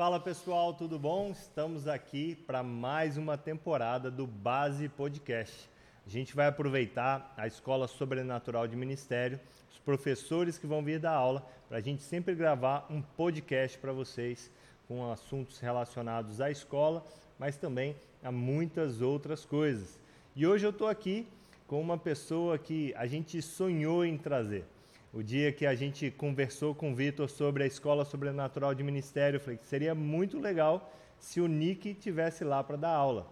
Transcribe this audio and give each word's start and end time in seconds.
Fala 0.00 0.18
pessoal, 0.18 0.72
tudo 0.72 0.98
bom? 0.98 1.30
Estamos 1.30 1.86
aqui 1.86 2.34
para 2.34 2.62
mais 2.62 3.18
uma 3.18 3.36
temporada 3.36 4.10
do 4.10 4.26
Base 4.26 4.88
Podcast. 4.88 5.68
A 6.06 6.08
gente 6.08 6.34
vai 6.34 6.46
aproveitar 6.46 7.34
a 7.36 7.46
Escola 7.46 7.86
Sobrenatural 7.86 8.66
de 8.66 8.74
Ministério, 8.76 9.38
os 9.70 9.78
professores 9.78 10.56
que 10.56 10.66
vão 10.66 10.82
vir 10.82 10.98
dar 10.98 11.12
aula, 11.12 11.46
para 11.68 11.76
a 11.76 11.80
gente 11.82 12.02
sempre 12.02 12.34
gravar 12.34 12.86
um 12.88 13.02
podcast 13.02 13.76
para 13.76 13.92
vocês 13.92 14.50
com 14.88 15.12
assuntos 15.12 15.60
relacionados 15.60 16.40
à 16.40 16.50
escola, 16.50 17.04
mas 17.38 17.58
também 17.58 17.94
a 18.24 18.32
muitas 18.32 19.02
outras 19.02 19.44
coisas. 19.44 20.00
E 20.34 20.46
hoje 20.46 20.64
eu 20.64 20.70
estou 20.70 20.88
aqui 20.88 21.28
com 21.66 21.78
uma 21.78 21.98
pessoa 21.98 22.56
que 22.56 22.94
a 22.96 23.06
gente 23.06 23.42
sonhou 23.42 24.02
em 24.02 24.16
trazer. 24.16 24.64
O 25.12 25.24
dia 25.24 25.50
que 25.50 25.66
a 25.66 25.74
gente 25.74 26.08
conversou 26.08 26.72
com 26.72 26.92
o 26.92 26.94
Vitor 26.94 27.28
sobre 27.28 27.64
a 27.64 27.66
Escola 27.66 28.04
Sobrenatural 28.04 28.72
de 28.76 28.84
Ministério, 28.84 29.38
eu 29.38 29.40
falei 29.40 29.58
que 29.58 29.66
seria 29.66 29.92
muito 29.92 30.38
legal 30.38 30.94
se 31.18 31.40
o 31.40 31.48
Nick 31.48 31.94
tivesse 31.94 32.44
lá 32.44 32.62
para 32.62 32.76
dar 32.76 32.90
aula. 32.90 33.26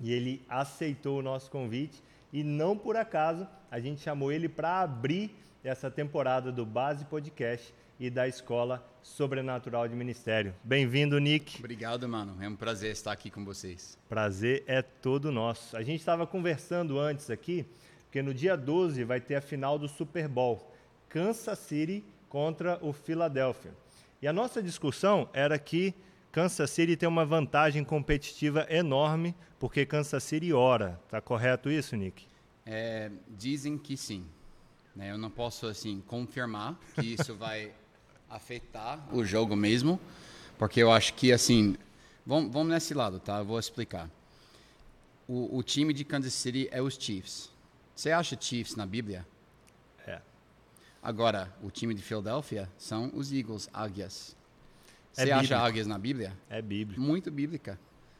E 0.00 0.12
ele 0.12 0.46
aceitou 0.48 1.18
o 1.18 1.22
nosso 1.22 1.50
convite 1.50 2.00
e 2.32 2.44
não 2.44 2.78
por 2.78 2.96
acaso 2.96 3.48
a 3.68 3.80
gente 3.80 4.00
chamou 4.00 4.30
ele 4.30 4.48
para 4.48 4.80
abrir 4.80 5.34
essa 5.64 5.90
temporada 5.90 6.52
do 6.52 6.64
Base 6.64 7.04
Podcast 7.04 7.74
e 7.98 8.08
da 8.08 8.28
Escola 8.28 8.80
Sobrenatural 9.02 9.88
de 9.88 9.96
Ministério. 9.96 10.54
Bem-vindo, 10.62 11.18
Nick. 11.18 11.58
Obrigado, 11.58 12.08
mano. 12.08 12.36
É 12.40 12.48
um 12.48 12.54
prazer 12.54 12.92
estar 12.92 13.10
aqui 13.10 13.28
com 13.28 13.44
vocês. 13.44 13.98
Prazer 14.08 14.62
é 14.68 14.82
todo 14.82 15.32
nosso. 15.32 15.76
A 15.76 15.82
gente 15.82 15.98
estava 15.98 16.28
conversando 16.28 16.96
antes 16.96 17.28
aqui, 17.28 17.66
porque 18.04 18.22
no 18.22 18.32
dia 18.32 18.56
12 18.56 19.02
vai 19.02 19.20
ter 19.20 19.34
a 19.34 19.40
final 19.40 19.76
do 19.80 19.88
Super 19.88 20.28
Bowl. 20.28 20.77
Kansas 21.08 21.58
City 21.58 22.04
contra 22.28 22.78
o 22.82 22.92
Philadelphia. 22.92 23.72
E 24.20 24.28
a 24.28 24.32
nossa 24.32 24.62
discussão 24.62 25.28
era 25.32 25.58
que 25.58 25.94
Kansas 26.30 26.70
City 26.70 26.96
tem 26.96 27.08
uma 27.08 27.24
vantagem 27.24 27.82
competitiva 27.84 28.66
enorme 28.68 29.34
porque 29.58 29.86
Kansas 29.86 30.22
City 30.22 30.52
ora. 30.52 31.00
Tá 31.08 31.20
correto 31.20 31.70
isso, 31.70 31.96
Nick? 31.96 32.26
É, 32.64 33.10
dizem 33.28 33.78
que 33.78 33.96
sim. 33.96 34.24
Né? 34.94 35.10
Eu 35.10 35.18
não 35.18 35.30
posso 35.30 35.66
assim 35.66 36.02
confirmar 36.06 36.78
que 36.94 37.14
isso 37.14 37.34
vai 37.36 37.72
afetar 38.28 39.02
o 39.14 39.24
jogo 39.24 39.56
mesmo, 39.56 39.98
porque 40.58 40.82
eu 40.82 40.92
acho 40.92 41.14
que 41.14 41.32
assim, 41.32 41.76
vamos, 42.26 42.52
vamos 42.52 42.68
nesse 42.68 42.92
lado, 42.92 43.18
tá? 43.18 43.38
Eu 43.38 43.44
vou 43.44 43.58
explicar. 43.58 44.10
O, 45.26 45.58
o 45.58 45.62
time 45.62 45.92
de 45.92 46.04
Kansas 46.04 46.34
City 46.34 46.68
é 46.70 46.82
os 46.82 46.94
Chiefs. 46.94 47.50
Você 47.94 48.10
acha 48.10 48.36
Chiefs 48.38 48.76
na 48.76 48.84
Bíblia? 48.84 49.26
Agora, 51.02 51.52
o 51.62 51.70
time 51.70 51.94
de 51.94 52.02
Filadélfia 52.02 52.68
são 52.76 53.10
os 53.14 53.32
Eagles, 53.32 53.68
águias. 53.72 54.36
É 55.16 55.22
Você 55.22 55.30
é 55.30 55.32
acha 55.32 55.58
águias 55.58 55.86
na 55.86 55.98
Bíblia? 55.98 56.32
É 56.50 56.60
bíblico. 56.60 57.00
Muito 57.00 57.30
bíblica. 57.30 57.78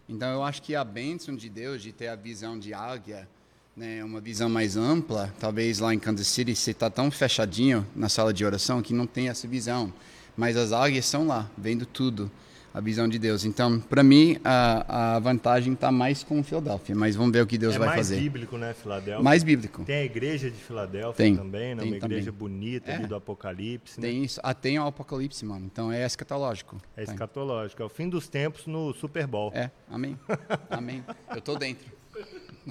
Então, 0.08 0.28
eu 0.30 0.42
acho 0.42 0.62
que 0.62 0.74
a 0.74 0.84
bênção 0.84 1.36
de 1.36 1.48
Deus 1.48 1.82
de 1.82 1.92
ter 1.92 2.08
a 2.08 2.16
visão 2.16 2.58
de 2.58 2.72
águia, 2.72 3.28
né, 3.76 4.02
uma 4.02 4.20
visão 4.20 4.48
mais 4.48 4.76
ampla, 4.76 5.32
talvez 5.38 5.78
lá 5.80 5.92
em 5.92 5.98
Kansas 5.98 6.26
City 6.26 6.54
você 6.54 6.70
está 6.70 6.88
tão 6.88 7.10
fechadinho 7.10 7.86
na 7.94 8.08
sala 8.08 8.32
de 8.32 8.44
oração 8.44 8.80
que 8.80 8.94
não 8.94 9.06
tem 9.06 9.28
essa 9.28 9.46
visão. 9.46 9.92
Mas 10.36 10.56
as 10.56 10.72
águias 10.72 11.04
estão 11.04 11.26
lá, 11.26 11.50
vendo 11.58 11.84
tudo 11.84 12.30
a 12.72 12.80
visão 12.80 13.08
de 13.08 13.19
Deus. 13.19 13.44
Então, 13.44 13.80
para 13.80 14.02
mim, 14.02 14.38
a, 14.44 15.16
a 15.16 15.19
vantagem 15.19 15.72
está 15.72 15.91
mais 15.91 16.22
com 16.22 16.42
Filadélfia, 16.42 16.94
mas 16.94 17.16
vamos 17.16 17.33
ver 17.33 17.42
o 17.42 17.47
que 17.47 17.58
Deus 17.58 17.74
é 17.74 17.78
vai 17.78 17.97
fazer. 17.97 18.14
mais 18.14 18.24
bíblico, 18.24 18.58
né, 18.58 18.74
Filadélfia? 18.74 19.22
Mais 19.22 19.42
bíblico. 19.42 19.84
Tem 19.84 19.97
a 19.97 20.05
igreja 20.05 20.50
de 20.50 20.56
Filadélfia 20.56 21.12
tem, 21.24 21.36
também, 21.36 21.74
né? 21.74 21.83
Tem 21.83 21.92
uma 21.92 22.00
também. 22.00 22.19
igreja 22.19 22.33
bonita 22.33 22.91
é. 22.91 22.98
do 23.06 23.14
Apocalipse. 23.14 24.00
Tem 24.00 24.19
né? 24.20 24.24
isso. 24.24 24.41
Ah, 24.42 24.55
tem 24.55 24.78
o 24.78 24.86
Apocalipse, 24.86 25.44
mano. 25.44 25.66
Então 25.66 25.92
é 25.92 26.05
escatológico. 26.05 26.80
É 26.96 27.02
escatológico. 27.02 27.83
É 27.83 27.84
o 27.84 27.89
fim 27.89 28.08
dos 28.08 28.28
tempos 28.28 28.66
no 28.66 28.92
Super 28.94 29.27
Bowl. 29.27 29.50
É, 29.55 29.70
amém. 29.91 30.19
amém. 30.70 31.05
Eu 31.34 31.41
tô 31.41 31.56
dentro. 31.56 31.97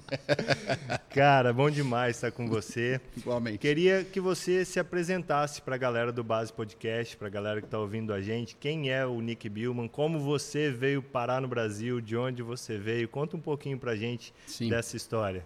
Cara, 1.10 1.52
bom 1.52 1.70
demais 1.70 2.16
estar 2.16 2.32
com 2.32 2.48
você. 2.48 3.00
Igualmente. 3.16 3.58
Queria 3.58 4.04
que 4.04 4.20
você 4.20 4.64
se 4.64 4.80
apresentasse 4.80 5.62
para 5.62 5.76
a 5.76 5.78
galera 5.78 6.12
do 6.12 6.24
Base 6.24 6.52
Podcast, 6.52 7.18
para 7.18 7.28
a 7.28 7.30
galera 7.30 7.60
que 7.62 7.68
está 7.68 7.80
ouvindo 7.80 8.14
a 8.14 8.22
gente. 8.22 8.56
Quem 8.56 8.92
é 8.92 9.06
o 9.06 9.20
Nick 9.22 9.50
Billman? 9.50 9.88
Como 9.88 10.20
você 10.20 10.72
veio 10.72 11.02
parar 11.02 11.42
no 11.42 11.48
Brasil? 11.48 12.00
De 12.00 12.16
onde 12.16 12.42
você 12.42 12.78
veio? 12.78 13.08
Conta 13.08 13.36
um 13.36 13.42
pouquinho 13.42 13.78
para 13.78 13.92
a 13.92 13.96
gente 13.96 14.34
Sim. 14.46 14.70
dessa 14.70 14.96
história. 14.96 15.46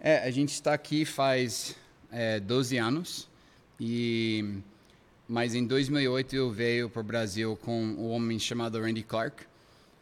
É, 0.00 0.18
a 0.18 0.30
gente 0.30 0.52
está 0.52 0.74
aqui 0.74 1.04
faz 1.04 1.76
é, 2.12 2.38
12 2.38 2.76
anos, 2.76 3.28
e 3.80 4.60
mas 5.28 5.54
em 5.54 5.66
2008 5.66 6.36
eu 6.36 6.50
veio 6.50 6.88
para 6.88 7.00
o 7.00 7.04
Brasil 7.04 7.58
com 7.60 7.82
um 7.82 8.10
homem 8.10 8.38
chamado 8.38 8.80
Randy 8.80 9.02
Clark 9.02 9.44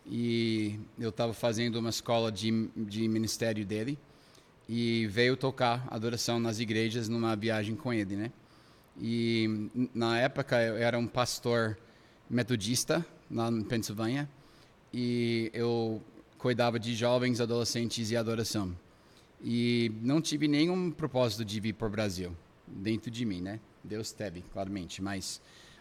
e 0.09 0.79
eu 0.99 1.11
estava 1.11 1.33
fazendo 1.33 1.77
uma 1.77 1.91
escola 1.91 2.31
de, 2.31 2.69
de 2.77 3.09
ministério 3.09 3.65
dele 3.65 3.99
e 4.69 5.07
veio 5.07 5.37
tocar 5.37 5.87
adoração 5.91 6.39
nas 6.39 6.61
igrejas 6.61 7.09
numa 7.09 7.35
viagem 7.35 7.75
com 7.75 7.93
ele, 7.93 8.17
né? 8.17 8.33
E 9.01 9.69
na 9.95 10.19
época 10.19 10.63
eu 10.63 10.77
era 10.77 10.99
um 10.99 11.07
pastor 11.07 11.77
metodista 12.31 13.05
lá 13.31 13.51
em 13.51 13.63
Pensilvânia 13.63 14.29
e 14.93 15.51
eu 15.53 16.03
cuidava 16.39 16.79
de 16.79 16.95
jovens, 16.95 17.41
adolescentes 17.41 18.11
e 18.11 18.17
adoração. 18.17 18.75
E 19.43 19.93
não 20.01 20.21
tive 20.21 20.49
nenhum 20.49 20.91
propósito 20.91 21.45
de 21.45 21.61
vir 21.61 21.75
para 21.75 21.87
o 21.87 21.91
Brasil 21.91 22.35
dentro 22.67 23.11
de 23.11 23.25
mim, 23.25 23.41
né? 23.41 23.61
Deus 23.85 24.13
teve, 24.13 24.43
claramente, 24.53 25.03
mas 25.03 25.41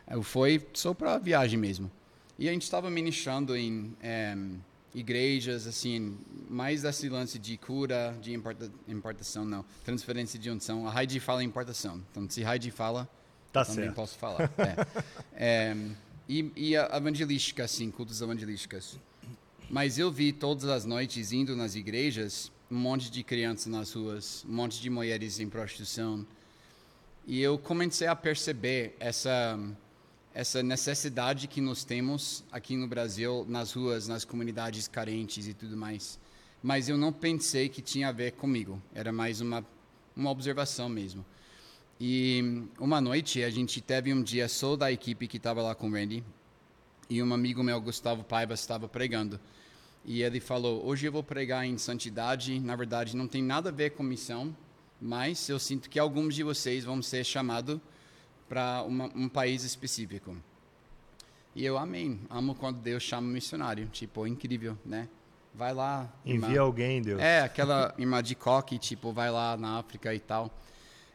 eu 0.10 0.22
fui 0.22 0.62
só 0.74 0.94
para 0.94 1.18
viagem 1.18 1.58
mesmo. 1.58 1.90
E 2.38 2.50
a 2.50 2.52
gente 2.52 2.64
estava 2.64 2.90
ministrando 2.90 3.56
em 3.56 3.96
igrejas, 4.94 5.68
assim, 5.68 6.18
mais 6.50 6.82
desse 6.82 7.10
lance 7.10 7.38
de 7.38 7.58
cura, 7.58 8.18
de 8.22 8.34
importa, 8.34 8.72
importação, 8.88 9.44
não, 9.44 9.66
transferência 9.84 10.40
de 10.40 10.50
unção. 10.50 10.88
A 10.88 11.02
Heidi 11.02 11.20
fala 11.20 11.44
importação, 11.44 12.02
então 12.12 12.30
se 12.30 12.44
Heidi 12.44 12.72
fala, 12.72 13.08
tá 13.52 13.66
também 13.66 13.86
certo. 13.86 13.96
posso 13.96 14.18
falar. 14.18 14.52
é. 14.58 15.06
É, 15.38 15.76
e, 16.30 16.50
e 16.56 16.78
a 16.78 16.96
evangelística, 16.96 17.66
assim, 17.66 17.92
cultos 17.92 18.22
evangelísticas. 18.22 18.98
Mas 19.70 20.00
eu 20.00 20.10
vi 20.10 20.32
todas 20.32 20.66
as 20.66 20.86
noites 20.86 21.34
indo 21.34 21.58
nas 21.58 21.76
igrejas, 21.76 22.52
um 22.72 22.78
monte 22.78 23.12
de 23.12 23.22
crianças 23.22 23.68
nas 23.68 23.92
ruas, 23.92 24.46
um 24.48 24.54
monte 24.54 24.82
de 24.82 24.90
mulheres 24.90 25.40
em 25.42 25.50
prostituição. 25.50 26.26
E 27.28 27.42
eu 27.42 27.58
comecei 27.58 28.08
a 28.08 28.16
perceber 28.16 28.96
essa 28.98 29.60
essa 30.36 30.62
necessidade 30.62 31.48
que 31.48 31.62
nós 31.62 31.86
temos 31.86 32.44
aqui 32.52 32.76
no 32.76 32.88
Brasil, 32.88 33.46
nas 33.48 33.72
ruas, 33.72 34.06
nas 34.06 34.26
comunidades 34.26 34.86
carentes 34.86 35.48
e 35.48 35.54
tudo 35.54 35.78
mais. 35.78 36.20
Mas 36.62 36.90
eu 36.90 36.98
não 36.98 37.14
pensei 37.14 37.70
que 37.70 37.82
tinha 37.82 38.10
a 38.10 38.12
ver 38.12 38.34
comigo. 38.34 38.82
Era 38.94 39.14
mais 39.14 39.40
uma 39.40 39.66
uma 40.16 40.30
observação 40.30 40.88
mesmo. 40.88 41.26
E 42.00 42.64
uma 42.80 43.00
noite 43.00 43.44
a 43.44 43.50
gente 43.50 43.80
teve 43.80 44.14
um 44.14 44.22
dia 44.22 44.48
só 44.50 44.76
da 44.76 44.92
equipe 44.92 45.28
que 45.28 45.38
estava 45.38 45.62
lá 45.62 45.74
com 45.74 45.88
o 45.88 45.92
Randy 45.92 46.22
e 47.10 47.24
um 47.24 47.34
amigo 47.34 47.64
meu, 47.64 47.80
Gustavo 47.80 48.24
Paiva, 48.24 48.54
estava 48.54 48.90
pregando. 48.90 49.40
E 50.04 50.22
ele 50.22 50.42
falou: 50.42 50.86
Hoje 50.86 51.06
eu 51.06 51.14
vou 51.14 51.24
pregar 51.24 51.66
em 51.66 51.78
santidade. 51.78 52.60
Na 52.60 52.76
verdade, 52.76 53.16
não 53.16 53.28
tem 53.28 53.42
nada 53.42 53.70
a 53.70 53.72
ver 53.72 53.92
com 53.92 54.04
missão, 54.04 54.56
mas 55.02 55.48
eu 55.48 55.60
sinto 55.60 55.90
que 55.90 55.98
alguns 55.98 56.36
de 56.36 56.44
vocês 56.44 56.84
vão 56.84 57.02
ser 57.02 57.24
chamados 57.24 57.80
para 58.48 58.84
um 58.84 59.28
país 59.28 59.64
específico. 59.64 60.36
E 61.56 61.66
eu 61.66 61.78
amém. 61.78 62.20
Amo 62.30 62.54
quando 62.54 62.80
Deus 62.80 63.02
chama 63.02 63.28
um 63.28 63.32
missionário. 63.32 63.88
Tipo, 63.88 64.28
incrível, 64.28 64.78
né? 64.86 65.08
Vai 65.54 65.74
lá. 65.74 66.14
Envia 66.26 66.50
irmã. 66.50 66.62
alguém, 66.62 67.02
Deus. 67.02 67.22
É, 67.22 67.42
aquela 67.42 67.96
irmã 67.98 68.22
de 68.22 68.36
coque, 68.36 68.78
tipo, 68.78 69.14
vai 69.14 69.32
lá 69.32 69.56
na 69.56 69.80
África 69.80 70.14
e 70.14 70.20
tal. 70.20 70.52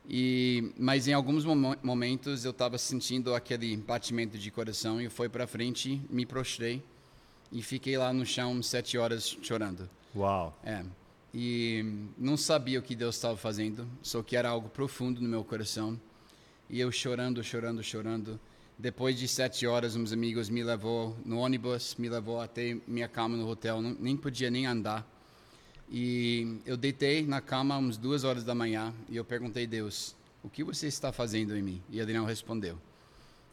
E, 0.08 0.72
mas 0.78 1.06
em 1.06 1.12
alguns 1.12 1.44
mom 1.44 1.74
momentos 1.82 2.44
eu 2.44 2.50
estava 2.50 2.78
sentindo 2.78 3.34
aquele 3.34 3.76
batimento 3.76 4.38
de 4.38 4.50
coração 4.50 5.00
e 5.00 5.08
fui 5.08 5.28
para 5.28 5.46
frente, 5.46 6.00
me 6.08 6.24
prostrei 6.24 6.82
e 7.52 7.62
fiquei 7.62 7.96
lá 7.98 8.12
no 8.12 8.24
chão 8.24 8.62
sete 8.62 8.96
horas 8.96 9.36
chorando. 9.42 9.88
Uau. 10.16 10.58
É. 10.64 10.82
E 11.32 11.84
não 12.18 12.36
sabia 12.36 12.78
o 12.78 12.82
que 12.82 12.96
Deus 12.96 13.14
estava 13.14 13.36
fazendo, 13.36 13.86
só 14.02 14.22
que 14.22 14.34
era 14.34 14.48
algo 14.48 14.68
profundo 14.68 15.20
no 15.20 15.28
meu 15.28 15.44
coração. 15.44 16.00
E 16.72 16.78
eu 16.78 16.92
chorando, 16.92 17.42
chorando, 17.42 17.82
chorando. 17.82 18.38
Depois 18.78 19.18
de 19.18 19.26
sete 19.26 19.66
horas, 19.66 19.96
uns 19.96 20.12
amigos 20.12 20.48
me 20.48 20.62
levou 20.62 21.16
no 21.24 21.38
ônibus, 21.38 21.96
me 21.98 22.08
levou 22.08 22.40
até 22.40 22.76
minha 22.86 23.08
cama 23.08 23.36
no 23.36 23.48
hotel, 23.48 23.82
não, 23.82 23.96
nem 23.98 24.16
podia 24.16 24.52
nem 24.52 24.66
andar. 24.66 25.04
E 25.90 26.60
eu 26.64 26.76
deitei 26.76 27.26
na 27.26 27.40
cama 27.40 27.76
umas 27.76 27.96
duas 27.96 28.22
horas 28.22 28.44
da 28.44 28.54
manhã 28.54 28.94
e 29.08 29.16
eu 29.16 29.24
perguntei 29.24 29.64
a 29.64 29.66
Deus, 29.66 30.14
o 30.44 30.48
que 30.48 30.62
você 30.62 30.86
está 30.86 31.10
fazendo 31.10 31.56
em 31.56 31.62
mim? 31.62 31.82
E 31.90 31.98
ele 31.98 32.12
não 32.12 32.24
respondeu. 32.24 32.78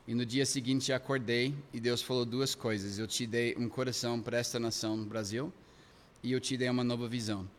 E 0.08 0.14
no 0.14 0.24
dia 0.24 0.46
seguinte 0.46 0.94
acordei 0.94 1.56
e 1.74 1.80
Deus 1.80 2.04
falou 2.04 2.24
duas 2.24 2.54
coisas. 2.54 3.00
Eu 3.00 3.08
te 3.08 3.26
dei 3.26 3.56
um 3.58 3.68
coração 3.68 4.22
para 4.22 4.38
esta 4.38 4.60
nação 4.60 5.04
Brasil 5.04 5.52
e 6.22 6.34
eu 6.34 6.40
te 6.40 6.56
dei 6.56 6.70
uma 6.70 6.84
nova 6.84 7.08
visão. 7.08 7.50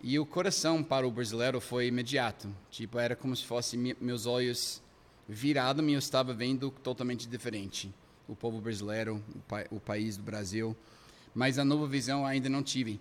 E 0.00 0.16
o 0.20 0.24
coração 0.24 0.84
para 0.84 1.04
o 1.04 1.10
brasileiro 1.10 1.60
foi 1.60 1.88
imediato. 1.88 2.48
Tipo, 2.70 3.00
era 3.00 3.16
como 3.16 3.34
se 3.34 3.44
fosse 3.44 3.76
meus 4.00 4.24
olhos 4.24 4.83
virados 5.28 5.84
e 5.84 5.92
eu 5.92 5.98
estava 5.98 6.32
vendo 6.34 6.70
totalmente 6.82 7.28
diferente. 7.28 7.92
o 8.26 8.34
povo 8.34 8.60
brasileiro, 8.60 9.22
o, 9.34 9.38
pa 9.40 9.64
o 9.70 9.78
país 9.78 10.16
do 10.16 10.22
Brasil. 10.22 10.74
Mas 11.34 11.58
a 11.58 11.64
nova 11.64 11.86
visão 11.86 12.24
ainda 12.24 12.48
não 12.48 12.62
tive. 12.62 13.00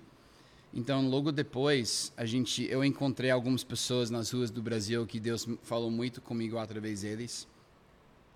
Então, 0.74 1.08
logo 1.08 1.32
depois, 1.32 2.12
a 2.18 2.26
gente, 2.26 2.64
eu 2.64 2.84
encontrei 2.84 3.30
algumas 3.30 3.64
pessoas 3.64 4.10
nas 4.10 4.32
ruas 4.32 4.50
do 4.50 4.62
Brasil 4.62 5.06
que 5.06 5.20
Deus 5.20 5.48
falou 5.62 5.92
muito 5.92 6.20
comigo 6.20 6.58
através 6.58 7.02
deles. 7.02 7.48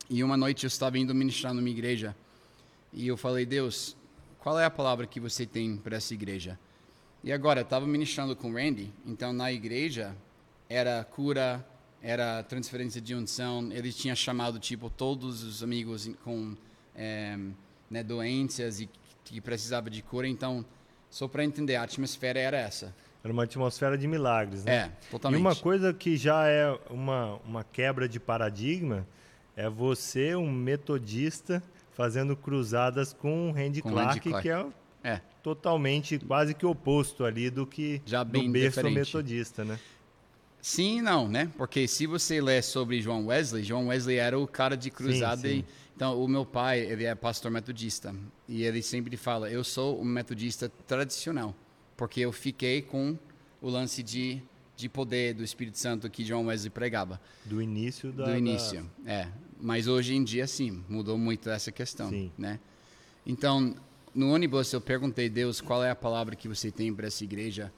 E 0.09 0.23
uma 0.23 0.37
noite 0.37 0.63
eu 0.63 0.67
estava 0.67 0.97
indo 0.99 1.13
ministrar 1.15 1.53
numa 1.53 1.69
igreja 1.69 2.15
e 2.93 3.07
eu 3.07 3.17
falei, 3.17 3.45
Deus, 3.45 3.97
qual 4.39 4.59
é 4.59 4.65
a 4.65 4.69
palavra 4.69 5.07
que 5.07 5.19
você 5.19 5.45
tem 5.45 5.75
para 5.77 5.97
essa 5.97 6.13
igreja? 6.13 6.59
E 7.23 7.31
agora, 7.33 7.61
eu 7.61 7.63
estava 7.63 7.87
ministrando 7.87 8.35
com 8.35 8.53
Randy, 8.53 8.93
então 9.05 9.33
na 9.33 9.51
igreja 9.51 10.15
era 10.69 11.03
cura, 11.03 11.65
era 12.07 12.41
transferência 12.41 13.01
de 13.01 13.13
unção, 13.13 13.69
ele 13.69 13.91
tinha 13.91 14.15
chamado 14.15 14.59
tipo 14.59 14.89
todos 14.89 15.43
os 15.43 15.61
amigos 15.61 16.09
com 16.23 16.55
é, 16.95 17.37
né, 17.91 18.01
doenças 18.01 18.79
e 18.79 18.89
que 19.25 19.41
precisava 19.41 19.89
de 19.89 20.01
cura, 20.01 20.25
então 20.25 20.63
só 21.09 21.27
para 21.27 21.43
entender, 21.43 21.75
a 21.75 21.83
atmosfera 21.83 22.39
era 22.39 22.55
essa. 22.55 22.95
Era 23.21 23.33
uma 23.33 23.43
atmosfera 23.43 23.97
de 23.97 24.07
milagres, 24.07 24.63
né? 24.63 24.73
É, 24.73 24.91
totalmente. 25.11 25.37
E 25.37 25.41
uma 25.41 25.53
coisa 25.53 25.93
que 25.93 26.15
já 26.15 26.47
é 26.47 26.79
uma, 26.89 27.41
uma 27.45 27.63
quebra 27.65 28.07
de 28.07 28.21
paradigma 28.21 29.05
é 29.53 29.69
você, 29.69 30.33
um 30.33 30.49
metodista, 30.49 31.61
fazendo 31.91 32.37
cruzadas 32.37 33.11
com 33.11 33.49
o 33.49 33.51
Randy, 33.51 33.81
com 33.81 33.89
Clark, 33.89 34.21
Clark, 34.21 34.43
que 34.43 34.49
é, 34.49 34.65
é, 35.03 35.21
totalmente, 35.43 36.17
quase 36.19 36.53
que 36.53 36.65
oposto 36.65 37.25
ali 37.25 37.49
do 37.49 37.67
que 37.67 38.01
já 38.05 38.23
bem 38.23 38.45
do 38.45 38.51
berço 38.53 38.77
diferente. 38.77 38.95
metodista, 38.95 39.65
né? 39.65 39.77
Sim 40.67 40.97
e 40.97 41.01
não, 41.01 41.29
né? 41.29 41.49
Porque 41.55 41.87
se 41.87 42.05
você 42.05 42.41
lê 42.41 42.61
sobre 42.61 43.01
João 43.01 43.27
Wesley, 43.27 43.63
João 43.63 43.87
Wesley 43.87 44.17
era 44.17 44.37
o 44.37 44.45
cara 44.45 44.75
de 44.75 44.91
cruzada 44.91 45.47
sim, 45.47 45.61
sim. 45.61 45.65
então, 45.95 46.21
o 46.21 46.27
meu 46.27 46.45
pai, 46.45 46.81
ele 46.81 47.05
é 47.05 47.15
pastor 47.15 47.49
metodista. 47.49 48.13
E 48.49 48.63
ele 48.65 48.81
sempre 48.81 49.15
fala, 49.15 49.49
eu 49.49 49.63
sou 49.63 49.97
um 49.97 50.03
metodista 50.03 50.69
tradicional. 50.85 51.55
Porque 51.95 52.19
eu 52.19 52.33
fiquei 52.33 52.81
com 52.81 53.17
o 53.61 53.69
lance 53.69 54.03
de, 54.03 54.41
de 54.75 54.89
poder 54.89 55.35
do 55.35 55.41
Espírito 55.41 55.79
Santo 55.79 56.09
que 56.09 56.21
John 56.25 56.47
Wesley 56.47 56.69
pregava. 56.69 57.21
Do 57.45 57.61
início 57.61 58.11
da... 58.11 58.25
Do 58.25 58.37
início, 58.37 58.85
da... 59.05 59.09
é. 59.09 59.31
Mas 59.61 59.87
hoje 59.87 60.15
em 60.15 60.23
dia, 60.23 60.45
sim, 60.47 60.83
mudou 60.89 61.17
muito 61.17 61.49
essa 61.49 61.71
questão, 61.71 62.09
sim. 62.09 62.29
né? 62.37 62.59
Então, 63.25 63.73
no 64.13 64.33
ônibus 64.33 64.73
eu 64.73 64.81
perguntei, 64.81 65.29
Deus, 65.29 65.61
qual 65.61 65.81
é 65.81 65.91
a 65.91 65.95
palavra 65.95 66.35
que 66.35 66.49
você 66.49 66.69
tem 66.69 66.93
para 66.93 67.07
essa 67.07 67.23
igreja? 67.23 67.71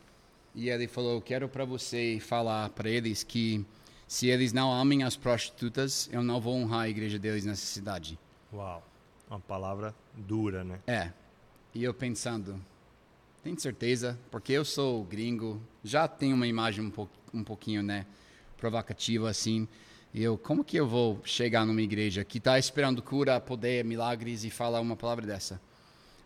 E 0.56 0.70
ele 0.70 0.88
falou, 0.88 1.22
quero 1.22 1.48
para 1.48 1.66
você 1.66 2.20
falar 2.20 2.70
para 2.70 2.90
eles 2.90 3.24
que 3.24 3.66
se 4.08 4.28
eles 4.28 4.52
não 4.52 4.74
amem 4.74 5.04
as 5.04 5.16
prostitutas, 5.16 6.10
eu 6.12 6.24
não 6.24 6.42
vou 6.42 6.56
honrar 6.56 6.82
a 6.82 6.90
igreja 6.90 7.20
deles 7.20 7.46
nessa 7.46 7.66
cidade. 7.66 8.18
Uau, 8.52 8.84
uma 9.30 9.40
palavra 9.40 9.94
dura, 10.16 10.64
né? 10.64 10.80
É. 10.88 11.12
E 11.76 11.84
eu 11.84 11.94
pensando, 11.94 12.60
tem 13.44 13.56
certeza? 13.58 14.18
Porque 14.32 14.52
eu 14.52 14.66
sou 14.66 15.04
gringo, 15.04 15.62
já 15.84 16.08
tenho 16.08 16.36
uma 16.36 16.48
imagem 16.48 16.86
um, 16.86 16.90
po 16.90 17.08
um 17.32 17.44
pouquinho, 17.44 17.84
né, 17.84 18.08
provocativa 18.58 19.30
assim. 19.30 19.68
E 20.12 20.24
eu, 20.24 20.38
como 20.38 20.64
que 20.64 20.78
eu 20.78 20.88
vou 20.88 21.22
chegar 21.24 21.64
numa 21.64 21.82
igreja 21.82 22.26
que 22.26 22.40
está 22.40 22.58
esperando 22.58 23.04
cura, 23.04 23.40
poder, 23.40 23.86
milagres 23.86 24.44
e 24.44 24.50
falar 24.50 24.80
uma 24.82 24.96
palavra 24.96 25.28
dessa? 25.28 25.62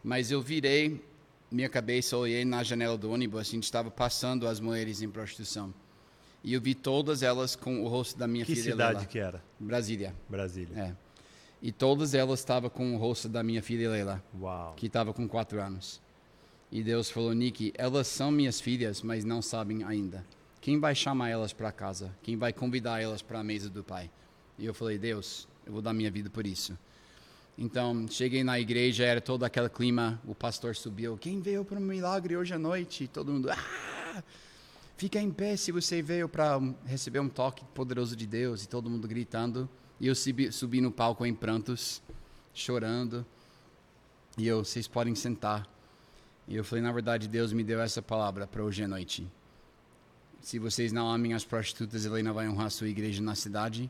Mas 0.01 0.31
eu 0.31 0.41
virei 0.41 1.03
minha 1.53 1.69
cabeça, 1.69 2.17
olhei 2.17 2.43
na 2.43 2.63
janela 2.63 2.97
do 2.97 3.11
ônibus, 3.11 3.39
a 3.39 3.43
gente 3.43 3.63
estava 3.63 3.91
passando 3.91 4.47
as 4.47 4.59
mulheres 4.59 5.01
em 5.03 5.09
prostituição. 5.09 5.71
E 6.43 6.53
eu 6.53 6.59
vi 6.59 6.73
todas 6.73 7.21
elas 7.21 7.55
com 7.55 7.83
o 7.83 7.87
rosto 7.87 8.17
da 8.17 8.27
minha 8.27 8.43
que 8.43 8.55
filha 8.55 8.71
cidade 8.71 8.93
Leila. 8.95 9.05
que 9.05 9.19
era? 9.19 9.43
Brasília. 9.59 10.15
Brasília. 10.27 10.77
É. 10.77 10.95
E 11.61 11.71
todas 11.71 12.13
elas 12.13 12.39
estavam 12.39 12.69
com 12.69 12.95
o 12.95 12.97
rosto 12.97 13.29
da 13.29 13.43
minha 13.43 13.61
filha 13.61 13.89
Leila. 13.89 14.21
Uau. 14.41 14.73
Que 14.75 14.87
estava 14.87 15.13
com 15.13 15.27
quatro 15.27 15.61
anos. 15.61 16.01
E 16.71 16.83
Deus 16.83 17.11
falou, 17.11 17.31
Nick, 17.33 17.71
elas 17.77 18.07
são 18.07 18.31
minhas 18.31 18.59
filhas, 18.59 19.03
mas 19.03 19.23
não 19.23 19.41
sabem 19.41 19.83
ainda. 19.83 20.25
Quem 20.59 20.79
vai 20.79 20.95
chamar 20.95 21.29
elas 21.29 21.53
para 21.53 21.71
casa? 21.71 22.13
Quem 22.23 22.35
vai 22.35 22.51
convidar 22.51 22.99
elas 22.99 23.21
para 23.21 23.39
a 23.39 23.43
mesa 23.43 23.69
do 23.69 23.83
Pai? 23.83 24.09
E 24.57 24.65
eu 24.65 24.73
falei, 24.73 24.97
Deus, 24.97 25.47
eu 25.67 25.71
vou 25.71 25.81
dar 25.83 25.93
minha 25.93 26.09
vida 26.09 26.29
por 26.31 26.47
isso. 26.47 26.77
Então, 27.57 28.07
cheguei 28.09 28.43
na 28.43 28.59
igreja, 28.59 29.03
era 29.03 29.21
todo 29.21 29.43
aquele 29.43 29.69
clima, 29.69 30.19
o 30.25 30.33
pastor 30.33 30.75
subiu, 30.75 31.17
quem 31.17 31.39
veio 31.39 31.63
para 31.63 31.77
um 31.77 31.81
milagre 31.81 32.35
hoje 32.35 32.53
à 32.53 32.57
noite? 32.57 33.07
Todo 33.07 33.31
mundo, 33.31 33.49
ah! 33.51 34.23
Fica 34.97 35.19
em 35.19 35.31
pé 35.31 35.55
se 35.57 35.71
você 35.71 36.01
veio 36.01 36.29
para 36.29 36.59
receber 36.85 37.19
um 37.19 37.27
toque 37.27 37.65
poderoso 37.73 38.15
de 38.15 38.25
Deus 38.25 38.63
e 38.63 38.67
todo 38.67 38.89
mundo 38.89 39.07
gritando. 39.07 39.67
E 39.99 40.07
eu 40.07 40.15
subi, 40.15 40.51
subi 40.51 40.81
no 40.81 40.91
palco 40.91 41.25
em 41.25 41.33
prantos, 41.33 42.01
chorando. 42.53 43.25
E 44.37 44.47
eu, 44.47 44.63
vocês 44.63 44.87
podem 44.87 45.13
sentar. 45.13 45.67
E 46.47 46.55
eu 46.55 46.63
falei, 46.63 46.83
na 46.83 46.91
verdade, 46.91 47.27
Deus 47.27 47.51
me 47.53 47.63
deu 47.63 47.81
essa 47.81 48.01
palavra 48.01 48.47
para 48.47 48.63
hoje 48.63 48.83
à 48.83 48.87
noite. 48.87 49.27
Se 50.41 50.59
vocês 50.59 50.91
não 50.91 51.09
amem 51.09 51.33
as 51.33 51.43
prostitutas, 51.43 52.05
ele 52.05 52.23
não 52.23 52.33
vai 52.33 52.47
honrar 52.47 52.69
sua 52.69 52.87
igreja 52.87 53.21
na 53.21 53.35
cidade. 53.35 53.89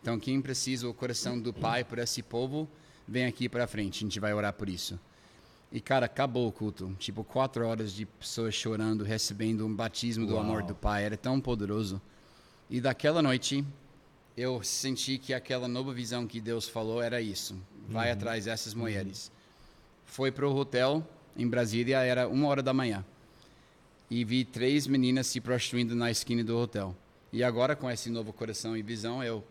Então, 0.00 0.18
quem 0.18 0.40
precisa 0.40 0.88
o 0.88 0.94
coração 0.94 1.40
do 1.40 1.52
Pai 1.52 1.84
por 1.84 1.98
esse 1.98 2.22
povo, 2.22 2.68
vem 3.06 3.26
aqui 3.26 3.48
para 3.48 3.66
frente. 3.66 3.98
A 3.98 4.06
gente 4.06 4.20
vai 4.20 4.32
orar 4.32 4.52
por 4.52 4.68
isso. 4.68 4.98
E, 5.70 5.80
cara, 5.80 6.06
acabou 6.06 6.46
o 6.46 6.52
culto. 6.52 6.94
Tipo, 6.98 7.24
quatro 7.24 7.66
horas 7.66 7.92
de 7.92 8.04
pessoas 8.04 8.54
chorando, 8.54 9.04
recebendo 9.04 9.66
um 9.66 9.74
batismo 9.74 10.26
do 10.26 10.34
Uau. 10.34 10.42
amor 10.42 10.62
do 10.62 10.74
Pai. 10.74 11.04
Era 11.04 11.16
tão 11.16 11.40
poderoso. 11.40 12.00
E 12.68 12.80
daquela 12.80 13.22
noite, 13.22 13.64
eu 14.36 14.62
senti 14.62 15.18
que 15.18 15.32
aquela 15.32 15.68
nova 15.68 15.92
visão 15.92 16.26
que 16.26 16.40
Deus 16.40 16.68
falou 16.68 17.02
era 17.02 17.20
isso. 17.20 17.56
Vai 17.88 18.08
uhum. 18.08 18.14
atrás 18.14 18.44
dessas 18.44 18.74
mulheres. 18.74 19.28
Uhum. 19.28 19.32
Foi 20.06 20.30
para 20.30 20.46
o 20.46 20.54
hotel 20.54 21.06
em 21.36 21.48
Brasília, 21.48 21.98
era 22.00 22.28
uma 22.28 22.48
hora 22.48 22.62
da 22.62 22.74
manhã. 22.74 23.04
E 24.10 24.24
vi 24.24 24.44
três 24.44 24.86
meninas 24.86 25.26
se 25.26 25.40
prostituindo 25.40 25.94
na 25.94 26.10
esquina 26.10 26.44
do 26.44 26.56
hotel. 26.56 26.94
E 27.32 27.42
agora, 27.42 27.74
com 27.74 27.90
esse 27.90 28.10
novo 28.10 28.30
coração 28.30 28.76
e 28.76 28.82
visão, 28.82 29.24
eu 29.24 29.42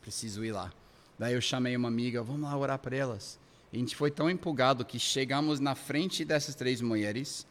preciso 0.00 0.44
ir 0.44 0.50
lá. 0.50 0.72
Daí 1.18 1.34
eu 1.34 1.40
chamei 1.40 1.76
uma 1.76 1.88
amiga, 1.88 2.22
vamos 2.22 2.42
lá 2.42 2.56
orar 2.56 2.78
para 2.78 2.96
elas. 2.96 3.38
A 3.72 3.76
gente 3.76 3.96
foi 3.96 4.10
tão 4.10 4.30
empolgado 4.30 4.84
que 4.84 4.98
chegamos 4.98 5.60
na 5.60 5.74
frente 5.74 6.24
dessas 6.24 6.54
três 6.54 6.80
mulheres 6.80 7.46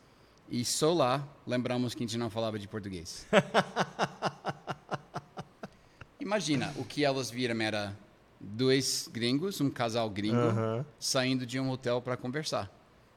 e 0.49 0.63
só 0.63 0.93
lá 0.93 1.27
lembramos 1.45 1.93
que 1.93 2.03
a 2.03 2.07
gente 2.07 2.17
não 2.17 2.29
falava 2.29 2.57
de 2.57 2.67
português. 2.67 3.27
Imagina, 6.19 6.73
o 6.77 6.85
que 6.85 7.03
elas 7.03 7.29
viram 7.29 7.61
era 7.61 7.97
dois 8.39 9.09
gringos, 9.11 9.61
um 9.61 9.69
casal 9.69 10.09
gringo, 10.09 10.37
uh 10.37 10.53
-huh. 10.53 10.85
saindo 10.99 11.45
de 11.45 11.59
um 11.59 11.69
hotel 11.69 12.01
para 12.01 12.17
conversar. 12.17 12.71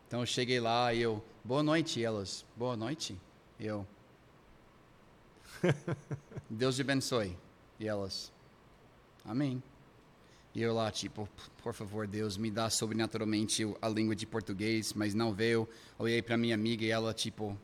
Então 0.06 0.20
eu 0.20 0.26
cheguei 0.26 0.60
lá 0.60 0.92
e 0.92 1.00
eu, 1.00 1.24
boa 1.44 1.62
noite, 1.62 2.00
e 2.00 2.04
elas, 2.04 2.44
boa 2.56 2.76
noite. 2.76 3.18
E 3.58 3.66
eu, 3.66 3.86
Deus 6.50 6.76
te 6.76 6.82
abençoe. 6.82 7.36
E 7.78 7.86
elas, 7.86 8.32
amém. 9.24 9.62
E 10.54 10.62
eu 10.62 10.74
lá, 10.74 10.90
tipo, 10.90 11.28
por 11.62 11.72
favor, 11.72 12.06
Deus, 12.06 12.36
me 12.36 12.50
dá 12.50 12.68
sobrenaturalmente 12.68 13.64
a 13.80 13.88
língua 13.88 14.16
de 14.16 14.26
português, 14.26 14.92
mas 14.92 15.14
não 15.14 15.32
veio. 15.32 15.68
Olhei 15.98 16.20
para 16.20 16.36
minha 16.36 16.54
amiga 16.54 16.84
e 16.84 16.90
ela, 16.90 17.14
tipo. 17.14 17.56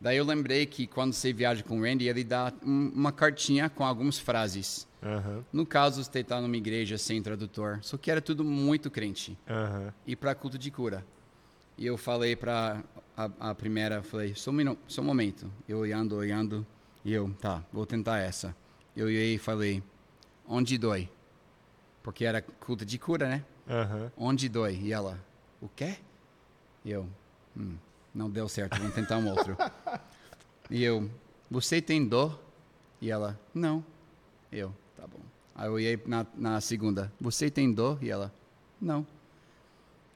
Daí 0.00 0.16
eu 0.16 0.24
lembrei 0.24 0.66
que 0.66 0.86
quando 0.86 1.12
você 1.12 1.32
viaja 1.32 1.62
com 1.62 1.78
o 1.78 1.82
Randy, 1.82 2.06
ele 2.06 2.24
dá 2.24 2.52
um, 2.62 2.90
uma 2.94 3.12
cartinha 3.12 3.70
com 3.70 3.84
algumas 3.84 4.18
frases. 4.18 4.86
Uhum. 5.02 5.44
No 5.52 5.64
caso, 5.64 6.02
você 6.02 6.18
está 6.18 6.40
numa 6.40 6.56
igreja 6.56 6.98
sem 6.98 7.22
tradutor, 7.22 7.78
só 7.82 7.96
que 7.96 8.10
era 8.10 8.20
tudo 8.20 8.42
muito 8.42 8.90
crente. 8.90 9.38
Uhum. 9.48 9.92
E 10.06 10.16
para 10.16 10.34
culto 10.34 10.58
de 10.58 10.70
cura. 10.70 11.06
E 11.78 11.86
eu 11.86 11.96
falei 11.96 12.34
para 12.34 12.82
a, 13.16 13.30
a, 13.50 13.54
primeira, 13.54 14.02
falei, 14.02 14.34
só 14.34 14.50
um, 14.50 14.76
só 14.88 15.00
um 15.00 15.04
momento. 15.04 15.50
Eu 15.68 15.78
olhando, 15.78 16.16
olhando, 16.16 16.66
e 17.04 17.12
eu, 17.12 17.30
tá, 17.40 17.62
vou 17.72 17.86
tentar 17.86 18.18
essa. 18.18 18.54
Eu 18.96 19.06
olhei 19.06 19.34
e 19.34 19.38
falei, 19.38 19.82
onde 20.46 20.76
dói? 20.76 21.08
Porque 22.06 22.24
era 22.24 22.40
culto 22.40 22.86
de 22.86 23.00
cura, 23.00 23.28
né? 23.28 23.44
Uhum. 23.66 24.10
Onde 24.16 24.48
dói? 24.48 24.78
E 24.80 24.92
ela, 24.92 25.18
o 25.60 25.68
quê? 25.68 25.96
E 26.84 26.92
eu, 26.92 27.04
hum, 27.56 27.74
não 28.14 28.30
deu 28.30 28.48
certo, 28.48 28.78
vamos 28.78 28.94
tentar 28.94 29.18
um 29.18 29.28
outro. 29.28 29.56
e 30.70 30.84
eu, 30.84 31.10
você 31.50 31.82
tem 31.82 32.06
dor? 32.06 32.40
E 33.00 33.10
ela, 33.10 33.36
não. 33.52 33.84
E 34.52 34.58
eu, 34.58 34.72
tá 34.96 35.04
bom. 35.04 35.18
Aí 35.52 35.66
eu 35.66 35.72
olhei 35.72 36.00
na, 36.06 36.24
na 36.36 36.60
segunda, 36.60 37.12
você 37.20 37.50
tem 37.50 37.72
dor? 37.72 37.98
E 38.00 38.08
ela, 38.08 38.32
não. 38.80 39.04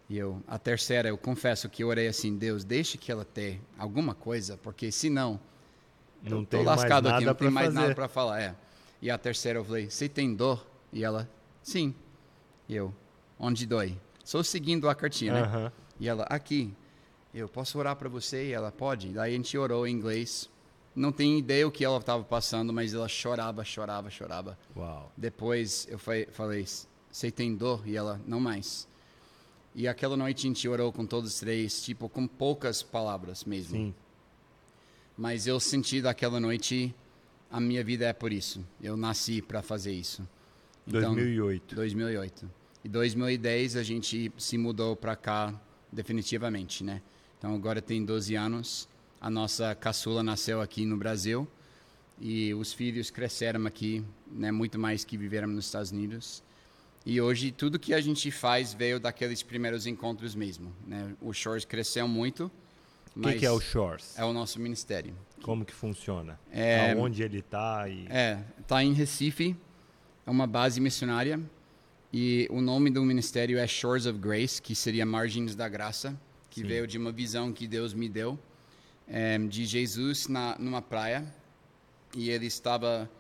E 0.09 0.16
eu, 0.16 0.40
a 0.47 0.61
terceira, 0.61 1.09
eu 1.09 1.18
confesso 1.18 1.68
que 1.68 1.82
eu 1.82 1.88
orei 1.88 2.06
assim, 2.06 2.38
Deus, 2.38 2.62
deixe 2.62 2.99
que 2.99 3.11
ela 3.11 3.25
tenha 3.25 3.61
alguma 3.76 4.14
coisa, 4.14 4.56
porque 4.56 4.92
senão 4.92 5.40
não 6.23 6.38
eu 6.38 6.47
tô 6.47 6.62
lascado 6.62 7.09
aqui, 7.09 7.25
não 7.25 7.35
tem 7.35 7.50
mais 7.50 7.66
fazer. 7.66 7.80
nada 7.80 7.94
para 7.97 8.06
falar. 8.06 8.40
É. 8.40 8.54
E 9.02 9.11
a 9.11 9.18
terceira 9.18 9.59
eu 9.59 9.64
falei, 9.64 9.90
você 9.90 10.09
tem 10.09 10.32
dor? 10.32 10.64
E 10.92 11.02
ela, 11.02 11.28
Sim. 11.62 11.94
E 12.68 12.74
eu, 12.74 12.94
onde 13.38 13.66
dói? 13.66 13.98
Só 14.24 14.42
seguindo 14.42 14.88
a 14.88 14.94
cartinha, 14.94 15.32
né? 15.32 15.72
E 15.98 16.08
ela, 16.08 16.24
aqui. 16.24 16.74
Eu, 17.32 17.48
posso 17.48 17.78
orar 17.78 17.94
para 17.96 18.08
você? 18.08 18.48
E 18.48 18.52
ela, 18.52 18.72
pode. 18.72 19.08
Daí 19.08 19.32
a 19.32 19.36
gente 19.36 19.56
orou 19.56 19.86
em 19.86 19.92
inglês. 19.92 20.50
Não 20.94 21.12
tenho 21.12 21.38
ideia 21.38 21.66
o 21.66 21.70
que 21.70 21.84
ela 21.84 21.98
estava 21.98 22.24
passando, 22.24 22.72
mas 22.72 22.92
ela 22.92 23.08
chorava, 23.08 23.64
chorava, 23.64 24.10
chorava. 24.10 24.58
Uau. 24.76 25.12
Depois 25.16 25.86
eu 25.88 25.98
falei, 25.98 26.66
você 27.10 27.30
tem 27.30 27.54
dor? 27.54 27.86
E 27.86 27.96
ela, 27.96 28.20
não 28.26 28.40
mais. 28.40 28.88
E 29.74 29.86
aquela 29.86 30.16
noite 30.16 30.46
a 30.46 30.48
gente 30.48 30.68
orou 30.68 30.92
com 30.92 31.06
todos 31.06 31.34
os 31.34 31.40
três, 31.40 31.82
tipo, 31.82 32.08
com 32.08 32.26
poucas 32.26 32.82
palavras 32.82 33.44
mesmo. 33.44 33.76
Sim. 33.76 33.94
Mas 35.16 35.46
eu 35.46 35.60
senti 35.60 36.02
daquela 36.02 36.40
noite, 36.40 36.94
a 37.50 37.60
minha 37.60 37.84
vida 37.84 38.06
é 38.06 38.12
por 38.12 38.32
isso. 38.32 38.64
Eu 38.82 38.96
nasci 38.96 39.40
para 39.40 39.62
fazer 39.62 39.92
isso. 39.92 40.26
Então, 40.87 41.14
2008. 41.14 41.75
2008. 41.75 42.50
E 42.84 42.88
2010 42.88 43.76
a 43.76 43.82
gente 43.82 44.32
se 44.38 44.56
mudou 44.56 44.96
para 44.96 45.14
cá 45.14 45.54
definitivamente, 45.92 46.82
né? 46.82 47.02
Então 47.38 47.54
agora 47.54 47.80
tem 47.82 48.04
12 48.04 48.34
anos. 48.34 48.88
A 49.20 49.28
nossa 49.28 49.75
caçula 49.75 50.22
nasceu 50.22 50.60
aqui 50.60 50.87
no 50.87 50.96
Brasil 50.96 51.46
e 52.18 52.54
os 52.54 52.72
filhos 52.72 53.10
cresceram 53.10 53.66
aqui, 53.66 54.04
né? 54.30 54.50
Muito 54.50 54.78
mais 54.78 55.04
que 55.04 55.16
viveram 55.16 55.49
nos 55.49 55.66
Estados 55.66 55.90
Unidos. 55.90 56.42
E 57.04 57.20
hoje 57.20 57.50
tudo 57.50 57.78
que 57.78 57.94
a 57.94 58.00
gente 58.00 58.30
faz 58.30 58.72
veio 58.75 58.99
daqueles 59.00 59.42
primeiros 59.42 59.87
encontros 59.87 60.34
mesmo, 60.34 60.72
né? 60.87 61.14
O 61.20 61.32
Shores 61.32 61.64
cresceu 61.64 62.06
muito. 62.08 62.50
O 63.16 63.20
que, 63.22 63.34
que 63.40 63.46
é 63.46 63.50
o 63.50 63.60
Shores? 63.60 64.16
É 64.18 64.25
o 64.25 64.32
nosso 64.32 64.60
ministério. 64.60 65.14
Como 65.42 65.64
que 65.64 65.72
funciona? 65.72 66.38
É- 66.50 66.92
Aonde 66.92 67.22
ele 67.22 67.40
está 67.40 67.88
e... 67.88 68.06
É, 68.08 68.38
tá 68.68 68.84
em 68.84 68.92
Recife, 68.92 69.56
é 70.30 70.32
uma 70.32 70.46
base 70.46 70.80
missionária 70.80 71.40
e 72.12 72.46
o 72.52 72.60
nome 72.60 72.88
do 72.88 73.02
ministério 73.04 73.58
é 73.58 73.66
Shores 73.66 74.06
of 74.06 74.16
Grace, 74.16 74.62
que 74.62 74.76
seria 74.76 75.04
Margens 75.04 75.56
da 75.56 75.68
Graça, 75.68 76.16
que 76.49 76.60
Sim. 76.60 76.68
veio 76.68 76.87
de 76.87 76.96
uma 76.96 77.10
visão 77.10 77.52
que 77.52 77.66
Deus 77.66 77.92
me 77.92 78.08
deu 78.08 78.38
eh, 79.08 79.38
de 79.38 79.66
Jesus 79.66 80.28
na 80.28 80.56
numa 80.56 80.80
praia 80.80 81.25
e 82.16 82.30
ele 82.30 82.46
estava 82.46 83.10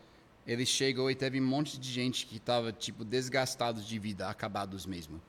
ele 0.46 0.64
chegou 0.64 1.10
e 1.10 1.16
teve 1.16 1.40
um 1.40 1.44
monte 1.44 1.80
de 1.80 1.90
gente 1.90 2.26
que 2.26 2.36
estava 2.36 2.70
tipo 2.72 3.04
desgastados 3.04 3.84
de 3.84 3.98
vida, 3.98 4.28
acabados 4.28 4.86
mesmo. 4.86 5.20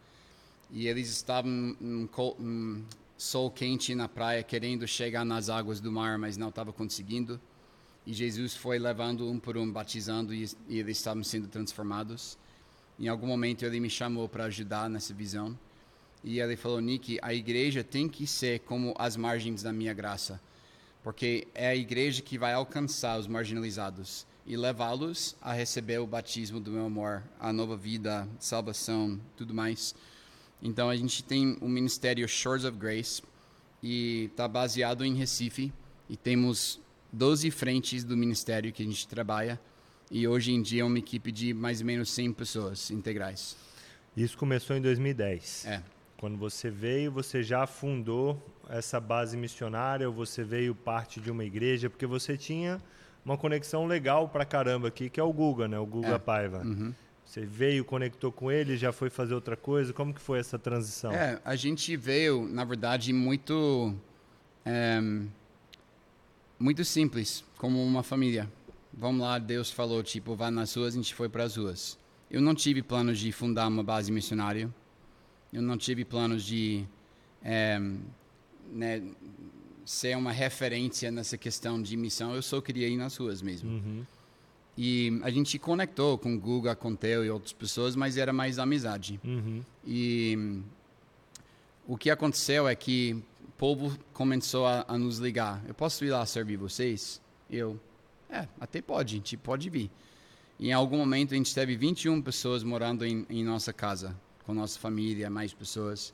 E 0.70 0.88
eles 0.88 1.10
estavam 1.10 1.76
col- 2.12 2.38
num 2.40 2.84
sol 3.18 3.50
quente 3.50 3.96
na 3.96 4.08
praia, 4.08 4.44
querendo 4.44 4.88
chegar 4.88 5.26
nas 5.26 5.50
águas 5.50 5.80
do 5.80 5.92
mar, 5.92 6.20
mas 6.20 6.38
não 6.38 6.50
estava 6.50 6.72
conseguindo. 6.72 7.42
E 8.06 8.14
Jesus 8.14 8.56
foi 8.56 8.80
levando 8.80 9.30
um 9.30 9.40
por 9.40 9.58
um, 9.58 9.72
batizando, 9.72 10.34
e, 10.34 10.50
e 10.68 10.80
eles 10.80 10.98
estavam 10.98 11.24
sendo 11.24 11.48
transformados. 11.48 12.38
Em 13.00 13.08
algum 13.08 13.28
momento 13.28 13.64
ele 13.64 13.80
me 13.80 13.90
chamou 13.90 14.28
para 14.28 14.46
ajudar 14.46 14.90
nessa 14.90 15.14
visão. 15.14 15.58
E 16.24 16.40
ele 16.40 16.56
falou: 16.56 16.80
Nick, 16.80 17.20
a 17.22 17.34
igreja 17.34 17.84
tem 17.84 18.08
que 18.08 18.26
ser 18.28 18.60
como 18.62 18.94
as 18.98 19.16
margens 19.16 19.64
da 19.64 19.74
minha 19.74 19.94
graça. 19.94 20.42
Porque 21.04 21.48
é 21.56 21.70
a 21.70 21.76
igreja 21.76 22.22
que 22.22 22.38
vai 22.38 22.54
alcançar 22.54 23.20
os 23.20 23.28
marginalizados 23.28 24.26
e 24.46 24.56
levá-los 24.56 25.36
a 25.42 25.54
receber 25.54 26.00
o 26.00 26.08
batismo 26.08 26.60
do 26.60 26.72
meu 26.72 26.86
amor, 26.86 27.24
a 27.40 27.52
nova 27.52 27.76
vida, 27.76 28.28
salvação, 28.40 29.20
tudo 29.36 29.54
mais. 29.54 29.96
Então 30.62 30.90
a 30.90 30.96
gente 30.96 31.24
tem 31.24 31.58
o 31.60 31.68
ministério 31.68 32.28
Shores 32.28 32.66
of 32.66 32.78
Grace 32.78 33.24
e 33.82 34.26
está 34.32 34.48
baseado 34.48 35.04
em 35.04 35.16
Recife 35.16 35.74
e 36.08 36.16
temos 36.16 36.80
12 37.12 37.52
frentes 37.52 38.04
do 38.04 38.16
ministério 38.16 38.72
que 38.72 38.82
a 38.82 38.86
gente 38.86 39.08
trabalha 39.08 39.60
e 40.10 40.28
hoje 40.28 40.52
em 40.52 40.62
dia 40.62 40.82
é 40.82 40.86
uma 40.86 41.00
equipe 41.00 41.32
de 41.32 41.54
mais 41.54 41.80
ou 41.80 41.86
menos 41.88 42.12
100 42.12 42.34
pessoas 42.34 42.92
integrais. 42.92 43.56
Isso 44.16 44.38
começou 44.38 44.76
em 44.76 44.82
2010. 44.82 45.66
É. 45.66 45.82
Quando 46.18 46.38
você 46.38 46.70
veio, 46.70 47.12
você 47.12 47.42
já 47.42 47.66
fundou 47.66 48.42
essa 48.70 49.00
base 49.00 49.36
missionária 49.36 50.08
ou 50.08 50.14
você 50.14 50.44
veio 50.44 50.76
parte 50.76 51.20
de 51.20 51.32
uma 51.32 51.44
igreja? 51.44 51.90
Porque 51.90 52.06
você 52.06 52.38
tinha 52.38 52.80
uma 53.26 53.38
conexão 53.38 53.86
legal 53.86 54.28
pra 54.30 54.46
caramba 54.46 54.90
aqui, 54.90 55.10
que 55.10 55.20
é 55.20 55.24
o 55.24 55.32
Guga, 55.32 55.68
né? 55.68 55.80
O 55.80 55.86
Guga 55.86 56.16
É. 56.16 56.20
Paiva. 56.20 56.62
Uhum. 56.64 56.94
Você 57.26 57.46
veio, 57.46 57.86
conectou 57.86 58.32
com 58.32 58.52
ele, 58.52 58.76
já 58.76 58.92
foi 58.92 59.10
fazer 59.10 59.34
outra 59.34 59.56
coisa? 59.56 59.94
Como 59.94 60.14
que 60.14 60.20
foi 60.20 60.40
essa 60.40 60.60
transição? 60.60 61.14
É, 61.14 61.40
a 61.46 61.56
gente 61.56 61.96
veio, 61.96 62.46
na 62.48 62.66
verdade, 62.66 63.14
muito 63.14 63.96
é, 64.66 65.00
muito 66.62 66.86
simples, 66.86 67.44
como 67.58 67.84
uma 67.84 68.04
família. 68.04 68.52
Vamos 68.94 69.22
lá, 69.22 69.40
Deus 69.40 69.72
falou, 69.72 70.04
tipo, 70.04 70.36
vá 70.36 70.52
nas 70.52 70.74
ruas, 70.76 70.94
a 70.94 70.98
gente 70.98 71.16
foi 71.16 71.28
para 71.28 71.44
as 71.44 71.56
ruas. 71.56 71.98
Eu 72.30 72.42
não 72.42 72.54
tive 72.54 72.82
planos 72.82 73.20
de 73.20 73.32
fundar 73.32 73.68
uma 73.68 73.84
base 73.84 74.12
missionária. 74.12 74.74
Eu 75.52 75.62
não 75.62 75.78
tive 75.78 76.06
planos 76.06 76.46
de 76.46 76.86
é, 77.44 77.80
né, 78.72 79.04
ser 79.84 80.16
uma 80.16 80.32
referência 80.32 81.12
nessa 81.12 81.38
questão 81.38 81.82
de 81.82 81.98
missão. 81.98 82.34
Eu 82.34 82.42
só 82.42 82.62
queria 82.62 82.88
ir 82.88 82.96
nas 82.96 83.18
ruas 83.18 83.42
mesmo. 83.42 83.70
Uhum. 83.70 84.06
E 84.78 85.20
a 85.24 85.30
gente 85.30 85.60
conectou 85.60 86.18
com 86.18 86.34
o 86.34 86.40
Guga, 86.40 86.76
com 86.76 86.92
o 86.92 86.96
Theo 86.96 87.26
e 87.26 87.30
outras 87.30 87.52
pessoas, 87.52 87.96
mas 87.96 88.16
era 88.16 88.32
mais 88.32 88.58
amizade. 88.58 89.20
Uhum. 89.24 89.62
E 89.86 90.62
o 91.86 91.98
que 91.98 92.10
aconteceu 92.10 92.68
é 92.68 92.76
que 92.76 93.22
povo 93.62 93.96
começou 94.12 94.66
a, 94.66 94.84
a 94.88 94.98
nos 94.98 95.20
ligar. 95.20 95.64
Eu 95.68 95.76
posso 95.76 96.04
ir 96.04 96.10
lá 96.10 96.26
servir 96.26 96.58
vocês? 96.58 97.22
Eu, 97.48 97.80
é, 98.28 98.48
até 98.60 98.82
pode, 98.82 99.14
a 99.14 99.18
gente 99.18 99.38
pode 99.38 99.70
vir. 99.70 99.92
E 100.58 100.70
em 100.70 100.74
algum 100.74 100.98
momento 100.98 101.36
a 101.36 101.38
gente 101.38 101.54
teve 101.54 101.76
21 101.76 102.24
pessoas 102.24 102.64
morando 102.64 103.06
em, 103.06 103.24
em 103.30 103.44
nossa 103.44 103.72
casa, 103.72 104.20
com 104.48 104.54
nossa 104.56 104.80
família, 104.80 105.30
mais 105.30 105.54
pessoas. 105.54 106.12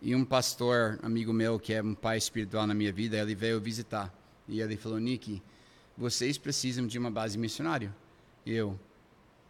E 0.00 0.14
um 0.14 0.24
pastor, 0.24 1.00
amigo 1.02 1.32
meu, 1.32 1.58
que 1.58 1.74
é 1.74 1.82
um 1.82 1.96
pai 1.96 2.16
espiritual 2.16 2.64
na 2.64 2.74
minha 2.74 2.92
vida, 2.92 3.16
ele 3.16 3.34
veio 3.34 3.60
visitar. 3.60 4.14
E 4.46 4.60
ele 4.60 4.76
falou, 4.76 5.00
Nick, 5.00 5.42
vocês 5.98 6.38
precisam 6.38 6.86
de 6.86 6.96
uma 6.96 7.10
base 7.10 7.36
missionária. 7.36 7.92
Eu, 8.46 8.78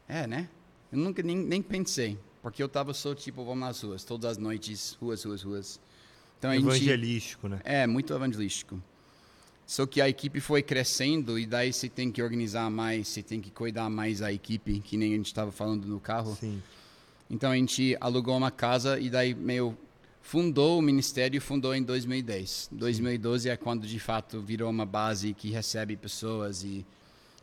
é, 0.09 0.27
né? 0.27 0.49
Eu 0.91 0.97
nunca 0.97 1.23
nem, 1.23 1.37
nem 1.37 1.61
pensei, 1.61 2.19
porque 2.41 2.63
eu 2.63 2.71
tava 2.71 2.95
só 2.95 3.15
tipo, 3.15 3.45
vamos 3.45 3.61
nas 3.61 3.83
ruas, 3.83 4.03
todas 4.03 4.31
as 4.31 4.39
noites, 4.39 4.97
ruas, 4.99 5.23
ruas, 5.25 5.43
ruas. 5.43 5.81
Então 6.39 6.51
a 6.51 6.55
gente 6.55 6.67
Evangelístico, 6.67 7.49
né? 7.49 7.61
é 7.65 7.87
muito 7.87 8.13
evangelístico. 8.13 8.81
Só 9.67 9.87
que 9.87 10.01
a 10.01 10.09
equipe 10.09 10.41
foi 10.41 10.63
crescendo 10.63 11.39
e 11.39 11.47
daí 11.47 11.73
você 11.73 11.89
tem 11.89 12.11
que 12.11 12.23
organizar 12.23 12.71
mais, 12.71 13.09
você 13.09 13.23
tem 13.23 13.41
que 13.41 13.51
cuidar 13.51 13.89
mais 13.89 14.19
da 14.19 14.31
equipe, 14.33 14.81
que 14.81 14.97
nem 14.97 15.15
a 15.15 15.17
gente 15.17 15.27
estava 15.27 15.51
falando 15.51 15.87
no 15.87 15.99
carro. 15.99 16.37
Sim. 16.39 16.63
Então 17.31 17.51
a 17.51 17.57
gente 17.57 17.97
alugou 18.01 18.37
uma 18.37 18.51
casa 18.51 19.01
e 19.01 19.09
daí 19.09 19.35
meio 19.35 19.77
fundou 20.21 20.79
o 20.79 20.83
ministério, 20.83 21.41
fundou 21.41 21.75
em 21.75 21.83
2010. 21.83 22.69
2012 22.73 23.49
é 23.49 23.57
quando 23.57 23.87
de 23.87 23.99
fato 23.99 24.41
virou 24.41 24.69
uma 24.69 24.85
base 24.85 25.33
que 25.33 25.51
recebe 25.51 25.97
pessoas 25.97 26.63
e 26.63 26.85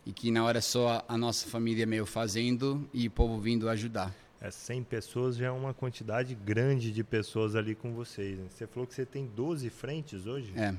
e 0.05 0.11
que 0.11 0.31
na 0.31 0.43
hora 0.43 0.61
só 0.61 1.03
a, 1.07 1.13
a 1.13 1.17
nossa 1.17 1.47
família 1.47 1.85
meio 1.85 2.05
fazendo 2.05 2.87
e 2.93 3.07
o 3.07 3.11
povo 3.11 3.39
vindo 3.39 3.69
ajudar. 3.69 4.13
É, 4.41 4.49
100 4.49 4.83
pessoas 4.83 5.35
já 5.37 5.47
é 5.47 5.51
uma 5.51 5.73
quantidade 5.73 6.33
grande 6.33 6.91
de 6.91 7.03
pessoas 7.03 7.55
ali 7.55 7.75
com 7.75 7.93
vocês. 7.93 8.37
né? 8.39 8.45
Você 8.49 8.65
falou 8.65 8.87
que 8.87 8.93
você 8.95 9.05
tem 9.05 9.27
12 9.35 9.69
frentes 9.69 10.25
hoje? 10.25 10.51
É. 10.55 10.73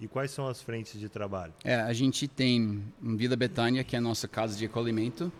E 0.00 0.08
quais 0.08 0.30
são 0.30 0.48
as 0.48 0.60
frentes 0.62 0.98
de 0.98 1.08
trabalho? 1.08 1.52
É, 1.62 1.76
a 1.76 1.92
gente 1.92 2.26
tem 2.26 2.82
em 3.02 3.16
Vila 3.16 3.36
Betânia, 3.36 3.84
que 3.84 3.94
é 3.94 3.98
a 3.98 4.02
nossa 4.02 4.26
casa 4.26 4.56
de 4.56 4.64
acolhimento, 4.64 5.30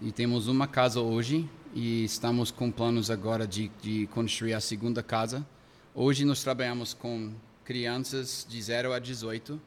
e 0.00 0.10
temos 0.10 0.48
uma 0.48 0.66
casa 0.66 1.00
hoje 1.00 1.48
e 1.74 2.04
estamos 2.04 2.50
com 2.50 2.70
planos 2.70 3.10
agora 3.10 3.46
de, 3.46 3.70
de 3.80 4.06
construir 4.08 4.52
a 4.54 4.60
segunda 4.60 5.02
casa. 5.02 5.46
Hoje 5.94 6.24
nós 6.24 6.42
trabalhamos 6.42 6.92
com 6.92 7.32
crianças 7.64 8.44
de 8.48 8.60
0 8.60 8.92
a 8.92 8.98
18, 8.98 9.58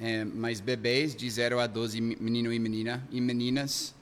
é, 0.00 0.24
mas 0.24 0.60
bebês 0.60 1.14
de 1.14 1.28
0 1.28 1.58
a 1.58 1.66
12, 1.66 2.00
me- 2.00 2.16
menino 2.20 2.52
e 2.52 2.58
menina, 2.58 3.06
e 3.10 3.20
meninas 3.20 3.94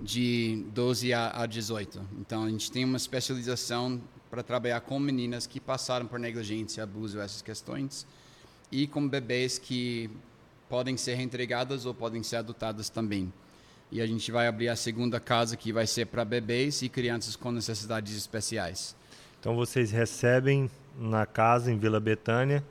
de 0.00 0.64
12 0.74 1.12
a, 1.12 1.42
a 1.42 1.46
18. 1.46 2.00
Então 2.20 2.44
a 2.44 2.50
gente 2.50 2.70
tem 2.70 2.84
uma 2.84 2.96
especialização 2.96 4.00
para 4.30 4.42
trabalhar 4.42 4.80
com 4.80 4.98
meninas 4.98 5.46
que 5.46 5.58
passaram 5.58 6.06
por 6.06 6.18
negligência, 6.18 6.82
abuso, 6.82 7.18
essas 7.18 7.42
questões 7.42 8.06
e 8.70 8.86
com 8.86 9.08
bebês 9.08 9.58
que 9.58 10.10
podem 10.68 10.96
ser 10.96 11.14
reentregadas 11.14 11.86
ou 11.86 11.94
podem 11.94 12.22
ser 12.22 12.36
adotadas 12.36 12.88
também. 12.88 13.32
E 13.90 14.02
a 14.02 14.06
gente 14.06 14.30
vai 14.30 14.46
abrir 14.46 14.68
a 14.68 14.76
segunda 14.76 15.18
casa 15.18 15.56
que 15.56 15.72
vai 15.72 15.86
ser 15.86 16.06
para 16.06 16.24
bebês 16.24 16.82
e 16.82 16.88
crianças 16.88 17.34
com 17.34 17.50
necessidades 17.50 18.14
especiais. 18.14 18.94
Então 19.40 19.56
vocês 19.56 19.90
recebem 19.90 20.70
na 20.98 21.24
casa 21.24 21.72
em 21.72 21.78
Vila 21.78 21.98
Betânia 21.98 22.62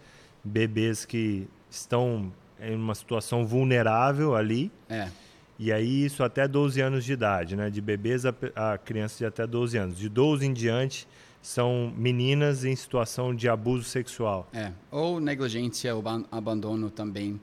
bebês 0.44 1.06
que 1.06 1.48
estão 1.70 2.32
em 2.60 2.76
uma 2.76 2.94
situação 2.94 3.46
vulnerável 3.46 4.36
ali. 4.36 4.72
É, 4.90 5.10
E 5.60 5.72
aí 5.72 6.06
isso 6.06 6.24
até 6.24 6.48
12 6.48 6.80
anos 6.82 7.04
de 7.04 7.14
idade, 7.14 7.56
né? 7.56 7.70
De 7.70 7.82
bebês 7.82 8.26
a, 8.26 8.34
a 8.56 8.78
crianças 8.78 9.18
de 9.18 9.26
até 9.26 9.46
12 9.48 9.78
anos. 9.78 9.98
De 9.98 10.08
12 10.08 10.46
em 10.46 10.54
diante 10.54 11.08
são 11.42 11.92
meninas 11.98 12.64
em 12.66 12.76
situação 12.76 13.34
de 13.34 13.48
abuso 13.50 13.84
sexual. 13.84 14.48
é. 14.54 14.72
Ou 14.92 15.20
negligência 15.20 15.96
ou 15.96 16.02
ban- 16.02 16.26
abandono 16.32 16.90
também. 16.92 17.40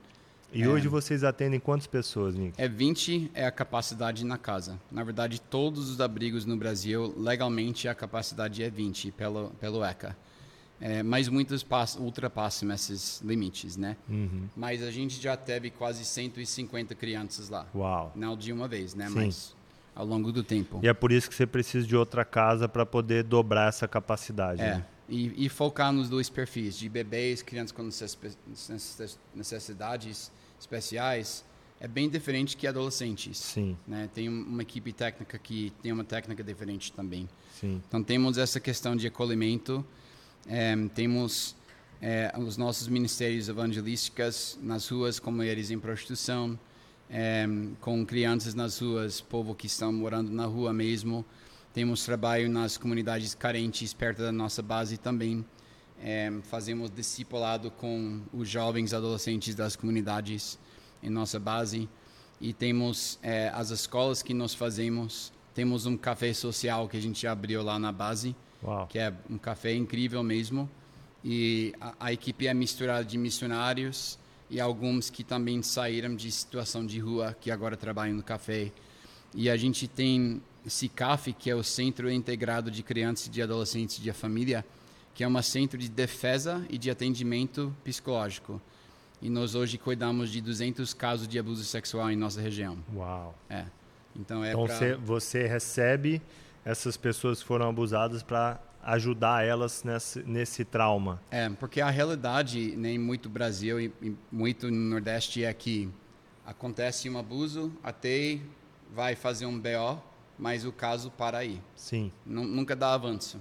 E 0.53 0.63
É. 0.63 0.69
hoje 0.69 0.87
vocês 0.87 1.25
atendem 1.25 1.59
quantas 1.59 1.89
pessoas, 1.89 2.37
Nick? 2.37 2.55
É 2.61 2.69
20 2.69 3.31
é 3.35 3.45
a 3.45 3.51
capacidade 3.51 4.25
na 4.25 4.39
casa. 4.39 4.79
Na 4.93 5.03
verdade, 5.03 5.41
todos 5.41 5.91
os 5.91 6.01
abrigos 6.01 6.45
no 6.45 6.57
Brasil, 6.57 7.13
legalmente, 7.19 7.89
a 7.89 7.95
capacidade 7.95 8.63
é 8.63 8.71
20 8.71 9.11
pelo, 9.11 9.51
pelo 9.61 9.85
ECA. 9.85 10.17
É, 10.81 11.03
mas 11.03 11.29
muitos 11.29 11.63
pass- 11.63 11.97
ultrapassam 11.97 12.71
esses 12.73 13.21
limites, 13.23 13.77
né? 13.77 13.97
Uhum. 14.09 14.49
Mas 14.57 14.83
a 14.83 14.91
gente 14.91 15.23
já 15.23 15.37
teve 15.37 15.71
quase 15.71 16.05
150 16.05 16.95
crianças 16.95 17.49
lá. 17.49 17.67
Uau. 17.75 18.13
Não 18.15 18.37
de 18.37 18.53
uma 18.53 18.67
vez, 18.69 18.95
né? 18.95 19.09
Sim. 19.09 19.15
Mas 19.15 19.55
ao 19.95 20.05
longo 20.05 20.33
do 20.33 20.43
tempo. 20.43 20.81
E 20.83 20.89
é 20.89 20.93
por 20.93 21.13
isso 21.13 21.29
que 21.29 21.35
você 21.35 21.47
precisa 21.47 21.87
de 21.87 21.97
outra 21.97 22.25
casa 22.25 22.69
para 22.69 22.85
poder 22.85 23.23
dobrar 23.23 23.69
essa 23.69 23.87
capacidade. 23.87 24.61
É, 24.61 24.77
né? 24.77 24.87
E, 25.09 25.45
e, 25.45 25.49
focar 25.49 25.93
nos 25.93 26.09
dois 26.09 26.29
perfis, 26.31 26.77
de 26.79 26.89
bebês, 26.89 27.43
crianças 27.43 27.73
com 27.73 27.83
necessidades 29.35 30.33
especiais, 30.59 31.45
é 31.79 31.87
bem 31.87 32.09
diferente 32.09 32.57
que 32.57 32.67
adolescentes. 32.67 33.37
Sim. 33.37 33.77
Né? 33.87 34.09
Tem 34.15 34.29
uma 34.29 34.63
equipe 34.63 34.93
técnica 34.93 35.39
que 35.39 35.73
tem 35.83 35.93
uma 35.93 36.05
técnica 36.05 36.43
diferente 36.43 36.91
também. 36.91 37.29
Sim. 37.61 37.83
Então 37.87 38.03
temos 38.03 38.39
essa 38.39 38.59
questão 38.59 38.97
de 38.97 39.07
acolhimento, 39.07 39.85
é, 40.47 40.77
temos 40.95 41.57
é, 42.01 42.33
os 42.39 42.57
nossos 42.57 42.87
ministérios 42.89 43.49
evangelísticos 43.49 44.59
nas 44.63 44.89
ruas 44.89 45.19
com 45.19 45.31
mulheres 45.31 45.71
em 45.71 45.79
prostituição, 45.79 46.59
é, 47.09 47.47
com 47.81 48.05
crianças 48.05 48.55
nas 48.55 48.79
ruas, 48.79 49.21
povo 49.21 49.55
que 49.55 49.67
estão 49.67 49.93
morando 49.93 50.31
na 50.31 50.47
rua 50.47 50.73
mesmo. 50.73 51.25
Temos 51.73 52.05
trabalho 52.05 52.49
nas 52.49 52.77
comunidades 52.77 53.35
carentes 53.35 53.93
perto 53.93 54.23
da 54.23 54.33
nossa 54.33 54.63
base 54.63 54.99
também. 54.99 55.45
É, 56.03 56.31
fazemos 56.43 56.91
discipulado 56.91 57.71
com 57.71 58.21
os 58.33 58.49
jovens 58.49 58.93
adolescentes 58.93 59.55
das 59.55 59.75
comunidades 59.75 60.59
em 61.03 61.09
nossa 61.09 61.39
base. 61.39 61.89
E 62.41 62.53
temos 62.53 63.19
é, 63.23 63.49
as 63.55 63.71
escolas 63.71 64.23
que 64.23 64.35
nós 64.35 64.55
fazemos. 64.55 65.33
Temos 65.55 65.87
um 65.87 65.97
café 65.97 66.33
social 66.35 66.89
que 66.89 66.97
a 66.97 67.01
gente 67.01 67.27
abriu 67.27 67.63
lá 67.63 67.79
na 67.79 67.93
base, 67.93 68.37
Uau. 68.65 68.87
que 68.87 68.99
é 68.99 69.13
um 69.29 69.39
café 69.39 69.75
incrível 69.75 70.23
mesmo. 70.23 70.69
E 71.25 71.75
a, 71.81 71.95
a 72.01 72.13
equipe 72.13 72.47
é 72.47 72.55
misturada 72.55 73.05
de 73.05 73.17
missionários 73.17 74.19
e 74.51 74.61
alguns 74.61 75.11
que 75.11 75.25
também 75.25 75.63
saíram 75.63 76.15
de 76.15 76.31
situação 76.31 76.85
de 76.85 76.99
rua, 76.99 77.37
que 77.41 77.51
agora 77.51 77.77
trabalham 77.77 78.15
no 78.15 78.23
café. 78.23 78.71
E 79.35 79.51
a 79.51 79.57
gente 79.57 79.89
tem 79.89 80.41
CICAF, 80.67 81.33
que 81.33 81.51
é 81.51 81.55
o 81.55 81.63
Centro 81.63 82.11
Integrado 82.11 82.71
de 82.71 82.83
Crianças 82.83 83.27
e 83.27 83.31
de 83.31 83.43
Adolescentes 83.43 84.01
de 84.01 84.13
Família, 84.13 84.65
que 85.15 85.25
é 85.25 85.29
um 85.29 85.43
centro 85.43 85.79
de 85.79 85.89
defesa 85.89 86.65
e 86.69 86.77
de 86.77 86.91
atendimento 86.91 87.75
psicológico. 87.83 88.61
E 89.23 89.29
nós 89.29 89.55
hoje 89.55 89.79
cuidamos 89.79 90.31
de 90.31 90.41
200 90.41 90.93
casos 90.93 91.27
de 91.27 91.39
abuso 91.39 91.65
sexual 91.65 92.11
em 92.11 92.17
nossa 92.17 92.41
região. 92.41 92.77
Uau. 92.95 93.35
É. 93.49 93.65
Então 94.15 94.45
é 94.45 94.51
Então 94.51 94.67
pra... 94.67 94.77
você, 94.77 94.95
você 94.95 95.47
recebe 95.47 96.21
essas 96.65 96.97
pessoas 96.97 97.41
que 97.41 97.47
foram 97.47 97.69
abusadas 97.69 98.23
para 98.23 98.61
ajudar 98.83 99.45
elas 99.45 99.83
nesse, 99.83 100.23
nesse 100.25 100.65
trauma. 100.65 101.21
É, 101.31 101.49
porque 101.51 101.81
a 101.81 101.91
realidade 101.91 102.75
nem 102.77 102.99
muito 102.99 103.29
Brasil 103.29 103.81
e, 103.81 103.93
e 104.03 104.15
muito 104.31 104.71
no 104.71 104.77
Nordeste 104.91 105.43
é 105.45 105.53
que 105.53 105.89
acontece 106.45 107.09
um 107.09 107.19
abuso, 107.19 107.73
até 107.83 108.39
vai 108.95 109.15
fazer 109.17 109.47
um 109.47 109.59
BO, 109.59 110.03
mas 110.39 110.65
o 110.65 110.73
caso 110.73 111.11
para 111.11 111.39
aí. 111.39 111.61
Sim. 111.75 112.13
Nun- 112.27 112.45
Nunca 112.47 112.77
dá 112.77 112.93
avanço. 112.95 113.41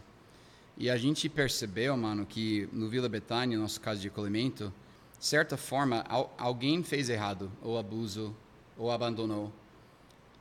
E 0.77 0.89
a 0.89 0.97
gente 0.97 1.27
percebeu, 1.29 1.95
mano, 1.97 2.25
que 2.25 2.67
no 2.71 2.89
Vila 2.89 3.07
Betânia, 3.09 3.57
nosso 3.59 3.79
caso 3.81 3.99
de 4.01 4.07
acolhimento, 4.07 4.73
certa 5.19 5.55
forma, 5.57 6.03
al- 6.07 6.33
alguém 6.37 6.81
fez 6.83 7.09
errado, 7.09 7.51
ou 7.61 7.77
abuso, 7.77 8.35
ou 8.77 8.89
abandonou. 8.91 9.51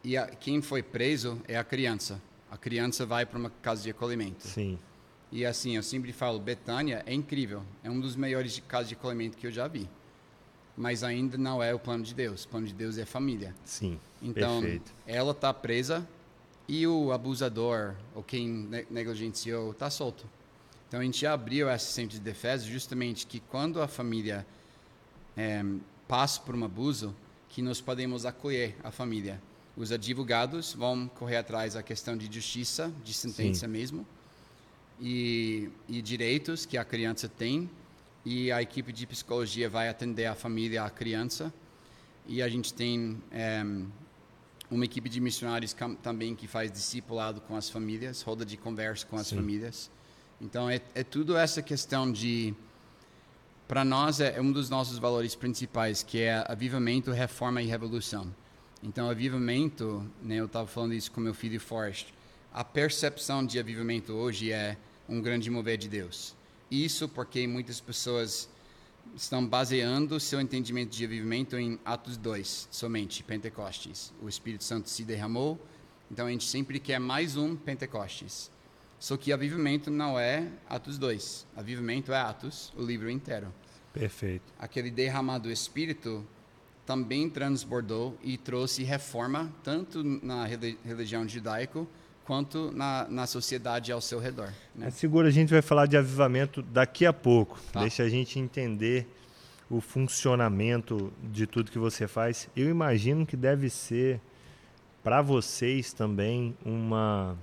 E 0.05 0.17
a- 0.17 0.27
quem 0.29 0.63
foi 0.63 0.83
preso 0.83 1.41
é 1.47 1.57
a 1.57 1.65
criança. 1.65 2.21
A 2.53 2.57
criança 2.59 3.07
vai 3.07 3.25
para 3.25 3.39
uma 3.39 3.49
casa 3.63 3.83
de 3.83 3.89
acolhimento. 3.89 4.47
Sim. 4.47 4.79
E 5.33 5.47
assim, 5.47 5.75
eu 5.75 5.83
sempre 5.83 6.13
falo, 6.13 6.39
Betânia 6.39 7.03
é 7.07 7.15
incrível. 7.15 7.63
É 7.83 7.91
um 7.91 7.99
dos 7.99 8.15
melhores 8.15 8.63
casos 8.69 8.91
de 8.91 8.95
acolhimento 8.95 9.39
que 9.39 9.47
eu 9.47 9.51
já 9.51 9.67
vi. 9.67 9.89
Mas 10.77 11.03
ainda 11.03 11.39
não 11.39 11.63
é 11.63 11.73
o 11.75 11.79
plano 11.79 12.05
de 12.05 12.15
Deus. 12.15 12.45
O 12.45 12.49
plano 12.49 12.67
de 12.67 12.75
Deus 12.75 12.99
é 12.99 13.07
família. 13.07 13.55
Sim. 13.65 13.99
Então, 14.21 14.61
Perfeito. 14.61 14.93
ela 15.07 15.31
está 15.33 15.53
presa 15.55 16.07
e 16.69 16.87
o 16.87 17.11
abusador, 17.11 17.95
ou 18.15 18.23
quem 18.23 18.47
ne- 18.47 18.87
negligenciou, 18.91 19.71
está 19.71 19.89
solto. 19.89 20.27
Então, 20.89 21.01
a 21.01 21.05
gente 21.05 21.27
abriu 21.27 21.71
esse 21.71 21.91
centro 21.91 22.19
de 22.19 22.21
defesa 22.21 22.67
justamente 22.67 23.27
que 23.27 23.41
quando 23.41 23.81
a 23.81 23.89
família 23.89 24.47
eh, 25.39 25.65
passa 26.07 26.39
por 26.43 26.55
um 26.55 26.63
abuso, 26.67 27.17
que 27.49 27.63
nós 27.63 27.81
podemos 27.81 28.27
acolher 28.27 28.77
a 28.85 28.91
família. 28.91 29.41
Os 29.77 29.91
advogados 29.91 30.75
vão 30.75 31.09
correr 31.09 31.37
atrás 31.37 31.75
da 31.75 31.83
questão 31.83 32.17
de 32.17 32.33
justiça, 32.33 32.93
de 33.03 33.15
sentença 33.15 33.67
mesmo, 33.67 34.07
e, 35.01 35.71
e 35.89 36.03
direitos 36.03 36.67
que 36.67 36.77
a 36.77 36.85
criança 36.85 37.29
tem, 37.29 37.71
e 38.25 38.53
a 38.53 38.63
equipe 38.63 38.93
de 38.93 39.07
psicologia 39.07 39.69
vai 39.69 39.89
atender 39.89 40.27
a 40.27 40.35
família, 40.35 40.85
a 40.85 40.91
criança, 40.91 41.53
e 42.27 42.41
a 42.41 42.49
gente 42.49 42.73
tem 42.73 43.21
eh, 43.33 43.65
uma 44.71 44.85
equipe 44.85 45.09
de 45.09 45.21
missionários 45.21 45.75
também 46.03 46.35
que 46.35 46.47
faz 46.47 46.71
discipulado 46.71 47.41
com 47.41 47.57
as 47.57 47.69
famílias, 47.69 48.23
roda 48.23 48.45
de 48.45 48.57
conversa 48.57 49.07
com 49.07 49.17
as 49.17 49.27
Sim. 49.27 49.37
famílias. 49.37 49.91
Então 50.41 50.69
é, 50.69 50.81
é 50.95 51.03
tudo 51.03 51.37
essa 51.37 51.61
questão 51.63 52.11
de 52.11 52.55
para 53.67 53.85
nós 53.85 54.21
é 54.21 54.41
um 54.41 54.53
dos 54.53 54.69
nossos 54.69 54.99
valores 54.99 55.35
principais, 55.35 56.03
que 56.03 56.21
é 56.21 56.45
avivamento, 56.47 57.11
reforma 57.11 57.63
e 57.63 57.67
revolução. 57.67 58.35
Então, 58.83 59.09
avivamento, 59.09 60.05
né, 60.21 60.37
eu 60.37 60.47
estava 60.47 60.67
falando 60.67 60.93
isso 60.93 61.13
com 61.13 61.21
meu 61.21 61.35
filho 61.35 61.61
Forrest, 61.61 62.09
a 62.53 62.65
percepção 62.65 63.47
de 63.47 63.59
avivamento 63.59 64.13
hoje 64.13 64.51
é 64.51 64.77
um 65.09 65.21
grande 65.21 65.49
mover 65.49 65.79
de 65.79 65.89
Deus. 65.89 66.35
Isso 66.69 67.09
porque 67.09 67.47
muitas 67.47 67.81
pessoas 67.81 68.49
estão 69.15 69.47
baseando 69.47 70.19
seu 70.19 70.41
entendimento 70.41 70.91
de 70.91 71.05
avivamento 71.05 71.57
em 71.57 71.79
Atos 71.85 72.17
2, 72.17 72.69
somente, 72.73 73.23
Pentecostes. 73.23 74.13
O 74.21 74.29
Espírito 74.29 74.65
Santo 74.65 74.91
se 74.91 75.05
derramou, 75.05 75.65
então 76.11 76.27
a 76.27 76.31
gente 76.31 76.45
sempre 76.45 76.81
quer 76.81 76.99
mais 76.99 77.37
um 77.37 77.55
Pentecostes. 77.55 78.51
Só 78.99 79.17
que 79.17 79.33
avivamento 79.33 79.91
não 79.91 80.19
é 80.19 80.49
Atos 80.69 80.99
2. 80.99 81.47
Avivamento 81.57 82.13
é 82.13 82.17
Atos, 82.17 82.73
o 82.77 82.83
livro 82.85 83.09
inteiro. 83.09 83.53
Perfeito. 83.93 84.53
Aquele 84.59 84.91
derramado 84.91 85.45
do 85.45 85.53
Espírito 85.53 86.27
também 86.85 87.31
transbordou 87.31 88.19
e 88.23 88.37
trouxe 88.37 88.83
reforma 88.83 89.53
tanto 89.63 90.03
na 90.03 90.45
reli- 90.45 90.79
religião 90.85 91.27
judaica 91.29 91.87
quanto 92.25 92.71
na, 92.73 93.07
na 93.09 93.27
sociedade 93.27 93.93
ao 93.93 94.01
seu 94.01 94.19
redor. 94.19 94.53
Né? 94.75 94.89
É 94.89 94.91
seguro, 94.91 95.27
a 95.27 95.31
gente 95.31 95.51
vai 95.51 95.63
falar 95.63 95.87
de 95.87 95.97
avivamento 95.97 96.63
daqui 96.63 97.05
a 97.07 97.13
pouco. 97.13 97.59
Tá. 97.73 97.81
Deixa 97.81 98.03
a 98.03 98.09
gente 98.09 98.39
entender 98.39 99.07
o 99.71 99.81
funcionamento 99.81 101.13
de 101.23 101.47
tudo 101.47 101.71
que 101.71 101.79
você 101.79 102.07
faz. 102.07 102.49
Eu 102.55 102.69
imagino 102.69 103.25
que 103.27 103.37
deve 103.37 103.71
ser 103.71 104.21
para 105.03 105.23
vocês 105.23 105.93
também 105.93 106.57
uma 106.65 107.37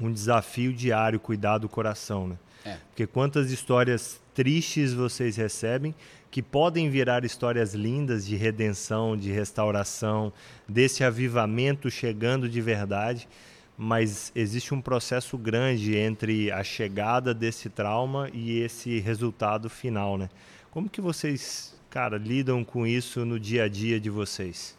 um 0.00 0.10
desafio 0.10 0.72
diário 0.72 1.20
cuidar 1.20 1.58
do 1.58 1.68
coração, 1.68 2.26
né? 2.26 2.38
É. 2.64 2.76
Porque 2.88 3.06
quantas 3.06 3.50
histórias 3.50 4.20
tristes 4.34 4.92
vocês 4.92 5.36
recebem 5.36 5.94
que 6.32 6.42
podem 6.42 6.88
virar 6.88 7.26
histórias 7.26 7.74
lindas 7.74 8.24
de 8.24 8.36
redenção, 8.36 9.14
de 9.14 9.30
restauração, 9.30 10.32
desse 10.66 11.04
avivamento 11.04 11.90
chegando 11.90 12.48
de 12.48 12.58
verdade, 12.58 13.28
mas 13.76 14.32
existe 14.34 14.72
um 14.72 14.80
processo 14.80 15.36
grande 15.36 15.94
entre 15.94 16.50
a 16.50 16.64
chegada 16.64 17.34
desse 17.34 17.68
trauma 17.68 18.30
e 18.32 18.60
esse 18.60 18.98
resultado 18.98 19.68
final, 19.68 20.16
né? 20.16 20.30
Como 20.70 20.88
que 20.88 21.02
vocês, 21.02 21.74
cara, 21.90 22.16
lidam 22.16 22.64
com 22.64 22.86
isso 22.86 23.26
no 23.26 23.38
dia 23.38 23.64
a 23.64 23.68
dia 23.68 24.00
de 24.00 24.08
vocês? 24.08 24.74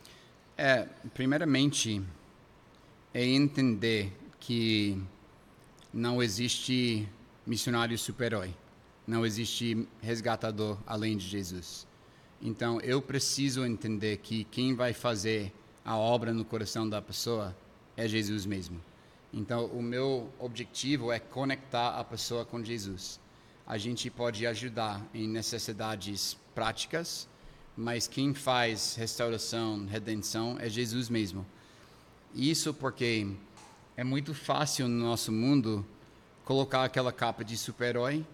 É, 0.57 0.87
primeiramente, 1.13 2.01
é 3.13 3.23
entender 3.23 4.11
que 4.39 4.99
não 5.93 6.21
existe 6.21 7.07
missionário 7.45 7.95
super-herói. 7.95 8.55
Não 9.05 9.25
existe 9.25 9.87
resgatador 10.01 10.77
além 10.87 11.17
de 11.17 11.27
Jesus. 11.27 11.85
Então, 12.41 12.79
eu 12.81 13.01
preciso 13.01 13.65
entender 13.65 14.17
que 14.17 14.43
quem 14.45 14.75
vai 14.75 14.93
fazer 14.93 15.53
a 15.83 15.97
obra 15.97 16.33
no 16.33 16.45
coração 16.45 16.87
da 16.87 17.01
pessoa 17.01 17.55
é 17.95 18.07
Jesus 18.07 18.45
mesmo. 18.45 18.81
Então, 19.33 19.65
o 19.67 19.81
meu 19.81 20.29
objetivo 20.39 21.11
é 21.11 21.19
conectar 21.19 21.99
a 21.99 22.03
pessoa 22.03 22.45
com 22.45 22.63
Jesus. 22.63 23.19
A 23.65 23.77
gente 23.77 24.09
pode 24.09 24.45
ajudar 24.45 25.05
em 25.13 25.27
necessidades 25.27 26.37
práticas, 26.53 27.27
mas 27.75 28.07
quem 28.07 28.33
faz 28.33 28.95
restauração, 28.95 29.85
redenção 29.85 30.57
é 30.59 30.69
Jesus 30.69 31.09
mesmo. 31.09 31.45
Isso 32.35 32.73
porque 32.73 33.27
é 33.95 34.03
muito 34.03 34.33
fácil 34.33 34.87
no 34.87 35.03
nosso 35.03 35.31
mundo 35.31 35.85
colocar 36.45 36.83
aquela 36.83 37.11
capa 37.11 37.43
de 37.43 37.57
super-herói 37.57 38.25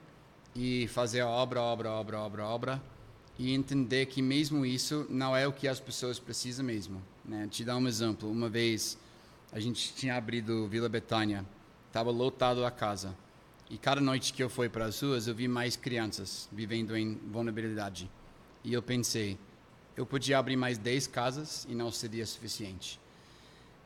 e 0.59 0.89
fazer 0.89 1.21
obra, 1.21 1.61
obra, 1.61 1.89
obra, 1.89 2.19
obra, 2.19 2.45
obra 2.45 2.83
e 3.37 3.53
entender 3.53 4.07
que 4.07 4.21
mesmo 4.21 4.65
isso 4.65 5.07
não 5.09 5.33
é 5.33 5.47
o 5.47 5.53
que 5.53 5.69
as 5.69 5.79
pessoas 5.79 6.19
precisam 6.19 6.65
mesmo. 6.65 7.01
Né? 7.23 7.47
Te 7.49 7.63
dar 7.63 7.77
um 7.77 7.87
exemplo. 7.87 8.29
Uma 8.29 8.49
vez 8.49 8.97
a 9.53 9.59
gente 9.61 9.93
tinha 9.93 10.17
abrido 10.17 10.67
Vila 10.67 10.89
Betânia, 10.89 11.45
estava 11.87 12.11
lotado 12.11 12.65
a 12.65 12.71
casa. 12.71 13.15
E 13.69 13.77
cada 13.77 14.01
noite 14.01 14.33
que 14.33 14.43
eu 14.43 14.49
fui 14.49 14.67
para 14.67 14.83
as 14.83 15.01
ruas, 15.01 15.27
eu 15.29 15.33
vi 15.33 15.47
mais 15.47 15.77
crianças 15.77 16.49
vivendo 16.51 16.97
em 16.97 17.15
vulnerabilidade. 17.31 18.11
E 18.61 18.73
eu 18.73 18.81
pensei, 18.81 19.37
eu 19.95 20.05
podia 20.05 20.37
abrir 20.37 20.57
mais 20.57 20.77
10 20.77 21.07
casas 21.07 21.65
e 21.69 21.73
não 21.73 21.89
seria 21.89 22.25
suficiente. 22.25 22.99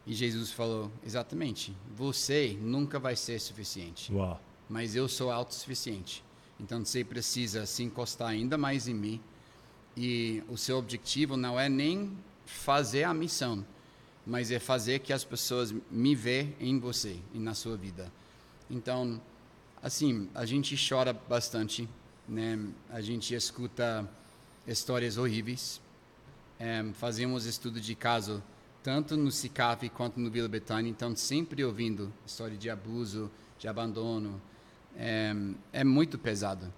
E 0.07 0.13
Jesus 0.13 0.49
falou, 0.49 0.91
exatamente, 1.05 1.71
você 1.95 2.57
nunca 2.59 2.97
vai 2.97 3.15
ser 3.15 3.39
suficiente. 3.39 4.11
Uau. 4.11 4.41
mas 4.67 4.95
eu 4.95 5.07
sou 5.07 5.29
autossuficiente. 5.29 6.23
Então 6.63 6.83
você 6.83 7.03
precisa 7.03 7.65
se 7.65 7.83
encostar 7.83 8.29
ainda 8.29 8.57
mais 8.57 8.87
em 8.87 8.93
mim. 8.93 9.21
E 9.97 10.41
o 10.47 10.57
seu 10.57 10.77
objetivo 10.77 11.35
não 11.35 11.59
é 11.59 11.67
nem 11.67 12.17
fazer 12.45 13.03
a 13.03 13.13
missão, 13.13 13.65
mas 14.25 14.49
é 14.49 14.59
fazer 14.59 14.99
que 14.99 15.11
as 15.11 15.25
pessoas 15.25 15.75
me 15.91 16.15
vejam 16.15 16.53
em 16.61 16.79
você 16.79 17.19
e 17.33 17.37
na 17.37 17.53
sua 17.53 17.75
vida. 17.75 18.09
Então, 18.69 19.21
assim, 19.81 20.29
a 20.33 20.45
gente 20.45 20.75
chora 20.89 21.11
bastante, 21.11 21.87
né? 22.27 22.57
A 22.89 23.01
gente 23.01 23.35
escuta 23.35 24.09
histórias 24.65 25.17
horríveis. 25.17 25.81
É, 26.57 26.81
fazemos 26.93 27.45
estudo 27.45 27.81
de 27.81 27.93
caso 27.93 28.41
tanto 28.81 29.17
no 29.17 29.31
CICAF 29.31 29.89
quanto 29.89 30.19
no 30.19 30.29
Vila 30.29 30.47
Betânia, 30.47 30.89
então 30.89 31.15
sempre 31.15 31.63
ouvindo 31.63 32.11
história 32.25 32.57
de 32.57 32.69
abuso, 32.69 33.29
de 33.59 33.67
abandono. 33.67 34.41
É, 34.97 35.33
é 35.71 35.83
muito 35.83 36.17
pesado. 36.17 36.71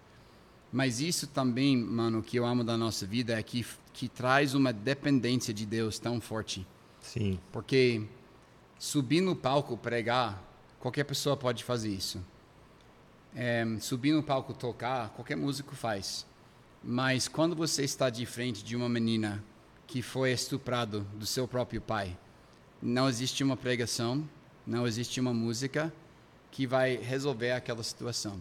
Mas 0.72 1.00
isso 1.00 1.28
também, 1.28 1.78
mano, 1.78 2.22
que 2.22 2.38
eu 2.38 2.46
amo 2.46 2.64
da 2.64 2.78
nossa 2.78 3.06
vida 3.06 3.38
é 3.38 3.42
que, 3.42 3.66
que 3.94 4.10
traz 4.10 4.54
uma 4.54 4.74
dependência 4.74 5.54
de 5.54 5.66
Deus 5.66 6.00
tão 6.00 6.20
forte. 6.20 6.68
Sim. 7.00 7.40
Porque 7.52 8.04
subir 8.78 9.22
no 9.22 9.36
palco 9.36 9.78
pregar, 9.78 10.44
qualquer 10.80 11.06
pessoa 11.06 11.38
pode 11.38 11.64
fazer 11.64 11.90
isso. 11.90 12.22
É, 13.34 13.66
subir 13.80 14.12
no 14.14 14.24
palco 14.24 14.54
tocar, 14.54 15.10
qualquer 15.10 15.36
músico 15.36 15.76
faz. 15.76 16.26
Mas 16.84 17.28
quando 17.28 17.56
você 17.56 17.84
está 17.84 18.10
de 18.10 18.26
frente 18.26 18.64
de 18.64 18.76
uma 18.76 18.88
menina 18.88 19.44
que 19.88 20.02
foi 20.02 20.32
estuprado 20.32 21.02
do 21.16 21.26
seu 21.26 21.48
próprio 21.48 21.82
pai, 21.82 22.18
não 22.82 23.10
existe 23.10 23.44
uma 23.44 23.58
pregação, 23.58 24.28
não 24.68 24.86
existe 24.86 25.20
uma 25.20 25.34
música 25.34 25.94
que 26.56 26.66
vai 26.66 26.96
resolver 26.96 27.52
aquela 27.52 27.84
situação. 27.84 28.40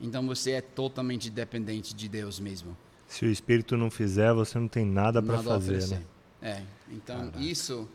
Então 0.00 0.24
você 0.24 0.52
é 0.52 0.60
totalmente 0.60 1.28
dependente 1.28 1.92
de 1.92 2.08
Deus 2.08 2.38
mesmo. 2.38 2.76
Se 3.08 3.24
o 3.24 3.30
Espírito 3.32 3.76
não 3.76 3.90
fizer, 3.90 4.32
você 4.32 4.60
não 4.60 4.68
tem 4.68 4.86
nada 4.86 5.20
para 5.20 5.42
fazer, 5.42 5.84
né? 5.88 6.04
É. 6.40 6.62
Então 6.88 7.18
Caraca. 7.18 7.40
isso 7.40 7.88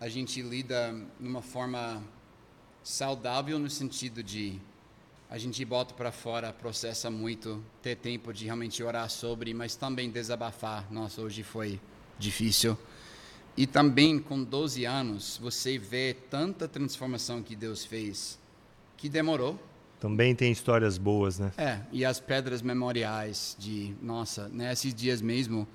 a 0.00 0.08
gente 0.08 0.40
lida 0.40 0.94
numa 1.20 1.42
forma 1.42 2.02
saudável 2.82 3.58
no 3.58 3.68
sentido 3.68 4.22
de 4.22 4.58
a 5.28 5.36
gente 5.36 5.62
bota 5.66 5.92
para 5.92 6.10
fora, 6.10 6.50
processa 6.50 7.10
muito, 7.10 7.62
ter 7.82 7.96
tempo 7.96 8.32
de 8.32 8.46
realmente 8.46 8.82
orar 8.82 9.10
sobre, 9.10 9.52
mas 9.52 9.76
também 9.76 10.08
desabafar. 10.08 10.90
Nossa, 10.90 11.20
hoje 11.20 11.42
foi 11.42 11.78
difícil. 12.18 12.74
E 13.54 13.66
também 13.66 14.18
com 14.18 14.42
12 14.42 14.86
anos, 14.86 15.38
você 15.42 15.76
vê 15.76 16.16
tanta 16.30 16.66
transformação 16.66 17.42
que 17.42 17.54
Deus 17.54 17.84
fez, 17.84 18.42
que 19.04 19.08
demorou. 19.10 19.60
Também 20.00 20.34
tem 20.34 20.50
histórias 20.50 20.96
boas, 20.96 21.38
né? 21.38 21.52
É, 21.58 21.78
e 21.92 22.06
as 22.06 22.18
pedras 22.18 22.62
memoriais 22.62 23.54
de, 23.58 23.94
nossa, 24.00 24.48
nesses 24.48 24.94
dias 24.94 25.20
mesmo, 25.20 25.68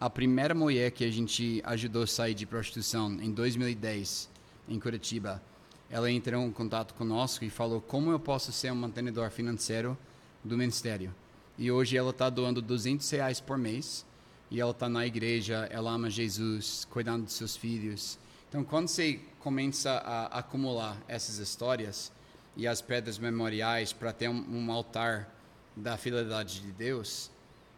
a 0.00 0.08
primeira 0.08 0.54
mulher 0.54 0.90
que 0.90 1.04
a 1.04 1.10
gente 1.10 1.60
ajudou 1.62 2.04
a 2.04 2.06
sair 2.06 2.32
de 2.32 2.46
prostituição 2.46 3.12
em 3.20 3.32
2010, 3.32 4.30
em 4.66 4.80
Curitiba, 4.80 5.42
ela 5.90 6.10
entrou 6.10 6.42
em 6.42 6.50
contato 6.50 6.94
conosco 6.94 7.44
e 7.44 7.50
falou 7.50 7.82
como 7.82 8.10
eu 8.12 8.18
posso 8.18 8.50
ser 8.50 8.72
um 8.72 8.76
mantenedor 8.76 9.30
financeiro 9.30 9.94
do 10.42 10.56
ministério. 10.56 11.14
E 11.58 11.70
hoje 11.70 11.98
ela 11.98 12.12
está 12.12 12.30
doando 12.30 12.62
200 12.62 13.10
reais 13.10 13.42
por 13.42 13.58
mês 13.58 14.06
e 14.50 14.58
ela 14.58 14.70
está 14.70 14.88
na 14.88 15.06
igreja, 15.06 15.68
ela 15.70 15.90
ama 15.90 16.08
Jesus, 16.08 16.86
cuidando 16.88 17.24
dos 17.24 17.34
seus 17.34 17.54
filhos. 17.54 18.18
Então, 18.48 18.64
quando 18.64 18.88
você 18.88 19.20
começa 19.38 19.90
a 19.90 20.38
acumular 20.38 20.96
essas 21.06 21.36
histórias 21.36 22.10
e 22.56 22.66
as 22.66 22.80
pedras 22.80 23.18
memoriais 23.18 23.92
para 23.92 24.12
ter 24.12 24.28
um, 24.28 24.44
um, 24.48 24.72
altar 24.72 25.28
da 25.76 25.96
fidelidade 25.96 26.60
de 26.60 26.72
Deus, 26.72 27.30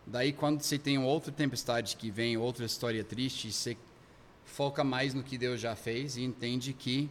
daí 0.06 0.32
quando 0.32 0.62
você 0.62 0.78
tem 0.78 0.98
outra 0.98 1.30
tempestade 1.30 1.96
que 1.96 2.10
vem, 2.10 2.36
outra 2.36 2.64
história 2.64 3.04
triste, 3.04 3.52
você 3.52 3.76
foca 4.44 4.82
mais 4.82 5.14
no 5.14 5.22
que 5.22 5.38
Deus 5.38 5.60
já 5.60 5.76
fez 5.76 6.16
e 6.16 6.22
entende 6.22 6.72
que 6.72 7.08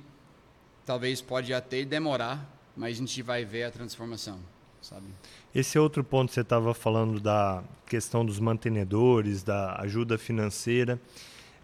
talvez 0.86 1.22
pode 1.22 1.54
até 1.54 1.84
demorar, 1.84 2.46
mas 2.76 2.98
a 2.98 3.00
gente 3.00 3.22
vai 3.22 3.46
ver 3.46 3.64
a 3.64 3.72
transformação, 3.72 4.40
sabe? 4.82 5.08
Esse 5.54 5.78
é 5.78 5.82
outro 5.82 6.04
ponto 6.04 6.30
que 6.30 6.36
você 6.36 6.42
estava 6.42 6.74
falando 6.74 7.20
da 7.20 7.64
questão 7.86 8.26
dos 8.26 8.40
mantenedores, 8.40 9.44
da 9.44 9.76
ajuda 9.82 10.18
financeira. 10.18 11.00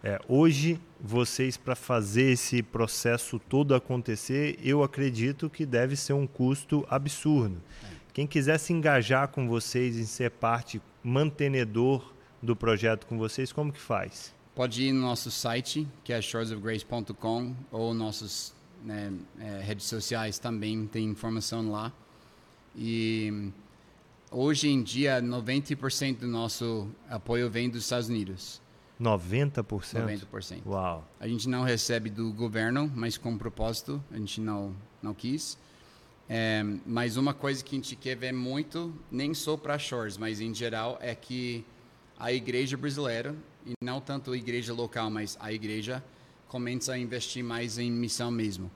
É, 0.03 0.19
hoje, 0.27 0.79
vocês, 1.01 1.57
para 1.57 1.75
fazer 1.75 2.31
esse 2.31 2.61
processo 2.61 3.39
todo 3.39 3.73
acontecer, 3.73 4.59
eu 4.63 4.83
acredito 4.83 5.49
que 5.49 5.65
deve 5.65 5.95
ser 5.95 6.13
um 6.13 6.27
custo 6.27 6.85
absurdo. 6.89 7.61
Quem 8.13 8.25
quiser 8.25 8.57
se 8.57 8.73
engajar 8.73 9.27
com 9.27 9.47
vocês 9.47 9.97
em 9.97 10.05
ser 10.05 10.31
parte 10.31 10.81
mantenedor 11.03 12.13
do 12.41 12.55
projeto 12.55 13.05
com 13.05 13.17
vocês, 13.17 13.51
como 13.51 13.71
que 13.71 13.79
faz? 13.79 14.33
Pode 14.55 14.83
ir 14.83 14.91
no 14.91 15.01
nosso 15.01 15.29
site, 15.29 15.87
que 16.03 16.11
é 16.11 16.21
shoresofgrace.com, 16.21 17.55
ou 17.71 17.93
nossos 17.93 18.55
né, 18.83 19.13
é, 19.39 19.61
redes 19.61 19.85
sociais 19.85 20.39
também 20.39 20.87
tem 20.87 21.05
informação 21.05 21.69
lá. 21.69 21.91
E 22.75 23.51
hoje 24.31 24.69
em 24.69 24.81
dia, 24.81 25.21
90% 25.21 26.19
do 26.19 26.27
nosso 26.27 26.87
apoio 27.09 27.49
vem 27.49 27.69
dos 27.69 27.83
Estados 27.83 28.09
Unidos. 28.09 28.61
90%? 28.99 29.63
90%. 29.63 30.65
Uau. 30.65 31.07
A 31.19 31.27
gente 31.27 31.47
não 31.47 31.63
recebe 31.63 32.09
do 32.09 32.31
governo, 32.33 32.91
mas 32.95 33.17
com 33.17 33.37
propósito, 33.37 34.03
a 34.11 34.17
gente 34.17 34.41
não, 34.41 34.75
não 35.01 35.13
quis. 35.13 35.57
É, 36.29 36.61
mas 36.85 37.15
uma 37.15 37.33
coisa 37.33 37.63
que 37.63 37.75
a 37.75 37.79
gente 37.79 37.95
quer 37.95 38.15
ver 38.15 38.33
muito, 38.33 38.93
nem 39.09 39.33
só 39.33 39.55
para 39.55 39.79
Shores, 39.79 40.17
mas 40.17 40.41
em 40.41 40.53
geral, 40.53 40.97
é 41.01 41.15
que 41.15 41.63
a 42.19 42.33
igreja 42.33 42.75
brasileira, 42.75 43.35
e 43.65 43.73
não 43.83 44.01
tanto 44.01 44.31
a 44.31 44.37
igreja 44.37 44.73
local, 44.73 45.09
mas 45.09 45.37
a 45.39 45.53
igreja 45.53 46.03
começa 46.47 46.93
a 46.93 46.97
investir 46.97 47.43
mais 47.43 47.77
em 47.77 47.91
missão 47.91 48.31
mesmo. 48.31 48.71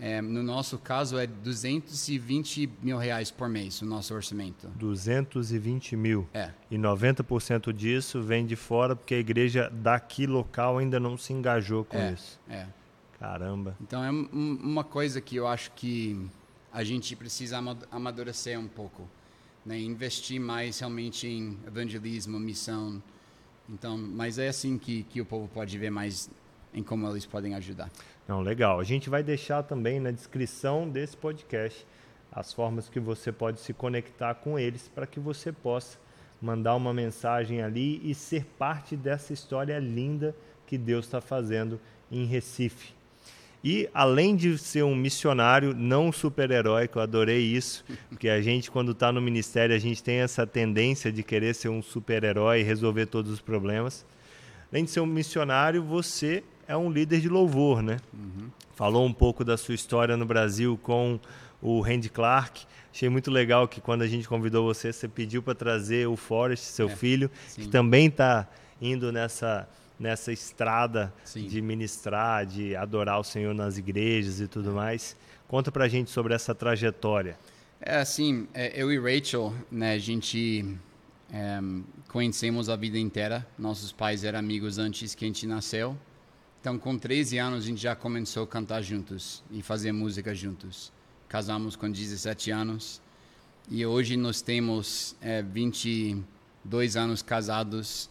É, 0.00 0.20
no 0.20 0.42
nosso 0.42 0.76
caso 0.76 1.16
é 1.16 1.26
220 1.26 2.68
mil 2.82 2.98
reais 2.98 3.30
por 3.30 3.48
mês 3.48 3.80
o 3.80 3.86
nosso 3.86 4.12
orçamento. 4.12 4.68
220 4.76 5.96
mil. 5.96 6.28
É. 6.34 6.50
E 6.70 6.76
90% 6.76 7.72
disso 7.72 8.20
vem 8.20 8.44
de 8.44 8.56
fora 8.56 8.96
porque 8.96 9.14
a 9.14 9.18
igreja 9.18 9.70
daqui 9.72 10.26
local 10.26 10.78
ainda 10.78 10.98
não 10.98 11.16
se 11.16 11.32
engajou 11.32 11.84
com 11.84 11.96
é, 11.96 12.12
isso. 12.12 12.40
É. 12.48 12.66
Caramba. 13.20 13.76
Então 13.80 14.02
é 14.02 14.10
uma 14.10 14.82
coisa 14.82 15.20
que 15.20 15.36
eu 15.36 15.46
acho 15.46 15.70
que 15.72 16.28
a 16.72 16.82
gente 16.82 17.14
precisa 17.14 17.62
amadurecer 17.90 18.58
um 18.58 18.66
pouco, 18.66 19.08
né? 19.64 19.78
Investir 19.78 20.40
mais 20.40 20.80
realmente 20.80 21.28
em 21.28 21.56
evangelismo, 21.64 22.38
missão. 22.40 23.00
Então, 23.68 23.96
mas 23.96 24.38
é 24.38 24.48
assim 24.48 24.76
que 24.76 25.04
que 25.04 25.20
o 25.20 25.24
povo 25.24 25.48
pode 25.48 25.78
ver 25.78 25.90
mais 25.90 26.28
em 26.74 26.82
como 26.82 27.08
eles 27.08 27.24
podem 27.24 27.54
ajudar. 27.54 27.88
Não, 28.26 28.40
legal. 28.40 28.80
A 28.80 28.84
gente 28.84 29.10
vai 29.10 29.22
deixar 29.22 29.62
também 29.62 30.00
na 30.00 30.10
descrição 30.10 30.88
desse 30.88 31.16
podcast 31.16 31.86
as 32.32 32.52
formas 32.52 32.88
que 32.88 32.98
você 32.98 33.30
pode 33.30 33.60
se 33.60 33.72
conectar 33.72 34.34
com 34.34 34.58
eles 34.58 34.90
para 34.94 35.06
que 35.06 35.20
você 35.20 35.52
possa 35.52 35.98
mandar 36.40 36.74
uma 36.74 36.92
mensagem 36.92 37.62
ali 37.62 38.00
e 38.02 38.14
ser 38.14 38.44
parte 38.58 38.96
dessa 38.96 39.32
história 39.32 39.78
linda 39.78 40.34
que 40.66 40.76
Deus 40.76 41.04
está 41.04 41.20
fazendo 41.20 41.80
em 42.10 42.24
Recife. 42.24 42.94
E 43.62 43.88
além 43.94 44.36
de 44.36 44.58
ser 44.58 44.84
um 44.84 44.94
missionário, 44.94 45.74
não 45.74 46.08
um 46.08 46.12
super-herói, 46.12 46.86
que 46.86 46.96
eu 46.96 47.02
adorei 47.02 47.40
isso, 47.40 47.82
porque 48.10 48.28
a 48.28 48.42
gente, 48.42 48.70
quando 48.70 48.92
está 48.92 49.10
no 49.10 49.22
ministério, 49.22 49.74
a 49.74 49.78
gente 49.78 50.02
tem 50.02 50.16
essa 50.16 50.46
tendência 50.46 51.10
de 51.10 51.22
querer 51.22 51.54
ser 51.54 51.70
um 51.70 51.82
super-herói 51.82 52.60
e 52.60 52.62
resolver 52.62 53.06
todos 53.06 53.30
os 53.30 53.40
problemas. 53.40 54.04
Além 54.70 54.84
de 54.84 54.90
ser 54.90 55.00
um 55.00 55.06
missionário, 55.06 55.82
você 55.82 56.44
é 56.66 56.76
um 56.76 56.90
líder 56.90 57.20
de 57.20 57.28
louvor, 57.28 57.82
né? 57.82 57.98
Uhum. 58.12 58.50
Falou 58.74 59.06
um 59.06 59.12
pouco 59.12 59.44
da 59.44 59.56
sua 59.56 59.74
história 59.74 60.16
no 60.16 60.26
Brasil 60.26 60.78
com 60.82 61.18
o 61.62 61.80
Randy 61.80 62.08
Clark. 62.08 62.66
Achei 62.92 63.08
muito 63.08 63.30
legal 63.30 63.66
que 63.66 63.80
quando 63.80 64.02
a 64.02 64.06
gente 64.06 64.28
convidou 64.28 64.64
você, 64.64 64.92
você 64.92 65.08
pediu 65.08 65.42
para 65.42 65.54
trazer 65.54 66.06
o 66.08 66.16
Forrest, 66.16 66.62
seu 66.62 66.88
é, 66.88 66.96
filho, 66.96 67.30
sim. 67.48 67.62
que 67.62 67.68
também 67.68 68.06
está 68.06 68.48
indo 68.80 69.12
nessa 69.12 69.68
nessa 69.98 70.32
estrada 70.32 71.12
sim. 71.24 71.46
de 71.46 71.62
ministrar, 71.62 72.44
de 72.44 72.74
adorar 72.74 73.20
o 73.20 73.24
Senhor 73.24 73.54
nas 73.54 73.78
igrejas 73.78 74.40
e 74.40 74.48
tudo 74.48 74.70
é. 74.70 74.74
mais. 74.74 75.16
Conta 75.46 75.70
para 75.70 75.84
a 75.84 75.88
gente 75.88 76.10
sobre 76.10 76.34
essa 76.34 76.54
trajetória. 76.54 77.38
É 77.80 77.98
assim, 77.98 78.48
é, 78.54 78.72
eu 78.80 78.92
e 78.92 78.98
Rachel, 78.98 79.54
né, 79.70 79.94
a 79.94 79.98
gente 79.98 80.64
é, 81.32 81.60
conhecemos 82.08 82.68
a 82.68 82.76
vida 82.76 82.98
inteira. 82.98 83.46
Nossos 83.58 83.92
pais 83.92 84.24
eram 84.24 84.38
amigos 84.38 84.78
antes 84.78 85.14
que 85.14 85.24
a 85.24 85.28
gente 85.28 85.46
nasceu. 85.46 85.96
Então, 86.64 86.78
com 86.78 86.96
13 86.96 87.36
anos, 87.36 87.64
a 87.64 87.66
gente 87.66 87.82
já 87.82 87.94
começou 87.94 88.44
a 88.44 88.46
cantar 88.46 88.80
juntos 88.80 89.44
e 89.50 89.60
fazer 89.60 89.92
música 89.92 90.34
juntos. 90.34 90.90
Casamos 91.28 91.76
com 91.76 91.90
17 91.90 92.50
anos 92.50 93.02
e 93.70 93.84
hoje 93.84 94.16
nós 94.16 94.40
temos 94.40 95.14
é, 95.20 95.42
22 95.42 96.96
anos 96.96 97.20
casados 97.20 98.08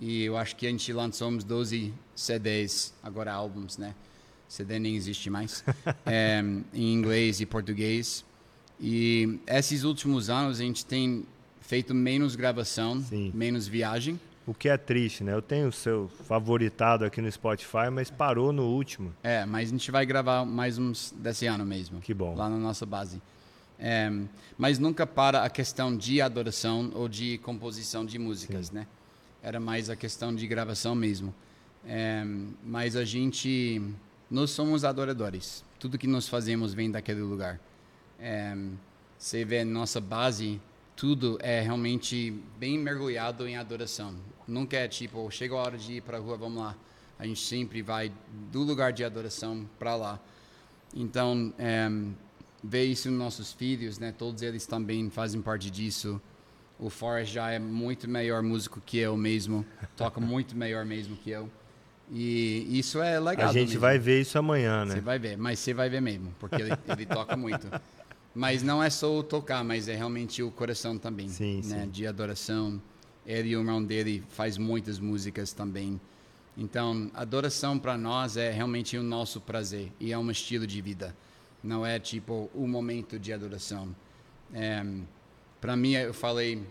e 0.00 0.22
eu 0.22 0.34
acho 0.38 0.56
que 0.56 0.66
a 0.66 0.70
gente 0.70 0.90
lançou 0.94 1.28
uns 1.28 1.44
12 1.44 1.92
CDs, 2.16 2.94
agora 3.02 3.34
álbuns, 3.34 3.76
né? 3.76 3.94
CD 4.48 4.78
nem 4.78 4.96
existe 4.96 5.28
mais, 5.28 5.62
é, 6.06 6.42
em 6.72 6.90
inglês 6.90 7.42
e 7.42 7.44
português. 7.44 8.24
E 8.80 9.38
esses 9.46 9.84
últimos 9.84 10.30
anos 10.30 10.58
a 10.58 10.62
gente 10.62 10.86
tem 10.86 11.26
feito 11.60 11.94
menos 11.94 12.34
gravação, 12.34 12.98
Sim. 13.02 13.30
menos 13.34 13.68
viagem. 13.68 14.18
O 14.46 14.52
que 14.52 14.68
é 14.68 14.76
triste, 14.76 15.24
né? 15.24 15.32
Eu 15.32 15.40
tenho 15.40 15.68
o 15.68 15.72
seu 15.72 16.08
favoritado 16.26 17.04
aqui 17.04 17.20
no 17.20 17.32
Spotify, 17.32 17.88
mas 17.90 18.10
parou 18.10 18.52
no 18.52 18.64
último. 18.64 19.14
É, 19.22 19.46
mas 19.46 19.68
a 19.68 19.72
gente 19.72 19.90
vai 19.90 20.04
gravar 20.04 20.44
mais 20.44 20.76
uns 20.76 21.14
desse 21.16 21.46
ano 21.46 21.64
mesmo. 21.64 22.00
Que 22.00 22.12
bom. 22.12 22.34
Lá 22.34 22.48
na 22.48 22.58
nossa 22.58 22.84
base. 22.84 23.22
É, 23.78 24.10
mas 24.58 24.78
nunca 24.78 25.06
para 25.06 25.44
a 25.44 25.50
questão 25.50 25.96
de 25.96 26.20
adoração 26.20 26.92
ou 26.94 27.08
de 27.08 27.38
composição 27.38 28.04
de 28.04 28.18
músicas, 28.18 28.70
né? 28.70 28.86
Era 29.42 29.58
mais 29.58 29.88
a 29.88 29.96
questão 29.96 30.34
de 30.34 30.46
gravação 30.46 30.94
mesmo. 30.94 31.34
É, 31.86 32.22
mas 32.64 32.96
a 32.96 33.04
gente, 33.04 33.82
nós 34.30 34.50
somos 34.50 34.84
adoradores. 34.84 35.64
Tudo 35.78 35.98
que 35.98 36.06
nós 36.06 36.28
fazemos 36.28 36.74
vem 36.74 36.90
daquele 36.90 37.20
lugar. 37.20 37.58
É, 38.18 38.54
você 39.18 39.44
vê 39.44 39.64
nossa 39.64 40.00
base, 40.00 40.60
tudo 40.96 41.38
é 41.40 41.60
realmente 41.60 42.30
bem 42.58 42.78
mergulhado 42.78 43.46
em 43.46 43.56
adoração. 43.56 44.14
Nunca 44.46 44.76
é 44.76 44.88
tipo, 44.88 45.28
chega 45.30 45.54
a 45.54 45.58
hora 45.58 45.78
de 45.78 45.94
ir 45.94 46.00
para 46.02 46.18
a 46.18 46.20
rua, 46.20 46.36
vamos 46.36 46.62
lá. 46.62 46.76
A 47.18 47.26
gente 47.26 47.40
sempre 47.40 47.82
vai 47.82 48.12
do 48.52 48.62
lugar 48.62 48.92
de 48.92 49.04
adoração 49.04 49.68
para 49.78 49.96
lá. 49.96 50.20
Então, 50.94 51.52
é, 51.58 51.88
ver 52.62 52.84
isso 52.84 53.10
nos 53.10 53.18
nossos 53.18 53.52
filhos, 53.52 53.98
né? 53.98 54.12
Todos 54.16 54.42
eles 54.42 54.66
também 54.66 55.10
fazem 55.10 55.40
parte 55.42 55.70
disso. 55.70 56.20
O 56.78 56.90
Forrest 56.90 57.32
já 57.32 57.50
é 57.50 57.58
muito 57.58 58.08
melhor 58.08 58.42
músico 58.42 58.80
que 58.84 58.98
eu 58.98 59.16
mesmo, 59.16 59.64
toca 59.96 60.18
muito 60.20 60.56
melhor 60.56 60.84
mesmo 60.84 61.16
que 61.16 61.30
eu. 61.30 61.50
E 62.10 62.78
isso 62.78 63.00
é 63.00 63.18
legal. 63.18 63.48
A 63.48 63.52
gente 63.52 63.68
mesmo. 63.68 63.80
vai 63.80 63.98
ver 63.98 64.20
isso 64.20 64.38
amanhã, 64.38 64.84
né? 64.84 64.94
Você 64.94 65.00
vai 65.00 65.18
ver, 65.18 65.36
mas 65.38 65.58
você 65.58 65.72
vai 65.72 65.88
ver 65.88 66.02
mesmo, 66.02 66.34
porque 66.38 66.56
ele, 66.56 66.72
ele 66.88 67.06
toca 67.06 67.36
muito. 67.36 67.66
Mas 68.34 68.62
não 68.62 68.82
é 68.82 68.90
só 68.90 69.16
o 69.16 69.22
tocar, 69.22 69.62
mas 69.62 69.86
é 69.86 69.94
realmente 69.94 70.42
o 70.42 70.50
coração 70.50 70.98
também, 70.98 71.28
Sim, 71.28 71.62
né? 71.64 71.82
sim. 71.84 71.90
De 71.90 72.06
adoração. 72.06 72.82
Ele 73.24 73.50
e 73.50 73.56
o 73.56 73.60
irmão 73.60 73.82
dele 73.82 74.22
faz 74.30 74.58
muitas 74.58 74.98
músicas 74.98 75.52
também. 75.52 76.00
Então, 76.56 77.10
adoração 77.14 77.78
para 77.78 77.96
nós 77.96 78.36
é 78.36 78.50
realmente 78.50 78.96
o 78.98 79.02
nosso 79.02 79.40
prazer 79.40 79.92
e 79.98 80.12
é 80.12 80.18
um 80.18 80.30
estilo 80.30 80.66
de 80.66 80.80
vida. 80.80 81.16
Não 81.62 81.86
é 81.86 81.98
tipo 81.98 82.50
o 82.54 82.66
momento 82.66 83.18
de 83.18 83.32
adoração. 83.32 83.94
É, 84.52 84.84
para 85.60 85.76
mim, 85.76 85.92
eu 85.92 86.12
falei 86.12 86.62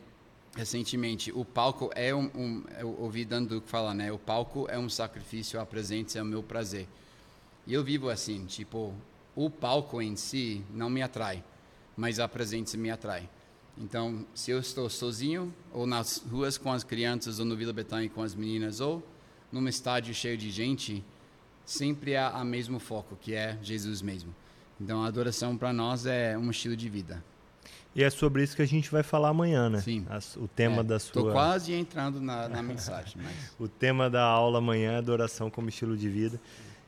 recentemente, 0.55 1.31
o 1.31 1.43
palco 1.43 1.89
é 1.95 2.13
um, 2.13 2.29
um 2.35 2.63
eu 2.77 2.95
ouvi 2.99 3.25
Dandu 3.25 3.61
falar, 3.65 3.93
né? 3.93 4.11
O 4.11 4.19
palco 4.19 4.67
é 4.69 4.77
um 4.77 4.87
sacrifício, 4.87 5.59
a 5.59 5.65
presença 5.65 6.19
é 6.19 6.21
o 6.21 6.25
meu 6.25 6.43
prazer. 6.43 6.87
E 7.65 7.73
eu 7.73 7.83
vivo 7.83 8.09
assim, 8.09 8.45
tipo, 8.45 8.93
o 9.35 9.49
palco 9.49 10.01
em 10.01 10.15
si 10.15 10.63
não 10.71 10.89
me 10.89 11.01
atrai, 11.01 11.43
mas 11.95 12.19
a 12.19 12.27
presença 12.27 12.77
me 12.77 12.89
atrai. 12.89 13.29
Então, 13.77 14.25
se 14.35 14.51
eu 14.51 14.59
estou 14.59 14.89
sozinho, 14.89 15.53
ou 15.71 15.87
nas 15.87 16.17
ruas 16.29 16.57
com 16.57 16.71
as 16.71 16.83
crianças, 16.83 17.39
ou 17.39 17.45
no 17.45 17.55
Vila 17.55 17.73
Betânia 17.73 18.07
com 18.09 18.21
as 18.21 18.35
meninas, 18.35 18.79
ou 18.79 19.01
num 19.51 19.67
estádio 19.67 20.13
cheio 20.13 20.37
de 20.37 20.51
gente, 20.51 21.03
sempre 21.65 22.15
há 22.15 22.31
o 22.39 22.45
mesmo 22.45 22.79
foco, 22.79 23.17
que 23.19 23.33
é 23.33 23.57
Jesus 23.61 24.01
mesmo. 24.01 24.33
Então, 24.79 25.03
a 25.03 25.07
adoração 25.07 25.57
para 25.57 25.71
nós 25.73 26.05
é 26.05 26.37
um 26.37 26.49
estilo 26.51 26.75
de 26.75 26.89
vida. 26.89 27.23
E 27.95 28.03
é 28.03 28.09
sobre 28.09 28.43
isso 28.43 28.55
que 28.55 28.61
a 28.61 28.65
gente 28.67 28.89
vai 28.91 29.03
falar 29.03 29.29
amanhã, 29.29 29.69
né? 29.69 29.79
Sim. 29.79 30.05
As- 30.09 30.35
o 30.35 30.47
tema 30.47 30.81
É, 30.81 30.83
da 30.83 30.99
sua. 30.99 31.31
quase 31.31 31.73
entrando 31.73 32.19
na, 32.19 32.49
na 32.49 32.61
mensagem, 32.63 33.17
mas... 33.21 33.33
O 33.59 33.67
tema 33.67 34.09
da 34.09 34.23
aula 34.23 34.57
amanhã 34.57 34.93
é 34.93 34.97
adoração 34.97 35.49
como 35.49 35.69
estilo 35.69 35.95
de 35.95 36.09
vida. 36.09 36.41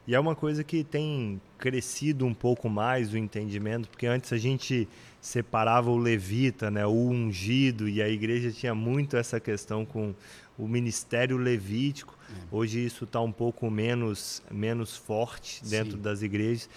E 0.08 0.14
é 0.14 0.20
uma 0.20 0.36
coisa 0.36 0.64
que 0.64 0.84
tem 0.84 1.42
crescido 1.58 2.26
um 2.26 2.34
pouco 2.34 2.70
mais 2.70 3.12
o 3.12 3.18
entendimento, 3.18 3.90
porque 3.90 4.06
antes 4.06 4.32
a 4.32 4.38
gente 4.38 4.88
separava 5.20 5.90
o 5.90 5.98
levita, 5.98 6.70
né, 6.70 6.86
o 6.86 6.92
ungido, 6.92 7.90
e 7.90 8.02
a 8.02 8.08
igreja 8.08 8.52
tinha 8.52 8.76
muito 8.76 9.18
essa 9.18 9.40
questão 9.40 9.84
com 9.84 10.14
o 10.58 10.68
ministério 10.68 11.38
levítico. 11.38 12.16
Hoje 12.52 12.86
isso 12.86 13.06
está 13.06 13.20
um 13.20 13.32
pouco 13.32 13.70
menos, 13.70 14.42
menos 14.52 14.96
forte 14.96 15.64
dentro 15.66 15.94
Sim. 15.94 16.02
das 16.02 16.22
igrejas. 16.22 16.70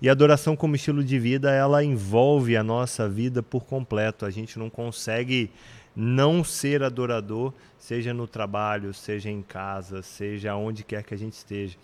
E 0.00 0.08
a 0.08 0.12
adoração 0.12 0.56
como 0.56 0.76
estilo 0.76 1.04
de 1.04 1.18
vida, 1.18 1.50
ela 1.52 1.84
envolve 1.84 2.56
a 2.56 2.62
nossa 2.62 3.08
vida 3.08 3.42
por 3.42 3.64
completo. 3.64 4.24
A 4.24 4.30
gente 4.30 4.58
não 4.58 4.70
consegue 4.70 5.50
não 5.94 6.42
ser 6.42 6.82
adorador, 6.82 7.52
seja 7.78 8.14
no 8.14 8.26
trabalho, 8.26 8.94
seja 8.94 9.30
em 9.30 9.42
casa, 9.42 10.02
seja 10.02 10.54
onde 10.56 10.84
quer 10.84 11.02
que 11.02 11.14
a 11.14 11.18
gente 11.18 11.34
esteja. 11.34 11.76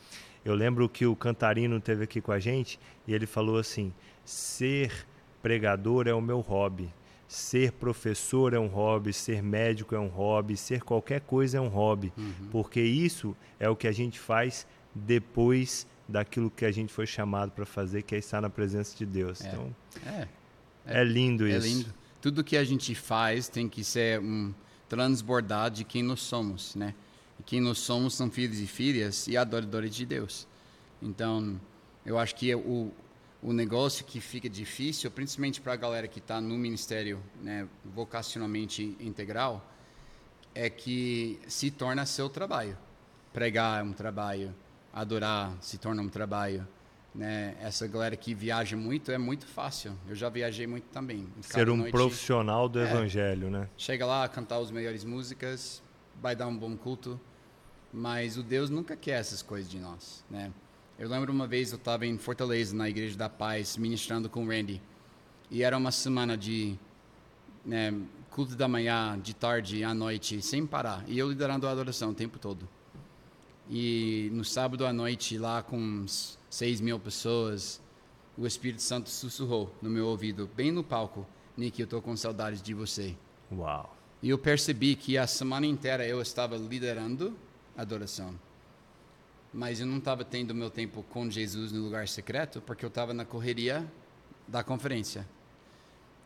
Eu 0.47 0.55
lembro 0.55 0.89
que 0.89 1.05
o 1.05 1.17
Cantarino 1.17 1.81
teve 1.81 2.05
aqui 2.05 2.21
com 2.21 2.31
a 2.31 2.39
gente 2.39 2.79
e 3.05 3.13
ele 3.13 3.27
falou 3.27 3.59
assim: 3.59 3.93
ser 4.25 4.93
pregador 5.43 6.07
é 6.07 6.15
o 6.15 6.21
meu 6.21 6.39
hobby. 6.39 6.89
Ser 7.27 7.73
professor 7.73 8.55
é 8.55 8.59
um 8.59 8.69
hobby, 8.69 9.13
ser 9.13 9.43
médico 9.43 9.97
é 9.97 9.99
um 9.99 10.07
hobby, 10.07 10.57
ser 10.57 10.83
qualquer 10.83 11.21
coisa 11.23 11.59
é 11.59 11.61
um 11.61 11.67
hobby, 11.67 12.13
porque 12.53 12.81
isso 12.81 13.37
é 13.59 13.69
o 13.69 13.75
que 13.75 13.89
a 13.89 13.93
gente 13.93 14.21
faz 14.21 14.65
depois 14.95 15.85
daquilo 16.09 16.49
que 16.49 16.65
a 16.65 16.71
gente 16.71 16.93
foi 16.93 17.09
chamado 17.09 17.51
para 17.51 17.67
fazer, 17.67 18.03
que 18.03 18.15
é 18.15 18.19
estar 18.19 18.41
na 18.41 18.49
presença 18.49 18.97
de 18.97 19.05
Deus. 19.05 19.41
É. 19.45 19.49
Então, 19.49 19.77
É, 20.07 20.29
é, 20.87 21.03
lindo 21.03 21.45
é 21.49 21.57
isso. 21.59 21.67
lindo. 21.67 21.95
Tudo 22.21 22.45
que 22.45 22.57
a 22.57 22.63
gente 22.63 22.95
faz 22.95 23.49
tem 23.49 23.69
que 23.69 23.83
ser 23.83 24.21
um 24.21 24.55
transbordar 24.89 25.73
de 25.73 25.83
quem 25.83 26.05
nós 26.05 26.21
somos, 26.21 26.77
né? 26.77 26.95
E 27.38 27.42
quem 27.42 27.61
nós 27.61 27.79
somos 27.79 28.14
são 28.14 28.31
filhos 28.31 28.61
e 28.61 28.66
filhas 28.66 29.27
e 29.29 29.37
adoradores 29.37 29.94
de 29.94 30.07
Deus. 30.07 30.46
Então, 31.03 31.61
eu 32.05 32.18
acho 32.18 32.35
que 32.35 32.55
o, 32.55 32.90
o 33.42 33.53
negócio 33.53 34.05
que 34.05 34.20
fica 34.20 34.49
difícil, 34.49 35.11
principalmente 35.11 35.61
para 35.61 35.75
a 35.75 35.77
galera 35.77 36.09
que 36.09 36.18
está 36.18 36.40
no 36.40 36.57
ministério 36.57 37.22
né, 37.42 37.68
vocacionalmente 37.85 38.96
integral, 39.01 39.64
é 40.55 40.70
que 40.70 41.38
se 41.46 41.70
torna 41.70 42.07
seu 42.07 42.29
trabalho. 42.29 42.77
Pregar 43.33 43.81
é 43.81 43.83
um 43.83 43.92
trabalho, 43.92 44.55
adorar 44.92 45.55
se 45.61 45.77
torna 45.77 46.01
um 46.01 46.09
trabalho. 46.09 46.66
Né? 47.14 47.55
Essa 47.61 47.87
galera 47.87 48.16
que 48.16 48.35
viaja 48.35 48.77
muito 48.77 49.11
é 49.11 49.18
muito 49.18 49.46
fácil. 49.46 49.92
Eu 50.09 50.14
já 50.14 50.29
viajei 50.29 50.66
muito 50.66 50.85
também. 50.85 51.27
Ser 51.40 51.68
um 51.68 51.77
noite, 51.77 51.92
profissional 51.92 52.68
do 52.68 52.79
É. 52.79 52.90
evangelho, 52.90 53.51
né? 53.51 53.68
Chega 53.77 54.05
lá, 54.07 54.27
cantar 54.29 54.59
as 54.59 54.70
melhores 54.70 55.03
músicas, 55.05 55.83
vai 56.21 56.35
dar 56.35 56.47
um 56.47 56.57
bom 56.57 56.77
culto, 56.77 57.21
mas 57.93 58.37
o 58.37 58.43
Deus 58.43 58.71
nunca 58.71 58.97
quer 58.97 59.21
essas 59.21 59.43
coisas 59.43 59.71
de 59.71 59.79
nós, 59.79 60.25
né? 60.31 60.53
Eu 60.99 61.09
lembro 61.09 61.31
uma 61.31 61.47
vez 61.47 61.73
eu 61.73 61.77
estava 61.77 62.07
em 62.07 62.17
Fortaleza, 62.17 62.75
na 62.75 62.89
Igreja 62.89 63.17
da 63.17 63.29
Paz, 63.29 63.77
ministrando 63.77 64.31
com 64.31 64.45
o 64.45 64.49
Randy, 64.49 64.81
e 65.51 65.63
era 65.63 65.77
uma 65.77 65.93
semana 65.93 66.37
de 66.37 66.79
né, 67.65 67.93
culto 68.31 68.57
da 68.57 68.67
manhã, 68.67 69.19
de 69.19 69.35
tarde, 69.35 69.85
à 69.85 69.93
noite, 69.93 70.41
sem 70.41 70.67
parar, 70.67 71.05
e 71.07 71.19
eu 71.19 71.29
liderando 71.29 71.67
a 71.67 71.71
adoração 71.71 72.11
o 72.11 72.15
tempo 72.15 72.39
todo. 72.39 72.67
E 73.69 74.31
no 74.33 74.45
sábado 74.45 74.87
à 74.87 74.93
noite, 74.93 75.37
lá 75.37 75.63
com 75.63 75.77
uns 75.77 76.39
6 76.49 76.81
mil 76.81 76.99
pessoas, 76.99 77.81
o 78.39 78.47
Espírito 78.47 78.83
Santo 78.83 79.11
sussurrou 79.11 79.75
no 79.83 79.91
meu 79.91 80.07
ouvido, 80.07 80.49
bem 80.57 80.71
no 80.71 80.85
palco, 80.85 81.27
Nick, 81.57 81.81
eu 81.81 81.87
tô 81.87 82.01
com 82.01 82.17
saudades 82.17 82.63
de 82.63 82.75
você. 82.75 83.17
Uau. 83.51 83.96
E 84.27 84.31
eu 84.31 84.39
percebi 84.39 84.97
que 84.97 85.17
a 85.17 85.25
semana 85.25 85.67
inteira 85.67 86.05
eu 86.05 86.21
estava 86.21 86.57
liderando 86.57 87.33
a 87.77 87.83
adoração. 87.83 88.35
Mas 89.55 89.79
eu 89.79 89.87
não 89.87 89.99
estava 89.99 90.25
tendo 90.25 90.53
meu 90.53 90.69
tempo 90.69 91.05
com 91.11 91.31
Jesus 91.31 91.71
no 91.71 91.81
lugar 91.81 92.09
secreto, 92.09 92.61
porque 92.61 92.85
eu 92.85 92.89
estava 92.89 93.15
na 93.15 93.25
correria 93.25 93.87
da 94.49 94.65
conferência. 94.65 95.25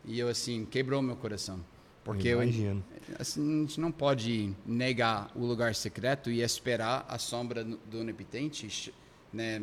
E 0.03 0.19
eu, 0.19 0.31
assim, 0.31 0.65
quebrou 0.65 1.03
meu 1.03 1.15
coração. 1.15 1.63
Porque 2.03 2.29
eu, 2.29 2.43
Imagino. 2.43 2.83
assim, 3.19 3.59
a 3.59 3.61
gente 3.67 3.79
não 3.79 3.93
pode 3.93 4.51
negar 4.65 5.31
o 5.35 5.45
lugar 5.45 5.75
secreto 5.75 6.31
e 6.31 6.41
esperar 6.41 7.05
a 7.07 7.19
sombra 7.19 7.63
do 7.63 8.01
onipotente, 8.01 8.95
né, 9.31 9.63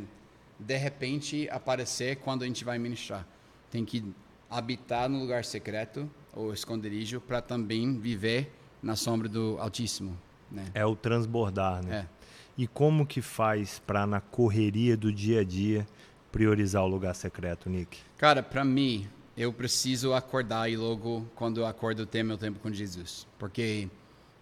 de 0.59 0.77
repente 0.77 1.49
aparecer 1.49 2.17
quando 2.17 2.43
a 2.43 2.45
gente 2.45 2.63
vai 2.63 2.77
ministrar. 2.77 3.27
Tem 3.71 3.83
que 3.83 4.05
habitar 4.47 5.09
no 5.09 5.19
lugar 5.19 5.43
secreto 5.43 6.07
ou 6.37 6.53
esconderijo 6.53 7.19
para 7.19 7.41
também 7.41 7.97
viver 7.97 8.53
na 8.81 8.95
sombra 8.95 9.27
do 9.27 9.57
Altíssimo, 9.59 10.17
né? 10.51 10.65
É 10.73 10.85
o 10.85 10.95
transbordar, 10.95 11.83
né? 11.83 12.07
É. 12.13 12.17
E 12.57 12.67
como 12.67 13.05
que 13.05 13.21
faz 13.21 13.79
para 13.79 14.05
na 14.05 14.21
correria 14.21 14.95
do 14.95 15.11
dia 15.11 15.41
a 15.41 15.43
dia 15.43 15.87
priorizar 16.31 16.83
o 16.83 16.87
lugar 16.87 17.15
secreto, 17.15 17.69
Nick? 17.69 17.99
Cara, 18.17 18.41
para 18.41 18.63
mim, 18.63 19.07
eu 19.35 19.51
preciso 19.51 20.13
acordar 20.13 20.69
e 20.69 20.77
logo 20.77 21.27
quando 21.35 21.61
eu 21.61 21.65
acordo 21.65 22.05
ter 22.05 22.23
meu 22.23 22.37
tempo 22.37 22.59
com 22.59 22.71
Jesus. 22.71 23.27
Porque 23.37 23.87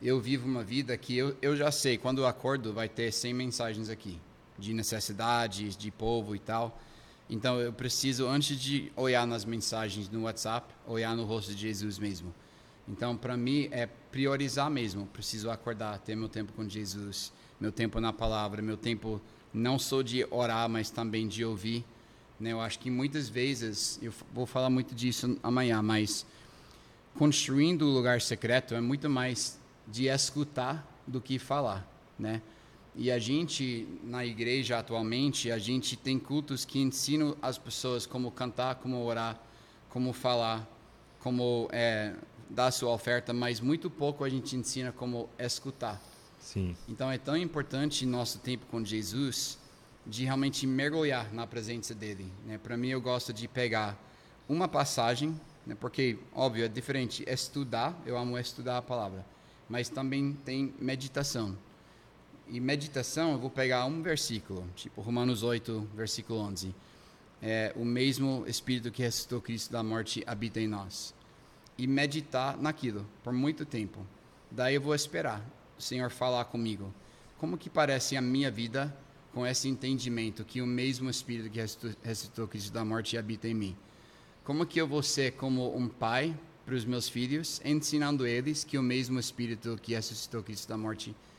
eu 0.01 0.19
vivo 0.19 0.47
uma 0.47 0.63
vida 0.63 0.97
que 0.97 1.17
eu, 1.17 1.35
eu 1.41 1.55
já 1.55 1.71
sei, 1.71 1.97
quando 1.97 2.19
eu 2.19 2.27
acordo 2.27 2.73
vai 2.73 2.87
ter 2.87 3.11
100 3.11 3.33
mensagens 3.33 3.89
aqui, 3.89 4.19
de 4.57 4.73
necessidades, 4.73 5.75
de 5.75 5.91
povo 5.91 6.35
e 6.35 6.39
tal. 6.39 6.79
Então 7.29 7.59
eu 7.59 7.73
preciso, 7.73 8.27
antes 8.27 8.59
de 8.59 8.91
olhar 8.95 9.25
nas 9.25 9.45
mensagens 9.45 10.09
no 10.09 10.23
WhatsApp, 10.23 10.73
olhar 10.85 11.15
no 11.15 11.25
rosto 11.25 11.53
de 11.53 11.61
Jesus 11.61 11.97
mesmo. 11.97 12.33
Então, 12.87 13.17
para 13.17 13.35
mim, 13.35 13.67
é 13.71 13.87
priorizar 13.87 14.69
mesmo. 14.69 15.07
Preciso 15.07 15.49
acordar, 15.49 15.97
ter 15.99 16.15
meu 16.15 16.29
tempo 16.29 16.53
com 16.53 16.69
Jesus, 16.69 17.33
meu 17.59 17.71
tempo 17.71 17.99
na 17.99 18.13
palavra, 18.13 18.61
meu 18.61 18.77
tempo 18.77 19.19
não 19.51 19.79
só 19.79 20.01
de 20.01 20.25
orar, 20.29 20.69
mas 20.69 20.89
também 20.89 21.27
de 21.27 21.43
ouvir 21.43 21.85
Né? 22.39 22.51
Eu 22.51 22.59
acho 22.59 22.77
que 22.79 22.91
muitas 22.91 23.29
vezes, 23.29 23.97
eu 24.01 24.13
vou 24.33 24.45
falar 24.45 24.69
muito 24.69 24.93
disso 24.93 25.37
amanhã, 25.41 25.81
mas 25.81 26.25
construindo 27.17 27.83
o 27.83 27.89
lugar 27.89 28.21
secreto 28.21 28.75
é 28.75 28.81
muito 28.81 29.09
mais 29.09 29.57
de 29.87 30.07
escutar 30.07 30.85
do 31.07 31.21
que 31.21 31.39
falar, 31.39 31.87
né? 32.19 32.41
E 32.97 33.11
a 33.11 33.19
gente 33.19 33.87
na 34.03 34.25
igreja 34.25 34.79
atualmente, 34.79 35.51
a 35.51 35.57
gente 35.57 35.97
tem 35.97 36.17
cultos 36.17 36.63
que 36.63 36.79
ensinam 36.79 37.35
as 37.41 37.57
pessoas 37.57 38.05
como 38.05 38.31
cantar, 38.31 38.75
como 38.75 39.03
orar, 39.03 39.39
como 39.89 40.13
falar, 40.13 40.65
como 41.19 41.67
é, 41.71 42.13
dar 42.49 42.71
sua 42.71 42.91
oferta, 42.91 43.33
mas 43.33 43.59
muito 43.59 43.89
pouco 43.89 44.23
a 44.23 44.29
gente 44.29 44.55
ensina 44.55 44.91
como 44.91 45.29
escutar. 45.37 46.01
Sim. 46.39 46.75
Então 46.87 47.11
é 47.11 47.17
tão 47.17 47.35
importante 47.35 48.05
nosso 48.05 48.39
tempo 48.39 48.65
com 48.67 48.83
Jesus 48.83 49.57
de 50.05 50.23
realmente 50.23 50.67
mergulhar 50.67 51.33
na 51.33 51.47
presença 51.47 51.93
dele. 51.93 52.31
Né? 52.45 52.57
Para 52.57 52.77
mim, 52.77 52.89
eu 52.89 53.01
gosto 53.01 53.33
de 53.33 53.47
pegar 53.47 53.99
uma 54.47 54.67
passagem, 54.67 55.39
né? 55.65 55.75
porque, 55.79 56.19
óbvio, 56.33 56.63
é 56.63 56.67
diferente 56.67 57.23
estudar, 57.27 57.99
eu 58.05 58.17
amo 58.17 58.37
estudar 58.37 58.77
a 58.77 58.81
palavra, 58.81 59.25
mas 59.67 59.89
também 59.89 60.33
tem 60.45 60.73
meditação. 60.79 61.57
E 62.47 62.59
meditação, 62.59 63.31
eu 63.31 63.39
vou 63.39 63.49
pegar 63.49 63.85
um 63.85 64.03
versículo, 64.03 64.63
tipo 64.75 65.01
Romanos 65.01 65.41
8, 65.41 65.89
versículo 65.95 66.39
11. 66.41 66.75
É, 67.41 67.73
o 67.75 67.83
mesmo 67.83 68.45
Espírito 68.47 68.91
que 68.91 69.01
ressuscitou 69.01 69.41
Cristo 69.41 69.71
da 69.71 69.81
morte 69.81 70.23
habita 70.27 70.59
em 70.59 70.67
nós. 70.67 71.13
E 71.75 71.87
meditar 71.87 72.55
naquilo 72.55 73.05
por 73.23 73.33
muito 73.33 73.65
tempo. 73.65 74.05
Daí 74.51 74.75
eu 74.75 74.81
vou 74.81 74.93
esperar 74.93 75.43
o 75.77 75.81
Senhor 75.81 76.11
falar 76.11 76.45
comigo. 76.45 76.93
Como 77.39 77.57
que 77.57 77.69
parece 77.69 78.15
a 78.15 78.21
minha 78.21 78.51
vida 78.51 78.95
com 79.33 79.45
esse 79.45 79.67
entendimento 79.67 80.45
que 80.45 80.61
o 80.61 80.67
mesmo 80.67 81.09
Espírito 81.09 81.49
que 81.49 81.59
ressuscitou 81.59 82.47
Cristo 82.47 82.71
da 82.71 82.85
morte 82.85 83.17
habita 83.17 83.47
em 83.47 83.55
mim? 83.55 83.75
Como 84.43 84.67
que 84.67 84.79
eu 84.79 84.87
vou 84.87 85.01
ser 85.01 85.31
como 85.31 85.75
um 85.75 85.87
pai 85.87 86.37
para 86.63 86.75
os 86.75 86.85
meus 86.85 87.09
filhos, 87.09 87.59
ensinando 87.65 88.25
eles 88.25 88.63
que 88.63 88.77
o 88.77 88.83
mesmo 88.83 89.19
Espírito 89.19 89.79
que 89.81 89.95
ressuscitou 89.95 90.43
Cristo 90.43 90.69
da 90.69 90.77
morte 90.77 91.09
habita 91.09 91.34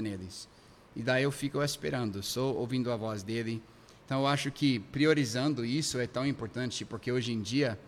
neles? 0.00 0.48
E 0.94 1.02
daí 1.02 1.22
eu 1.22 1.30
fico 1.30 1.62
esperando, 1.62 2.22
só 2.22 2.52
ouvindo 2.52 2.92
a 2.92 2.96
voz 2.96 3.22
dele. 3.22 3.62
Então 4.04 4.20
eu 4.20 4.26
acho 4.26 4.50
que 4.50 4.78
priorizando 4.78 5.64
isso 5.64 5.98
é 5.98 6.06
tão 6.06 6.26
importante, 6.26 6.84
porque 6.84 7.10
hoje 7.10 7.32
em 7.32 7.40
dia 7.40 7.78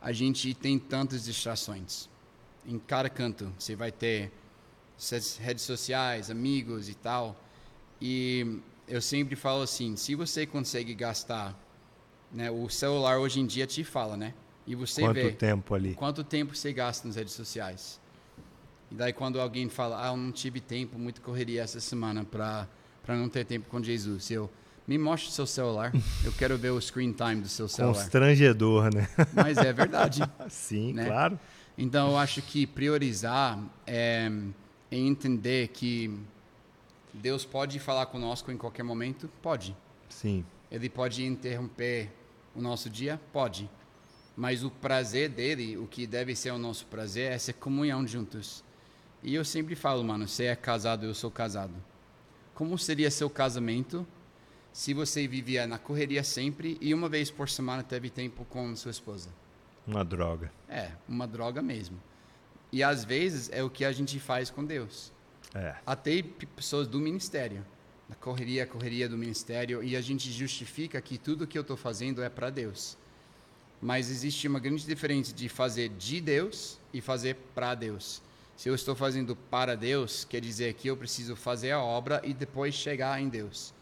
a 0.00 0.12
gente 0.12 0.54
tem 0.54 0.78
tantas 0.78 1.24
distrações. 1.24 2.08
Em 2.64 2.78
cada 2.78 3.08
canto 3.08 3.52
você 3.58 3.74
vai 3.74 3.90
ter 3.90 4.30
redes 5.40 5.64
sociais, 5.64 6.30
amigos 6.30 6.88
e 6.88 6.94
tal. 6.94 7.36
E 8.00 8.60
eu 8.86 9.00
sempre 9.00 9.34
falo 9.34 9.62
assim, 9.62 9.96
se 9.96 10.14
você 10.14 10.46
consegue 10.46 10.94
gastar, 10.94 11.58
né, 12.32 12.50
o 12.50 12.68
celular 12.68 13.18
hoje 13.18 13.40
em 13.40 13.46
dia 13.46 13.66
te 13.66 13.82
fala, 13.82 14.16
né? 14.16 14.34
E 14.66 14.74
você 14.74 15.00
quanto 15.00 15.14
vê 15.14 15.32
tempo 15.32 15.74
ali? 15.74 15.94
quanto 15.94 16.24
tempo 16.24 16.54
você 16.54 16.72
gasta 16.72 17.06
nas 17.06 17.16
redes 17.16 17.34
sociais. 17.34 18.00
E 18.90 18.94
daí 18.94 19.12
quando 19.12 19.40
alguém 19.40 19.68
fala, 19.68 20.04
ah, 20.04 20.12
eu 20.12 20.16
não 20.16 20.30
tive 20.30 20.60
tempo, 20.60 20.98
muito 20.98 21.20
correria 21.20 21.62
essa 21.62 21.80
semana 21.80 22.24
para 22.24 22.68
para 23.06 23.16
não 23.16 23.28
ter 23.28 23.44
tempo 23.44 23.68
com 23.68 23.80
Jesus. 23.80 24.30
Eu 24.32 24.50
me 24.86 24.98
mostre 24.98 25.32
seu 25.32 25.46
celular. 25.46 25.92
Eu 26.24 26.32
quero 26.32 26.58
ver 26.58 26.70
o 26.70 26.80
screen 26.80 27.12
time 27.12 27.36
do 27.36 27.48
seu 27.48 27.68
celular. 27.68 27.94
Constrangedor, 27.94 28.92
né? 28.92 29.08
Mas 29.32 29.56
é 29.58 29.72
verdade. 29.72 30.20
Sim, 30.50 30.92
né? 30.92 31.06
claro. 31.06 31.38
Então 31.78 32.10
eu 32.10 32.18
acho 32.18 32.42
que 32.42 32.66
priorizar 32.66 33.62
é, 33.86 34.30
é 34.90 34.96
entender 34.96 35.68
que 35.68 36.18
Deus 37.14 37.44
pode 37.44 37.78
falar 37.78 38.06
conosco 38.06 38.50
em 38.50 38.56
qualquer 38.56 38.82
momento? 38.82 39.30
Pode. 39.40 39.76
Sim. 40.08 40.44
Ele 40.70 40.88
pode 40.88 41.24
interromper 41.24 42.10
o 42.54 42.60
nosso 42.60 42.90
dia? 42.90 43.20
Pode. 43.32 43.70
Mas 44.36 44.64
o 44.64 44.70
prazer 44.70 45.28
dele, 45.28 45.76
o 45.76 45.86
que 45.86 46.06
deve 46.06 46.34
ser 46.34 46.50
o 46.50 46.58
nosso 46.58 46.86
prazer, 46.86 47.32
é 47.32 47.38
ser 47.38 47.54
comunhão 47.54 48.06
juntos. 48.06 48.64
E 49.26 49.34
eu 49.34 49.44
sempre 49.44 49.74
falo, 49.74 50.04
mano, 50.04 50.28
você 50.28 50.44
é 50.44 50.54
casado, 50.54 51.04
eu 51.04 51.12
sou 51.12 51.32
casado. 51.32 51.74
Como 52.54 52.78
seria 52.78 53.10
seu 53.10 53.28
casamento 53.28 54.06
se 54.72 54.94
você 54.94 55.26
vivia 55.26 55.66
na 55.66 55.78
correria 55.78 56.22
sempre 56.22 56.78
e 56.80 56.94
uma 56.94 57.08
vez 57.08 57.28
por 57.28 57.48
semana 57.48 57.82
teve 57.82 58.08
tempo 58.08 58.44
com 58.44 58.76
sua 58.76 58.92
esposa? 58.92 59.28
Uma 59.84 60.04
droga. 60.04 60.52
É, 60.68 60.92
uma 61.08 61.26
droga 61.26 61.60
mesmo. 61.60 62.00
E 62.70 62.84
às 62.84 63.04
vezes 63.04 63.50
é 63.52 63.64
o 63.64 63.68
que 63.68 63.84
a 63.84 63.90
gente 63.90 64.20
faz 64.20 64.48
com 64.48 64.64
Deus. 64.64 65.12
É. 65.52 65.74
Até 65.84 66.22
pessoas 66.22 66.86
do 66.86 67.00
ministério, 67.00 67.66
na 68.08 68.14
correria, 68.14 68.64
correria 68.64 69.08
do 69.08 69.18
ministério, 69.18 69.82
e 69.82 69.96
a 69.96 70.00
gente 70.00 70.30
justifica 70.30 71.00
que 71.00 71.18
tudo 71.18 71.48
que 71.48 71.58
eu 71.58 71.62
estou 71.62 71.76
fazendo 71.76 72.22
é 72.22 72.28
para 72.28 72.48
Deus. 72.48 72.96
Mas 73.82 74.08
existe 74.08 74.46
uma 74.46 74.60
grande 74.60 74.86
diferença 74.86 75.34
de 75.34 75.48
fazer 75.48 75.88
de 75.88 76.20
Deus 76.20 76.78
e 76.92 77.00
fazer 77.00 77.34
para 77.56 77.74
Deus. 77.74 78.22
Se 78.56 78.70
eu 78.70 78.74
estou 78.74 78.94
fazendo 78.94 79.36
para 79.36 79.76
Deus, 79.76 80.24
quer 80.24 80.40
dizer 80.40 80.72
que 80.74 80.88
eu 80.88 80.96
preciso 80.96 81.36
fazer 81.36 81.72
a 81.72 81.80
obra 81.80 82.22
e 82.24 82.32
depois 82.32 82.74
chegar 82.74 83.20
em 83.20 83.28
Deus. 83.28 83.74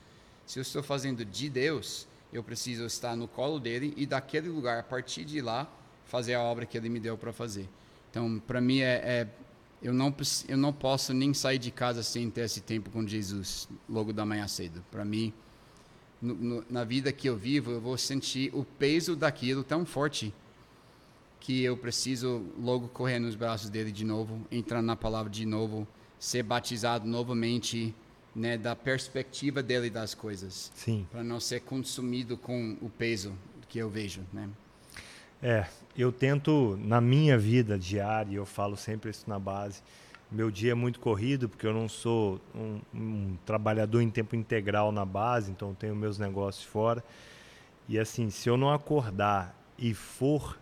Se 0.44 0.58
eu 0.58 0.62
estou 0.62 0.82
fazendo 0.82 1.24
de 1.24 1.48
Deus, 1.48 2.08
eu 2.32 2.42
preciso 2.42 2.84
estar 2.84 3.14
no 3.16 3.28
colo 3.28 3.60
dele 3.60 3.94
e 3.96 4.04
daquele 4.04 4.48
lugar, 4.48 4.80
a 4.80 4.82
partir 4.82 5.24
de 5.24 5.40
lá, 5.40 5.70
fazer 6.06 6.34
a 6.34 6.40
obra 6.40 6.66
que 6.66 6.76
ele 6.76 6.88
me 6.88 6.98
deu 6.98 7.16
para 7.16 7.32
fazer. 7.32 7.68
Então, 8.10 8.42
para 8.44 8.60
mim, 8.60 8.80
é, 8.80 8.94
é, 8.94 9.28
eu, 9.80 9.94
não, 9.94 10.12
eu 10.48 10.56
não 10.56 10.72
posso 10.72 11.14
nem 11.14 11.32
sair 11.32 11.58
de 11.58 11.70
casa 11.70 12.02
sem 12.02 12.28
ter 12.28 12.42
esse 12.42 12.60
tempo 12.60 12.90
com 12.90 13.06
Jesus, 13.06 13.68
logo 13.88 14.12
da 14.12 14.26
manhã 14.26 14.48
cedo. 14.48 14.84
Para 14.90 15.04
mim, 15.04 15.32
no, 16.20 16.34
no, 16.34 16.64
na 16.68 16.82
vida 16.82 17.12
que 17.12 17.28
eu 17.28 17.36
vivo, 17.36 17.70
eu 17.70 17.80
vou 17.80 17.96
sentir 17.96 18.50
o 18.52 18.64
peso 18.64 19.14
daquilo 19.14 19.62
tão 19.62 19.86
forte 19.86 20.34
que 21.44 21.62
eu 21.62 21.76
preciso 21.76 22.42
logo 22.58 22.88
correr 22.88 23.18
nos 23.18 23.34
braços 23.34 23.68
dele 23.68 23.92
de 23.92 24.02
novo, 24.02 24.40
entrar 24.50 24.80
na 24.80 24.96
palavra 24.96 25.30
de 25.30 25.44
novo, 25.44 25.86
ser 26.18 26.42
batizado 26.42 27.06
novamente, 27.06 27.94
né, 28.34 28.56
da 28.56 28.74
perspectiva 28.74 29.62
dele 29.62 29.90
das 29.90 30.14
coisas. 30.14 30.72
Sim. 30.74 31.06
Para 31.12 31.22
não 31.22 31.38
ser 31.38 31.60
consumido 31.60 32.38
com 32.38 32.78
o 32.80 32.88
peso 32.88 33.34
que 33.68 33.78
eu 33.78 33.90
vejo, 33.90 34.22
né? 34.32 34.48
É, 35.42 35.66
eu 35.94 36.10
tento, 36.10 36.78
na 36.82 36.98
minha 36.98 37.36
vida 37.36 37.78
diária, 37.78 38.34
eu 38.34 38.46
falo 38.46 38.74
sempre 38.74 39.10
isso 39.10 39.28
na 39.28 39.38
base, 39.38 39.82
meu 40.32 40.50
dia 40.50 40.72
é 40.72 40.74
muito 40.74 40.98
corrido, 40.98 41.46
porque 41.46 41.66
eu 41.66 41.74
não 41.74 41.90
sou 41.90 42.40
um, 42.54 42.80
um 42.94 43.36
trabalhador 43.44 44.00
em 44.00 44.08
tempo 44.08 44.34
integral 44.34 44.90
na 44.90 45.04
base, 45.04 45.50
então 45.50 45.74
tenho 45.74 45.94
meus 45.94 46.18
negócios 46.18 46.64
fora. 46.64 47.04
E 47.86 47.98
assim, 47.98 48.30
se 48.30 48.48
eu 48.48 48.56
não 48.56 48.72
acordar 48.72 49.54
e 49.76 49.92
for 49.92 50.58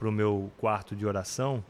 para 0.00 0.08
o 0.08 0.12
meu 0.12 0.50
quarto 0.56 0.96
de 0.96 1.04
oração, 1.04 1.62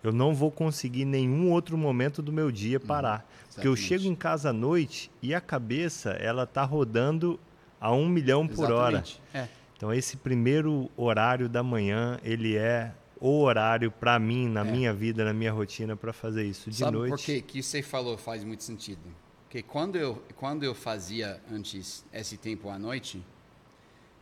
eu 0.00 0.12
não 0.12 0.32
vou 0.32 0.52
conseguir 0.52 1.04
nenhum 1.04 1.50
outro 1.50 1.76
momento 1.76 2.22
do 2.22 2.32
meu 2.32 2.52
dia 2.52 2.78
uhum. 2.78 2.86
parar. 2.86 3.26
Hum, 3.28 3.46
porque 3.54 3.66
eu 3.66 3.74
chego 3.74 4.04
em 4.04 4.14
casa 4.14 4.50
à 4.50 4.52
noite 4.52 5.10
e 5.20 5.34
a 5.34 5.40
cabeça 5.40 6.10
ela 6.10 6.46
tá 6.46 6.62
rodando 6.62 7.40
a 7.80 7.92
um 7.92 8.08
milhão 8.08 8.46
por 8.46 8.66
exatamente. 8.66 9.20
hora. 9.34 9.44
É. 9.46 9.48
Então 9.76 9.92
esse 9.92 10.16
primeiro 10.16 10.88
horário 10.96 11.48
da 11.48 11.62
manhã, 11.62 12.20
ele 12.22 12.56
é 12.56 12.94
o 13.20 13.42
horário 13.42 13.90
para 13.90 14.16
mim, 14.16 14.48
na 14.48 14.60
é. 14.60 14.64
minha 14.64 14.94
vida, 14.94 15.24
na 15.24 15.32
minha 15.32 15.50
rotina, 15.50 15.96
para 15.96 16.12
fazer 16.12 16.44
isso. 16.44 16.70
De 16.70 16.76
Sabe 16.76 16.96
noite. 16.96 17.10
por 17.10 17.18
que 17.18 17.42
que 17.42 17.62
você 17.62 17.82
falou 17.82 18.16
faz 18.16 18.44
muito 18.44 18.62
sentido? 18.62 19.02
Porque 19.42 19.60
quando 19.60 19.96
eu, 19.96 20.22
quando 20.36 20.62
eu 20.62 20.74
fazia 20.74 21.40
antes 21.50 22.04
esse 22.12 22.36
tempo 22.36 22.68
à 22.68 22.78
noite, 22.78 23.20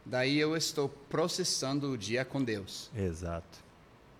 daí 0.04 0.38
eu 0.38 0.56
estou 0.56 0.88
processando 0.88 1.90
o 1.90 1.98
dia 1.98 2.24
com 2.24 2.42
Deus. 2.42 2.90
Exato. 2.94 3.62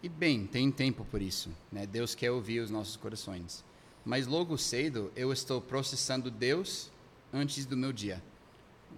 E 0.03 0.09
bem, 0.09 0.47
tem 0.47 0.70
tempo 0.70 1.05
por 1.05 1.23
isso. 1.23 1.51
Né? 1.73 1.87
Deus 1.87 2.14
quer 2.14 2.31
ouvir 2.31 2.61
os 2.61 2.70
nossos 2.70 2.97
corações. 2.97 3.64
Mas 4.05 4.27
logo 4.27 4.59
cedo 4.59 5.11
eu 5.16 5.33
estou 5.33 5.61
processando 5.61 6.31
Deus 6.31 6.90
antes 7.33 7.64
do 7.64 7.77
meu 7.77 7.92
dia, 7.92 8.23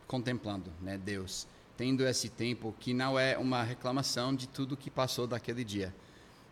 contemplando 0.06 0.72
né, 0.82 0.98
Deus 0.98 1.46
tendo 1.76 2.06
esse 2.06 2.28
tempo 2.28 2.74
que 2.80 2.94
não 2.94 3.18
é 3.18 3.36
uma 3.36 3.62
reclamação 3.62 4.34
de 4.34 4.48
tudo 4.48 4.76
que 4.76 4.90
passou 4.90 5.26
daquele 5.26 5.62
dia. 5.62 5.94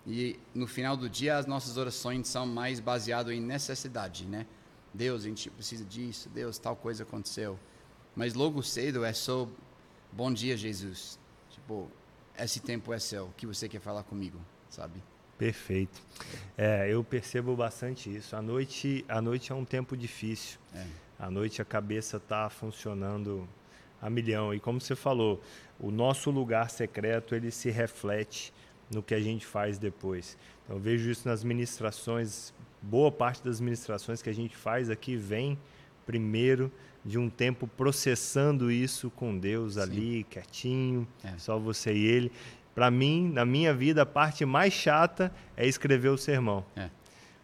E 0.07 0.39
no 0.55 0.67
final 0.67 0.97
do 0.97 1.09
dia 1.09 1.39
as 1.39 1.47
nossas 1.47 1.77
orações 1.77 2.29
são 2.29 2.47
mais 2.47 2.79
baseadas 2.79 3.33
em 3.33 3.41
necessidade, 3.41 4.27
né? 4.27 4.47
Deus, 4.93 5.25
a 5.25 5.29
gente 5.29 5.51
precisa 5.51 5.85
disso, 5.85 6.29
Deus, 6.29 6.59
tal 6.59 6.77
coisa 6.77 7.03
aconteceu. 7.03 7.59
Mas 8.15 8.35
logo 8.35 8.63
cedo 8.63 9.05
é 9.05 9.13
só 9.13 9.49
bom 10.15 10.33
dia, 10.33 10.57
Jesus. 10.57 11.19
Tipo, 11.51 11.91
esse 12.39 12.61
tempo 12.61 12.93
é 12.93 12.99
seu, 12.99 13.27
o 13.27 13.33
que 13.33 13.47
você 13.47 13.69
quer 13.69 13.81
falar 13.81 14.03
comigo, 14.05 14.39
sabe? 14.69 15.03
Perfeito. 15.37 16.01
É, 16.57 16.89
eu 16.89 17.03
percebo 17.03 17.57
bastante 17.57 18.15
isso. 18.15 18.37
A 18.37 18.43
noite, 18.43 19.05
a 19.09 19.21
noite 19.21 19.51
é 19.51 19.55
um 19.55 19.65
tempo 19.65 19.97
difícil. 19.97 20.59
É. 20.75 20.87
A 21.19 21.31
noite 21.31 21.61
a 21.61 21.65
cabeça 21.65 22.19
está 22.19 22.49
funcionando 22.49 23.49
a 24.01 24.09
milhão. 24.09 24.55
E 24.55 24.61
como 24.61 24.81
você 24.81 24.95
falou, 24.95 25.43
o 25.79 25.91
nosso 25.91 26.31
lugar 26.31 26.71
secreto 26.71 27.35
ele 27.35 27.51
se 27.51 27.71
reflete 27.71 28.53
no 28.93 29.03
que 29.03 29.15
a 29.15 29.21
gente 29.21 29.45
faz 29.45 29.79
depois. 29.79 30.37
Então, 30.65 30.77
eu 30.77 30.81
vejo 30.83 31.11
isso 31.11 31.27
nas 31.27 31.43
ministrações, 31.43 32.53
boa 32.81 33.11
parte 33.11 33.43
das 33.43 33.61
ministrações 33.61 34.23
que 34.23 34.31
a 34.31 34.35
gente 34.35 34.57
faz 34.57 34.91
aqui 34.91 35.17
vem 35.17 35.59
primeiro 36.07 36.71
de 37.05 37.19
um 37.19 37.29
tempo 37.29 37.67
processando 37.67 38.71
isso 38.71 39.11
com 39.11 39.37
Deus 39.37 39.75
Sim. 39.75 39.81
ali, 39.81 40.27
quietinho, 40.31 41.07
é. 41.23 41.37
só 41.37 41.59
você 41.59 41.93
e 41.93 42.05
ele. 42.07 42.33
Para 42.75 42.91
mim, 42.91 43.31
na 43.33 43.45
minha 43.45 43.73
vida, 43.75 44.03
a 44.03 44.07
parte 44.07 44.45
mais 44.45 44.73
chata 44.73 45.33
é 45.57 45.67
escrever 45.67 46.09
o 46.09 46.19
sermão. 46.19 46.65
É. 46.75 46.89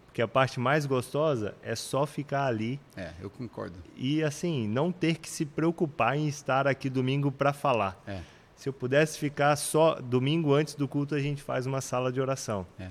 Porque 0.06 0.20
a 0.20 0.26
parte 0.26 0.58
mais 0.58 0.86
gostosa 0.86 1.54
é 1.62 1.76
só 1.76 2.04
ficar 2.04 2.46
ali. 2.46 2.80
É, 2.96 3.12
eu 3.20 3.30
concordo. 3.30 3.76
E 3.94 4.24
assim, 4.24 4.66
não 4.66 4.90
ter 4.90 5.18
que 5.18 5.30
se 5.30 5.46
preocupar 5.46 6.16
em 6.16 6.26
estar 6.26 6.66
aqui 6.66 6.90
domingo 6.90 7.30
para 7.30 7.52
falar. 7.52 8.02
É. 8.06 8.20
Se 8.56 8.68
eu 8.68 8.72
pudesse 8.72 9.18
ficar 9.18 9.54
só 9.54 9.94
domingo 9.94 10.52
antes 10.52 10.74
do 10.74 10.88
culto, 10.88 11.14
a 11.14 11.20
gente 11.20 11.42
faz 11.42 11.64
uma 11.64 11.80
sala 11.80 12.11
de 12.11 12.20
oração. 12.20 12.66
É. 12.78 12.88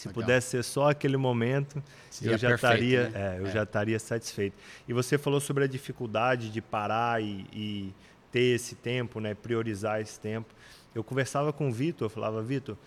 Se 0.00 0.08
Legal. 0.08 0.22
pudesse 0.22 0.48
ser 0.48 0.64
só 0.64 0.88
aquele 0.88 1.18
momento, 1.18 1.82
Seria 2.08 2.32
eu 2.32 2.38
já 2.38 2.48
perfeito, 2.48 2.72
estaria, 2.72 3.10
né? 3.10 3.36
é, 3.36 3.38
eu 3.38 3.46
é. 3.46 3.50
já 3.50 3.64
estaria 3.64 3.98
satisfeito. 3.98 4.56
E 4.88 4.94
você 4.94 5.18
falou 5.18 5.40
sobre 5.40 5.64
a 5.64 5.66
dificuldade 5.66 6.48
de 6.48 6.62
parar 6.62 7.22
e, 7.22 7.44
e 7.52 7.94
ter 8.32 8.54
esse 8.54 8.74
tempo, 8.74 9.20
né, 9.20 9.34
priorizar 9.34 10.00
esse 10.00 10.18
tempo. 10.18 10.54
Eu 10.94 11.04
conversava 11.04 11.52
com 11.52 11.68
o 11.68 11.72
Vitor, 11.72 12.06
eu 12.06 12.10
falava, 12.10 12.42
Vitor, 12.42 12.78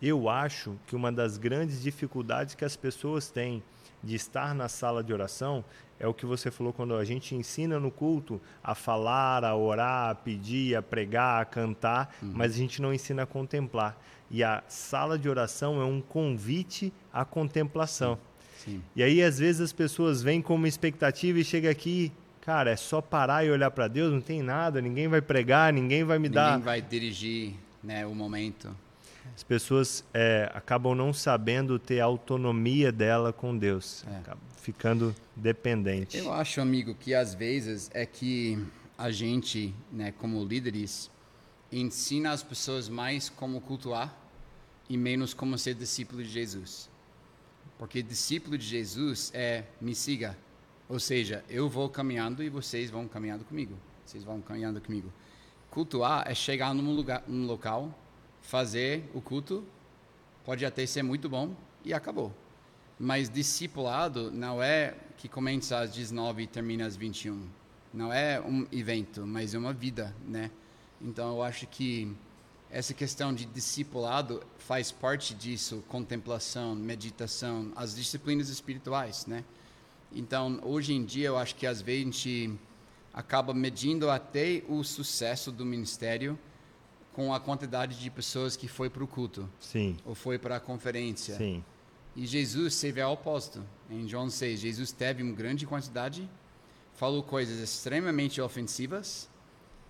eu 0.00 0.28
acho 0.28 0.78
que 0.86 0.94
uma 0.94 1.10
das 1.10 1.36
grandes 1.36 1.82
dificuldades 1.82 2.54
que 2.54 2.64
as 2.64 2.76
pessoas 2.76 3.28
têm 3.28 3.60
de 4.02 4.14
estar 4.14 4.54
na 4.54 4.68
sala 4.68 5.02
de 5.02 5.12
oração 5.12 5.64
é 5.98 6.06
o 6.06 6.12
que 6.12 6.26
você 6.26 6.50
falou 6.50 6.72
quando 6.72 6.96
a 6.96 7.04
gente 7.04 7.34
ensina 7.34 7.78
no 7.78 7.90
culto 7.90 8.40
a 8.62 8.74
falar, 8.74 9.44
a 9.44 9.54
orar, 9.54 10.10
a 10.10 10.14
pedir, 10.14 10.74
a 10.74 10.82
pregar, 10.82 11.40
a 11.40 11.44
cantar, 11.44 12.12
uhum. 12.20 12.32
mas 12.34 12.54
a 12.54 12.56
gente 12.56 12.82
não 12.82 12.92
ensina 12.92 13.22
a 13.22 13.26
contemplar. 13.26 13.96
E 14.28 14.42
a 14.42 14.64
sala 14.66 15.16
de 15.16 15.28
oração 15.28 15.80
é 15.80 15.84
um 15.84 16.00
convite 16.00 16.92
à 17.12 17.24
contemplação. 17.24 18.16
Sim. 18.16 18.32
Sim. 18.64 18.82
E 18.94 19.02
aí, 19.02 19.22
às 19.22 19.38
vezes, 19.38 19.60
as 19.60 19.72
pessoas 19.72 20.22
vêm 20.22 20.40
com 20.40 20.54
uma 20.54 20.68
expectativa 20.68 21.38
e 21.38 21.44
chega 21.44 21.70
aqui, 21.70 22.12
cara, 22.40 22.70
é 22.70 22.76
só 22.76 23.00
parar 23.00 23.44
e 23.44 23.50
olhar 23.50 23.70
para 23.70 23.88
Deus, 23.88 24.12
não 24.12 24.20
tem 24.20 24.42
nada, 24.42 24.80
ninguém 24.80 25.08
vai 25.08 25.20
pregar, 25.20 25.72
ninguém 25.72 26.04
vai 26.04 26.18
me 26.18 26.28
ninguém 26.28 26.34
dar. 26.34 26.50
Ninguém 26.52 26.64
vai 26.64 26.82
dirigir 26.82 27.54
né, 27.82 28.06
o 28.06 28.14
momento. 28.14 28.74
As 29.34 29.42
pessoas 29.42 30.04
é, 30.12 30.50
acabam 30.54 30.94
não 30.94 31.12
sabendo 31.12 31.78
ter 31.78 32.00
a 32.00 32.04
autonomia 32.04 32.92
dela 32.92 33.32
com 33.32 33.56
Deus, 33.56 34.04
é. 34.06 34.34
ficando 34.60 35.14
dependente. 35.34 36.16
Eu 36.18 36.32
acho, 36.32 36.60
amigo, 36.60 36.94
que 36.94 37.14
às 37.14 37.34
vezes 37.34 37.90
é 37.94 38.04
que 38.04 38.58
a 38.98 39.10
gente, 39.10 39.74
né, 39.90 40.12
como 40.12 40.44
líderes, 40.44 41.10
ensina 41.70 42.30
as 42.30 42.42
pessoas 42.42 42.88
mais 42.88 43.28
como 43.28 43.60
cultuar 43.60 44.14
e 44.88 44.96
menos 44.96 45.32
como 45.32 45.56
ser 45.56 45.74
discípulo 45.74 46.22
de 46.22 46.28
Jesus. 46.28 46.90
Porque 47.78 48.02
discípulo 48.02 48.56
de 48.58 48.64
Jesus 48.64 49.32
é 49.34 49.64
me 49.80 49.94
siga. 49.94 50.36
Ou 50.88 51.00
seja, 51.00 51.42
eu 51.48 51.68
vou 51.68 51.88
caminhando 51.88 52.42
e 52.42 52.48
vocês 52.48 52.90
vão 52.90 53.08
caminhando 53.08 53.44
comigo. 53.44 53.76
Vocês 54.04 54.22
vão 54.22 54.40
caminhando 54.40 54.80
comigo. 54.80 55.12
Cultuar 55.70 56.24
é 56.30 56.34
chegar 56.34 56.74
num 56.74 56.94
lugar, 56.94 57.24
num 57.26 57.46
local, 57.46 57.98
fazer 58.42 59.08
o 59.14 59.20
culto, 59.20 59.64
pode 60.44 60.66
até 60.66 60.84
ser 60.84 61.02
muito 61.02 61.28
bom 61.28 61.54
e 61.84 61.94
acabou. 61.94 62.32
Mas 62.98 63.30
discipulado 63.30 64.30
não 64.30 64.62
é 64.62 64.94
que 65.16 65.28
começa 65.28 65.78
às 65.78 65.92
19 65.92 66.42
e 66.42 66.46
termina 66.46 66.86
às 66.86 66.96
21. 66.96 67.48
Não 67.94 68.12
é 68.12 68.40
um 68.40 68.66
evento, 68.70 69.26
mas 69.26 69.54
é 69.54 69.58
uma 69.58 69.72
vida, 69.72 70.14
né? 70.26 70.50
Então 71.00 71.36
eu 71.36 71.42
acho 71.42 71.66
que 71.66 72.14
essa 72.70 72.94
questão 72.94 73.34
de 73.34 73.44
discipulado 73.44 74.42
faz 74.58 74.90
parte 74.90 75.34
disso, 75.34 75.84
contemplação, 75.88 76.74
meditação, 76.74 77.70
as 77.76 77.94
disciplinas 77.94 78.48
espirituais, 78.48 79.26
né? 79.26 79.44
Então, 80.14 80.58
hoje 80.62 80.92
em 80.92 81.04
dia, 81.04 81.28
eu 81.28 81.38
acho 81.38 81.54
que 81.54 81.66
às 81.66 81.80
vezes 81.80 82.02
a 82.02 82.04
gente 82.04 82.58
acaba 83.12 83.52
medindo 83.52 84.10
até 84.10 84.62
o 84.68 84.82
sucesso 84.82 85.52
do 85.52 85.64
ministério 85.64 86.38
com 87.12 87.32
a 87.32 87.40
quantidade 87.40 87.98
de 87.98 88.10
pessoas 88.10 88.56
que 88.56 88.66
foi 88.66 88.88
para 88.88 89.04
o 89.04 89.06
culto. 89.06 89.48
Sim. 89.60 89.96
Ou 90.04 90.14
foi 90.14 90.38
para 90.38 90.56
a 90.56 90.60
conferência. 90.60 91.36
Sim. 91.36 91.64
E 92.16 92.26
Jesus 92.26 92.78
teve 92.80 93.00
ao 93.00 93.12
oposto. 93.12 93.64
Em 93.90 94.06
João 94.08 94.28
6, 94.28 94.60
Jesus 94.60 94.92
teve 94.92 95.22
uma 95.22 95.34
grande 95.34 95.66
quantidade, 95.66 96.28
falou 96.94 97.22
coisas 97.22 97.58
extremamente 97.58 98.40
ofensivas, 98.40 99.28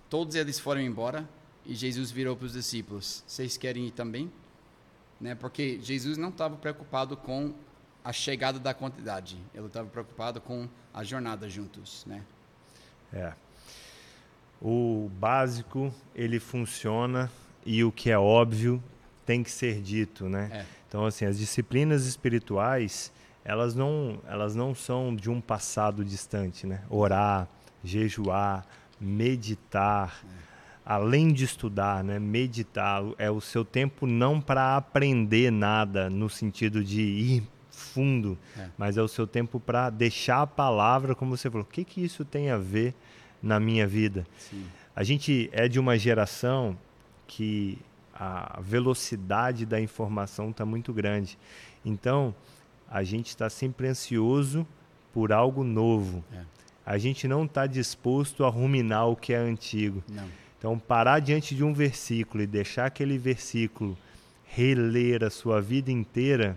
todos 0.09 0.35
eles 0.35 0.59
foram 0.59 0.81
embora 0.81 1.27
e 1.65 1.73
Jesus 1.73 2.11
virou 2.11 2.35
para 2.35 2.45
os 2.45 2.53
discípulos: 2.53 3.23
Vocês 3.25 3.57
querem 3.57 3.87
ir 3.87 3.91
também? 3.91 4.31
Né? 5.19 5.35
Porque 5.35 5.79
Jesus 5.81 6.17
não 6.17 6.29
estava 6.29 6.57
preocupado 6.57 7.15
com 7.15 7.53
a 8.03 8.11
chegada 8.11 8.59
da 8.59 8.73
quantidade, 8.73 9.37
ele 9.53 9.67
estava 9.67 9.87
preocupado 9.87 10.41
com 10.41 10.67
a 10.93 11.03
jornada 11.03 11.49
juntos. 11.49 12.05
Né? 12.05 12.23
É 13.13 13.33
o 14.63 15.11
básico 15.19 15.93
ele 16.15 16.39
funciona 16.39 17.29
e 17.65 17.83
o 17.83 17.91
que 17.91 18.09
é 18.09 18.17
óbvio 18.17 18.81
tem 19.25 19.43
que 19.43 19.51
ser 19.51 19.81
dito, 19.81 20.29
né? 20.29 20.49
É. 20.53 20.65
Então 20.87 21.05
assim, 21.05 21.25
as 21.25 21.37
disciplinas 21.37 22.05
espirituais 22.05 23.11
elas 23.43 23.75
não 23.75 24.19
elas 24.25 24.55
não 24.55 24.73
são 24.73 25.13
de 25.13 25.29
um 25.29 25.41
passado 25.41 26.05
distante, 26.05 26.65
né? 26.65 26.81
Orar, 26.89 27.47
jejuar, 27.83 28.65
meditar, 28.99 30.23
é. 30.23 30.27
além 30.85 31.33
de 31.33 31.43
estudar, 31.43 32.01
né? 32.01 32.17
Meditar 32.17 33.03
é 33.17 33.29
o 33.29 33.41
seu 33.41 33.65
tempo 33.65 34.07
não 34.07 34.39
para 34.39 34.77
aprender 34.77 35.51
nada 35.51 36.09
no 36.09 36.29
sentido 36.29 36.81
de 36.81 37.01
ir 37.01 37.43
fundo, 37.69 38.37
é. 38.57 38.69
mas 38.77 38.97
é 38.97 39.01
o 39.01 39.07
seu 39.09 39.27
tempo 39.27 39.59
para 39.59 39.89
deixar 39.89 40.43
a 40.43 40.47
palavra, 40.47 41.13
como 41.13 41.35
você 41.35 41.49
falou, 41.49 41.65
o 41.65 41.69
que 41.69 41.83
que 41.83 42.01
isso 42.01 42.23
tem 42.23 42.49
a 42.49 42.57
ver 42.57 42.95
na 43.43 43.59
minha 43.59 43.85
vida. 43.85 44.25
Sim. 44.39 44.65
A 44.95 45.03
gente 45.03 45.49
é 45.51 45.67
de 45.67 45.79
uma 45.79 45.97
geração 45.97 46.77
que 47.27 47.77
a 48.13 48.59
velocidade 48.61 49.65
da 49.65 49.81
informação 49.81 50.51
está 50.51 50.65
muito 50.65 50.93
grande. 50.93 51.37
Então, 51.83 52.33
a 52.89 53.03
gente 53.03 53.27
está 53.27 53.49
sempre 53.49 53.87
ansioso 53.87 54.65
por 55.13 55.33
algo 55.33 55.63
novo. 55.63 56.23
É. 56.31 56.41
A 56.85 56.97
gente 56.97 57.27
não 57.27 57.45
está 57.45 57.67
disposto 57.67 58.45
a 58.45 58.49
ruminar 58.49 59.09
o 59.09 59.15
que 59.15 59.33
é 59.33 59.37
antigo. 59.37 60.03
Não. 60.07 60.27
Então, 60.57 60.79
parar 60.79 61.19
diante 61.19 61.55
de 61.55 61.63
um 61.63 61.73
versículo 61.73 62.43
e 62.43 62.47
deixar 62.47 62.85
aquele 62.85 63.17
versículo 63.17 63.97
reler 64.45 65.23
a 65.23 65.29
sua 65.29 65.59
vida 65.59 65.91
inteira 65.91 66.55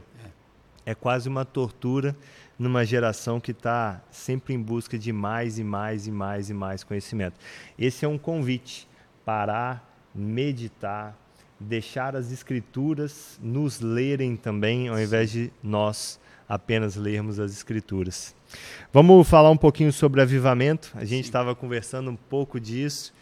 é, 0.84 0.93
é 0.93 0.95
quase 0.95 1.28
uma 1.28 1.45
tortura 1.45 2.14
numa 2.59 2.84
geração 2.84 3.38
que 3.38 3.50
está 3.50 4.00
sempre 4.11 4.54
em 4.54 4.61
busca 4.61 4.98
de 4.98 5.12
mais 5.12 5.59
e 5.59 5.64
mais 5.64 6.07
e 6.07 6.11
mais 6.11 6.50
e 6.50 6.54
mais 6.54 6.82
conhecimento. 6.82 7.38
Esse 7.78 8.04
é 8.04 8.09
um 8.09 8.18
convite. 8.18 8.88
Parar, 9.24 9.84
meditar, 10.14 11.18
deixar 11.59 12.14
as 12.14 12.30
escrituras 12.30 13.38
nos 13.42 13.80
lerem 13.80 14.36
também, 14.36 14.88
ao 14.88 14.98
invés 15.00 15.30
de 15.30 15.52
nós 15.62 16.20
apenas 16.48 16.94
lermos 16.94 17.40
as 17.40 17.52
escrituras. 17.52 18.34
Vamos 18.92 19.28
falar 19.28 19.50
um 19.50 19.57
pouquinho 19.57 19.92
sobre 19.92 20.22
avivamento. 20.22 20.92
A 20.94 21.04
gente 21.04 21.24
estava 21.24 21.54
conversando 21.54 22.11
um 22.11 22.16
pouco 22.16 22.61
disso 22.61 23.12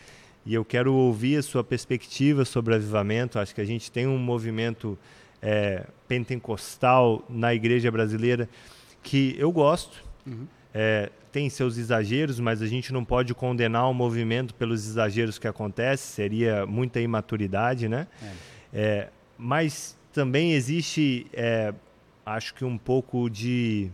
e 0.45 0.53
eu 0.53 0.65
quero 0.65 0.93
ouvir 0.93 1.39
a 1.39 1.43
sua 1.43 1.65
perspectiva 1.65 2.45
sobre 2.45 2.75
avivamento. 2.75 3.39
Acho 3.39 3.55
que 3.55 3.61
a 3.61 3.65
gente 3.65 3.91
tem 3.91 4.07
um 4.07 4.19
movimento 4.19 4.99
é, 5.41 5.87
pentecostal 6.07 7.25
na 7.29 7.55
igreja 7.55 7.91
brasileira 7.91 8.49
que 9.05 9.37
eu 9.39 9.53
gosto. 9.53 10.03
Uhum. 10.27 10.49
É, 10.75 11.11
tem 11.31 11.49
seus 11.49 11.77
exageros, 11.77 12.41
mas 12.41 12.63
a 12.63 12.67
gente 12.67 12.93
não 12.93 13.05
pode 13.05 13.35
condenar 13.35 13.89
o 13.89 13.95
movimento 13.95 14.55
pelos 14.55 14.87
exageros 14.87 15.39
que 15.39 15.47
acontecem, 15.47 16.07
seria 16.07 16.67
muita 16.67 17.01
imaturidade, 17.01 17.89
né? 17.89 18.09
É. 18.23 18.33
É, 18.73 19.09
mas 19.39 19.97
também 20.13 20.53
existe, 20.53 21.27
é, 21.33 21.73
acho 22.25 22.55
que 22.55 22.65
um 22.65 22.79
pouco 22.79 23.29
de 23.29 23.91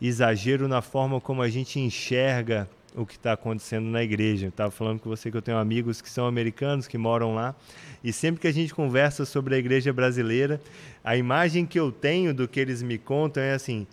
exagero 0.00 0.68
na 0.68 0.82
forma 0.82 1.20
como 1.20 1.42
a 1.42 1.48
gente 1.48 1.80
enxerga 1.80 2.68
o 2.94 3.04
que 3.04 3.16
está 3.16 3.32
acontecendo 3.32 3.86
na 3.86 4.02
igreja. 4.02 4.48
Estava 4.48 4.70
falando 4.70 5.00
com 5.00 5.08
você 5.08 5.30
que 5.30 5.36
eu 5.36 5.42
tenho 5.42 5.58
amigos 5.58 6.00
que 6.00 6.08
são 6.08 6.26
americanos, 6.26 6.86
que 6.86 6.96
moram 6.96 7.34
lá, 7.34 7.54
e 8.02 8.12
sempre 8.12 8.40
que 8.40 8.46
a 8.46 8.52
gente 8.52 8.74
conversa 8.74 9.24
sobre 9.24 9.54
a 9.54 9.58
igreja 9.58 9.92
brasileira, 9.92 10.60
a 11.02 11.16
imagem 11.16 11.66
que 11.66 11.80
eu 11.80 11.90
tenho 11.90 12.32
do 12.32 12.46
que 12.46 12.60
eles 12.60 12.82
me 12.82 12.98
contam 12.98 13.42
é 13.42 13.54
assim: 13.54 13.86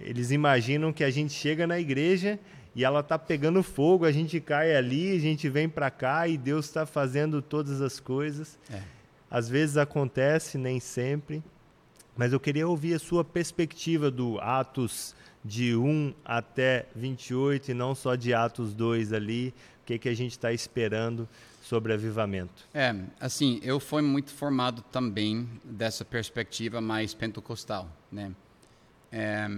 eles 0.00 0.30
imaginam 0.30 0.92
que 0.92 1.04
a 1.04 1.10
gente 1.10 1.32
chega 1.32 1.66
na 1.66 1.78
igreja 1.78 2.38
e 2.74 2.84
ela 2.84 3.00
está 3.00 3.18
pegando 3.18 3.62
fogo, 3.62 4.04
a 4.04 4.12
gente 4.12 4.38
cai 4.40 4.76
ali, 4.76 5.16
a 5.16 5.18
gente 5.18 5.48
vem 5.48 5.68
para 5.68 5.90
cá 5.90 6.28
e 6.28 6.36
Deus 6.36 6.66
está 6.66 6.84
fazendo 6.84 7.40
todas 7.40 7.80
as 7.80 7.98
coisas. 7.98 8.58
É. 8.70 8.82
Às 9.30 9.48
vezes 9.48 9.76
acontece, 9.76 10.58
nem 10.58 10.78
sempre. 10.78 11.42
Mas 12.16 12.32
eu 12.32 12.40
queria 12.40 12.68
ouvir 12.68 12.94
a 12.94 12.98
sua 12.98 13.24
perspectiva 13.24 14.10
do 14.10 14.38
Atos 14.40 15.14
de 15.44 15.76
1 15.76 16.14
até 16.24 16.86
28 16.94 17.70
e 17.70 17.74
não 17.74 17.94
só 17.94 18.14
de 18.14 18.34
Atos 18.34 18.74
2 18.74 19.12
ali. 19.12 19.54
O 19.82 19.86
que, 19.86 19.98
que 19.98 20.08
a 20.08 20.14
gente 20.14 20.32
está 20.32 20.52
esperando 20.52 21.28
sobre 21.62 21.92
avivamento? 21.92 22.66
É, 22.74 22.94
assim, 23.20 23.60
eu 23.62 23.80
fui 23.80 24.02
muito 24.02 24.32
formado 24.32 24.82
também 24.82 25.48
dessa 25.64 26.04
perspectiva 26.04 26.80
mais 26.80 27.14
pentecostal, 27.14 27.88
né? 28.10 28.32
É, 29.10 29.48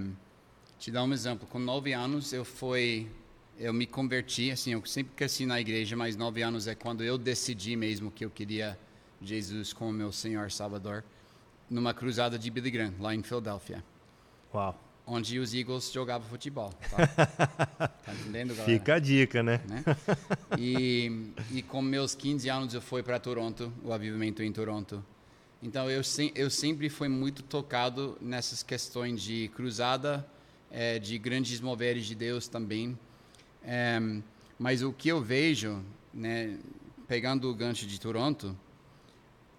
Te 0.79 0.93
dar 0.93 1.03
um 1.03 1.13
exemplo. 1.13 1.47
Com 1.49 1.59
nove 1.59 1.93
anos, 1.93 2.33
eu 2.33 2.45
fui, 2.45 3.11
eu 3.59 3.73
me 3.73 3.87
converti. 3.87 4.51
Assim, 4.51 4.73
eu 4.73 4.85
sempre 4.87 5.13
cresci 5.17 5.45
na 5.45 5.61
igreja, 5.61 5.97
mas 5.97 6.17
nove 6.17 6.43
anos 6.43 6.69
é 6.69 6.75
quando 6.75 7.03
eu 7.03 7.19
decidi 7.19 7.75
mesmo 7.75 8.11
que 8.11 8.25
eu 8.25 8.31
queria 8.31 8.79
Jesus 9.21 9.73
como 9.73 9.93
meu 9.93 10.13
Senhor 10.13 10.51
Salvador, 10.53 11.05
numa 11.69 11.93
cruzada 11.93 12.39
de 12.39 12.51
Billy 12.51 12.71
Graham 12.71 12.95
lá 13.01 13.15
em 13.15 13.23
Filadélfia. 13.23 13.85
Uau. 14.55 14.79
Onde 15.05 15.39
os 15.39 15.55
Eagles 15.55 15.91
jogavam 15.91 16.29
futebol. 16.29 16.71
Tá, 16.91 17.07
tá 17.89 18.15
entendendo, 18.15 18.55
galera? 18.55 18.65
Fica 18.65 18.95
a 18.95 18.99
dica, 18.99 19.43
né? 19.43 19.61
né? 19.67 19.83
E, 20.59 21.33
e 21.51 21.63
com 21.63 21.81
meus 21.83 22.15
15 22.15 22.49
anos 22.49 22.75
eu 22.75 22.83
fui 22.83 23.03
para 23.03 23.19
Toronto, 23.19 23.73
o 23.83 23.93
avivamento 23.93 24.43
em 24.43 24.53
Toronto. 24.53 25.05
Então 25.63 25.91
eu, 25.91 26.03
eu 26.35 26.51
sempre 26.51 26.89
fui 26.89 27.09
muito 27.09 27.43
tocado 27.43 28.17
nessas 28.21 28.63
questões 28.63 29.21
de 29.21 29.49
cruzada, 29.49 30.25
é, 30.71 30.99
de 30.99 31.19
grandes 31.19 31.61
moveres 31.61 32.07
de 32.07 32.15
Deus 32.15 32.49
também. 32.49 32.99
É, 33.63 33.99
mas 34.59 34.83
o 34.83 34.93
que 34.93 35.09
eu 35.09 35.21
vejo, 35.21 35.83
né, 36.13 36.59
pegando 37.07 37.51
o 37.51 37.55
gancho 37.55 37.87
de 37.87 38.01
Toronto, 38.01 38.57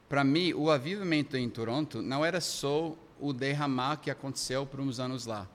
para 0.07 0.23
mim 0.23 0.53
o 0.53 0.69
avivamento 0.69 1.37
em 1.37 1.49
Toronto 1.49 2.01
não 2.01 2.25
era 2.25 2.41
só 2.41 2.95
o 3.19 3.33
derramar 3.33 3.97
que 3.97 4.09
aconteceu 4.09 4.65
por 4.65 4.79
uns 4.79 4.99
anos 4.99 5.25
lá, 5.25 5.47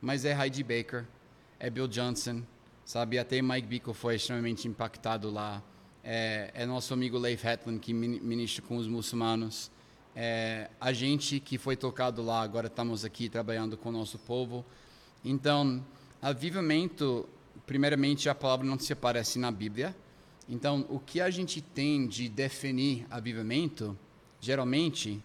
mas 0.00 0.24
é 0.24 0.36
Heidi 0.38 0.62
Baker, 0.62 1.06
é 1.58 1.70
Bill 1.70 1.88
Johnson, 1.88 2.42
sabe? 2.84 3.18
Até 3.18 3.40
Mike 3.40 3.66
Bickle 3.66 3.94
foi 3.94 4.16
extremamente 4.16 4.68
impactado 4.68 5.30
lá. 5.30 5.62
É, 6.02 6.50
é 6.54 6.66
nosso 6.66 6.92
amigo 6.92 7.16
Leif 7.16 7.46
Hetland 7.46 7.80
que 7.80 7.92
ministra 7.92 8.62
com 8.62 8.76
os 8.76 8.86
muçulmanos. 8.86 9.70
É, 10.14 10.70
a 10.80 10.92
gente 10.92 11.40
que 11.40 11.58
foi 11.58 11.76
tocado 11.76 12.22
lá, 12.22 12.42
agora 12.42 12.66
estamos 12.66 13.04
aqui 13.04 13.28
trabalhando 13.28 13.76
com 13.76 13.88
o 13.88 13.92
nosso 13.92 14.18
povo. 14.18 14.64
Então, 15.24 15.84
avivamento, 16.20 17.28
primeiramente, 17.66 18.28
a 18.28 18.34
palavra 18.34 18.66
não 18.66 18.78
se 18.78 18.92
aparece 18.92 19.38
na 19.38 19.50
Bíblia. 19.50 19.94
Então, 20.48 20.84
o 20.88 20.98
que 20.98 21.20
a 21.20 21.30
gente 21.30 21.60
tem 21.60 22.06
de 22.06 22.28
definir 22.28 23.06
avivamento, 23.10 23.98
geralmente, 24.40 25.22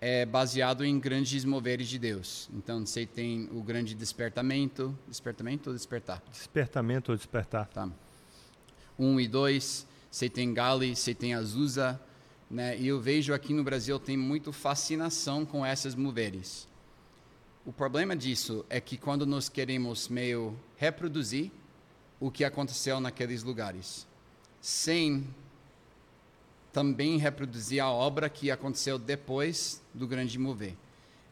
é 0.00 0.26
baseado 0.26 0.84
em 0.84 0.98
grandes 0.98 1.44
moveres 1.44 1.88
de 1.88 1.98
Deus. 1.98 2.50
Então, 2.52 2.84
você 2.84 3.06
tem 3.06 3.48
o 3.52 3.62
grande 3.62 3.94
despertamento. 3.94 4.96
Despertamento 5.08 5.70
ou 5.70 5.76
despertar? 5.76 6.22
Despertamento 6.30 7.12
ou 7.12 7.16
despertar. 7.16 7.66
Tá. 7.68 7.88
Um 8.98 9.18
e 9.18 9.26
dois. 9.26 9.86
Você 10.10 10.28
tem 10.28 10.52
Gali, 10.52 10.94
você 10.94 11.14
tem 11.14 11.32
Azusa 11.32 11.98
né? 12.52 12.78
E 12.78 12.86
eu 12.86 13.00
vejo 13.00 13.32
aqui 13.32 13.54
no 13.54 13.64
Brasil 13.64 13.98
tem 13.98 14.14
muito 14.14 14.52
fascinação 14.52 15.46
com 15.46 15.64
essas 15.64 15.94
mulheres. 15.94 16.68
O 17.64 17.72
problema 17.72 18.16
disso 18.16 18.64
é 18.68 18.80
que 18.80 18.96
quando 18.96 19.24
nós 19.24 19.48
queremos 19.48 20.08
meio 20.08 20.58
reproduzir 20.76 21.50
o 22.18 22.28
que 22.28 22.44
aconteceu 22.44 22.98
naqueles 22.98 23.44
lugares, 23.44 24.04
sem 24.60 25.24
também 26.72 27.18
reproduzir 27.18 27.80
a 27.80 27.88
obra 27.88 28.28
que 28.28 28.50
aconteceu 28.50 28.98
depois 28.98 29.80
do 29.94 30.08
grande 30.08 30.40
mover. 30.40 30.76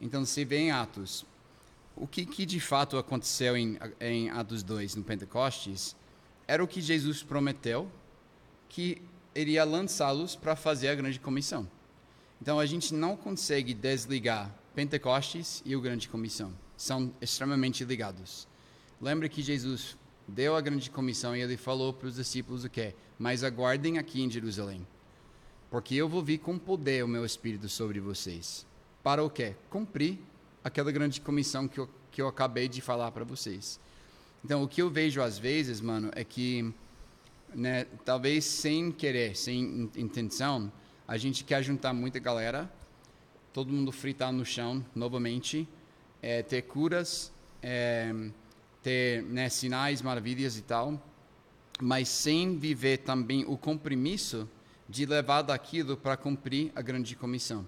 Então, 0.00 0.24
se 0.24 0.44
vê 0.44 0.58
em 0.58 0.70
Atos, 0.70 1.26
o 1.96 2.06
que, 2.06 2.24
que 2.24 2.46
de 2.46 2.60
fato 2.60 2.96
aconteceu 2.96 3.56
em, 3.56 3.76
em 4.00 4.30
Atos 4.30 4.62
2, 4.62 4.94
no 4.94 5.02
Pentecostes, 5.02 5.96
era 6.46 6.62
o 6.62 6.68
que 6.68 6.80
Jesus 6.80 7.24
prometeu, 7.24 7.90
que 8.68 9.02
iria 9.34 9.64
lançá-los 9.64 10.36
para 10.36 10.54
fazer 10.54 10.88
a 10.88 10.94
grande 10.94 11.18
comissão. 11.18 11.68
Então 12.40 12.60
a 12.60 12.66
gente 12.66 12.94
não 12.94 13.16
consegue 13.16 13.74
desligar 13.74 14.59
Pentecostes 14.80 15.62
e 15.66 15.76
o 15.76 15.80
grande 15.82 16.08
comissão. 16.08 16.54
São 16.74 17.12
extremamente 17.20 17.84
ligados. 17.84 18.48
Lembre 18.98 19.28
que 19.28 19.42
Jesus 19.42 19.94
deu 20.26 20.56
a 20.56 20.60
grande 20.62 20.88
comissão 20.88 21.36
e 21.36 21.42
ele 21.42 21.58
falou 21.58 21.92
para 21.92 22.08
os 22.08 22.14
discípulos 22.14 22.64
o 22.64 22.70
quê? 22.70 22.94
Mas 23.18 23.44
aguardem 23.44 23.98
aqui 23.98 24.22
em 24.22 24.30
Jerusalém, 24.30 24.86
porque 25.70 25.94
eu 25.94 26.08
vou 26.08 26.22
vir 26.22 26.38
com 26.38 26.58
poder 26.58 27.04
o 27.04 27.08
meu 27.08 27.26
espírito 27.26 27.68
sobre 27.68 28.00
vocês. 28.00 28.64
Para 29.02 29.22
o 29.22 29.28
quê? 29.28 29.54
Cumprir 29.68 30.18
aquela 30.64 30.90
grande 30.90 31.20
comissão 31.20 31.68
que 31.68 31.78
eu, 31.78 31.90
que 32.10 32.22
eu 32.22 32.26
acabei 32.26 32.66
de 32.66 32.80
falar 32.80 33.10
para 33.10 33.22
vocês. 33.22 33.78
Então, 34.42 34.62
o 34.62 34.68
que 34.68 34.80
eu 34.80 34.88
vejo 34.88 35.20
às 35.20 35.38
vezes, 35.38 35.82
mano, 35.82 36.10
é 36.16 36.24
que 36.24 36.72
né, 37.54 37.84
talvez 38.02 38.46
sem 38.46 38.90
querer, 38.90 39.36
sem 39.36 39.90
intenção, 39.94 40.72
a 41.06 41.18
gente 41.18 41.44
quer 41.44 41.62
juntar 41.62 41.92
muita 41.92 42.18
galera, 42.18 42.79
todo 43.52 43.72
mundo 43.72 43.90
fritar 43.92 44.32
no 44.32 44.44
chão 44.44 44.84
novamente, 44.94 45.68
é, 46.22 46.42
ter 46.42 46.62
curas, 46.62 47.32
é, 47.62 48.12
ter 48.82 49.22
né, 49.22 49.48
sinais, 49.48 50.02
maravilhas 50.02 50.56
e 50.56 50.62
tal, 50.62 51.00
mas 51.80 52.08
sem 52.08 52.58
viver 52.58 52.98
também 52.98 53.44
o 53.46 53.56
compromisso 53.56 54.48
de 54.88 55.06
levar 55.06 55.42
daquilo 55.42 55.96
para 55.96 56.16
cumprir 56.16 56.72
a 56.74 56.82
grande 56.82 57.16
comissão. 57.16 57.66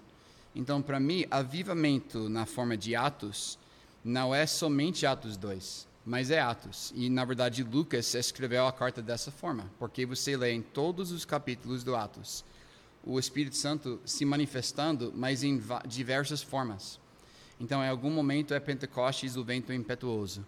Então, 0.55 0.81
para 0.81 0.99
mim, 0.99 1.25
avivamento 1.31 2.29
na 2.29 2.45
forma 2.45 2.77
de 2.77 2.95
Atos 2.95 3.57
não 4.03 4.35
é 4.35 4.45
somente 4.45 5.05
Atos 5.05 5.37
2 5.37 5.93
mas 6.05 6.29
é 6.31 6.39
Atos. 6.39 6.91
E, 6.95 7.09
na 7.09 7.23
verdade, 7.23 7.63
Lucas 7.63 8.13
escreveu 8.13 8.67
a 8.67 8.73
carta 8.73 9.01
dessa 9.01 9.31
forma, 9.31 9.69
porque 9.79 10.05
você 10.05 10.35
lê 10.35 10.51
em 10.51 10.61
todos 10.61 11.11
os 11.11 11.23
capítulos 11.23 11.83
do 11.83 11.95
Atos 11.95 12.43
o 13.05 13.19
Espírito 13.19 13.55
Santo 13.55 13.99
se 14.05 14.23
manifestando, 14.23 15.11
mas 15.15 15.43
em 15.43 15.61
diversas 15.85 16.41
formas. 16.41 16.99
Então, 17.59 17.83
em 17.83 17.87
algum 17.87 18.09
momento 18.09 18.53
é 18.53 18.59
Pentecostes, 18.59 19.35
o 19.35 19.43
vento 19.43 19.71
impetuoso. 19.73 20.45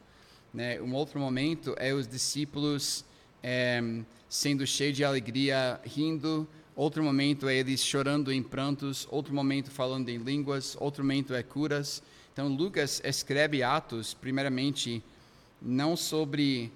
Né? 0.54 0.82
Um 0.82 0.94
outro 0.94 1.20
momento 1.20 1.76
é 1.78 1.94
os 1.94 2.08
discípulos 2.08 3.04
é, 3.44 3.82
sendo 4.30 4.66
cheios 4.66 4.96
de 4.96 5.04
alegria, 5.04 5.80
rindo. 5.84 6.48
Outro 6.76 7.04
momento 7.04 7.48
é 7.48 7.56
eles 7.56 7.84
chorando 7.84 8.32
em 8.32 8.42
prantos. 8.42 9.08
Outro 9.12 9.34
momento 9.34 9.70
falando 9.70 10.10
em 10.10 10.18
línguas. 10.18 10.76
Outro 10.80 11.04
momento 11.04 11.34
é 11.34 11.44
curas. 11.44 12.02
Então, 12.34 12.48
Lucas 12.48 13.02
escreve 13.04 13.64
Atos, 13.64 14.14
primeiramente, 14.14 15.04
não 15.62 15.96
sobre 15.96 16.72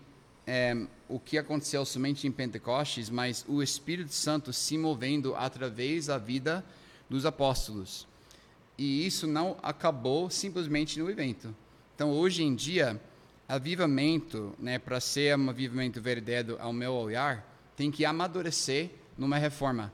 é, 0.50 0.76
o 1.08 1.20
que 1.20 1.38
aconteceu 1.38 1.86
somente 1.86 2.26
em 2.26 2.32
Pentecostes, 2.32 3.08
mas 3.08 3.46
o 3.48 3.62
Espírito 3.62 4.12
Santo 4.12 4.52
se 4.52 4.80
movendo 4.80 5.36
através 5.36 6.08
da 6.08 6.18
vida 6.18 6.66
dos 7.08 7.24
apóstolos. 7.24 8.08
E 8.76 9.06
isso 9.06 9.28
não 9.28 9.60
acabou 9.62 10.28
simplesmente 10.32 10.98
no 10.98 11.08
evento. 11.08 11.56
Então, 11.94 12.10
hoje 12.10 12.42
em 12.42 12.56
dia, 12.56 13.00
avivamento, 13.48 14.56
né, 14.58 14.80
para 14.80 15.00
ser 15.00 15.38
um 15.38 15.52
avivamento 15.52 16.02
verdadeiro 16.02 16.58
ao 16.60 16.74
meu 16.74 16.94
olhar, 16.94 17.46
tem 17.76 17.92
que 17.92 18.04
amadurecer 18.04 18.90
numa 19.16 19.38
reforma. 19.38 19.94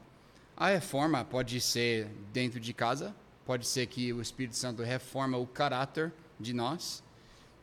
A 0.56 0.70
reforma 0.70 1.26
pode 1.26 1.60
ser 1.60 2.08
dentro 2.32 2.62
de 2.62 2.74
casa, 2.74 3.14
pode 3.46 3.68
ser 3.68 3.88
que 3.88 4.14
o 4.14 4.22
Espírito 4.22 4.56
Santo 4.56 4.84
reforma 4.84 5.38
o 5.38 5.46
caráter 5.46 6.14
de 6.40 6.54
nós, 6.54 7.04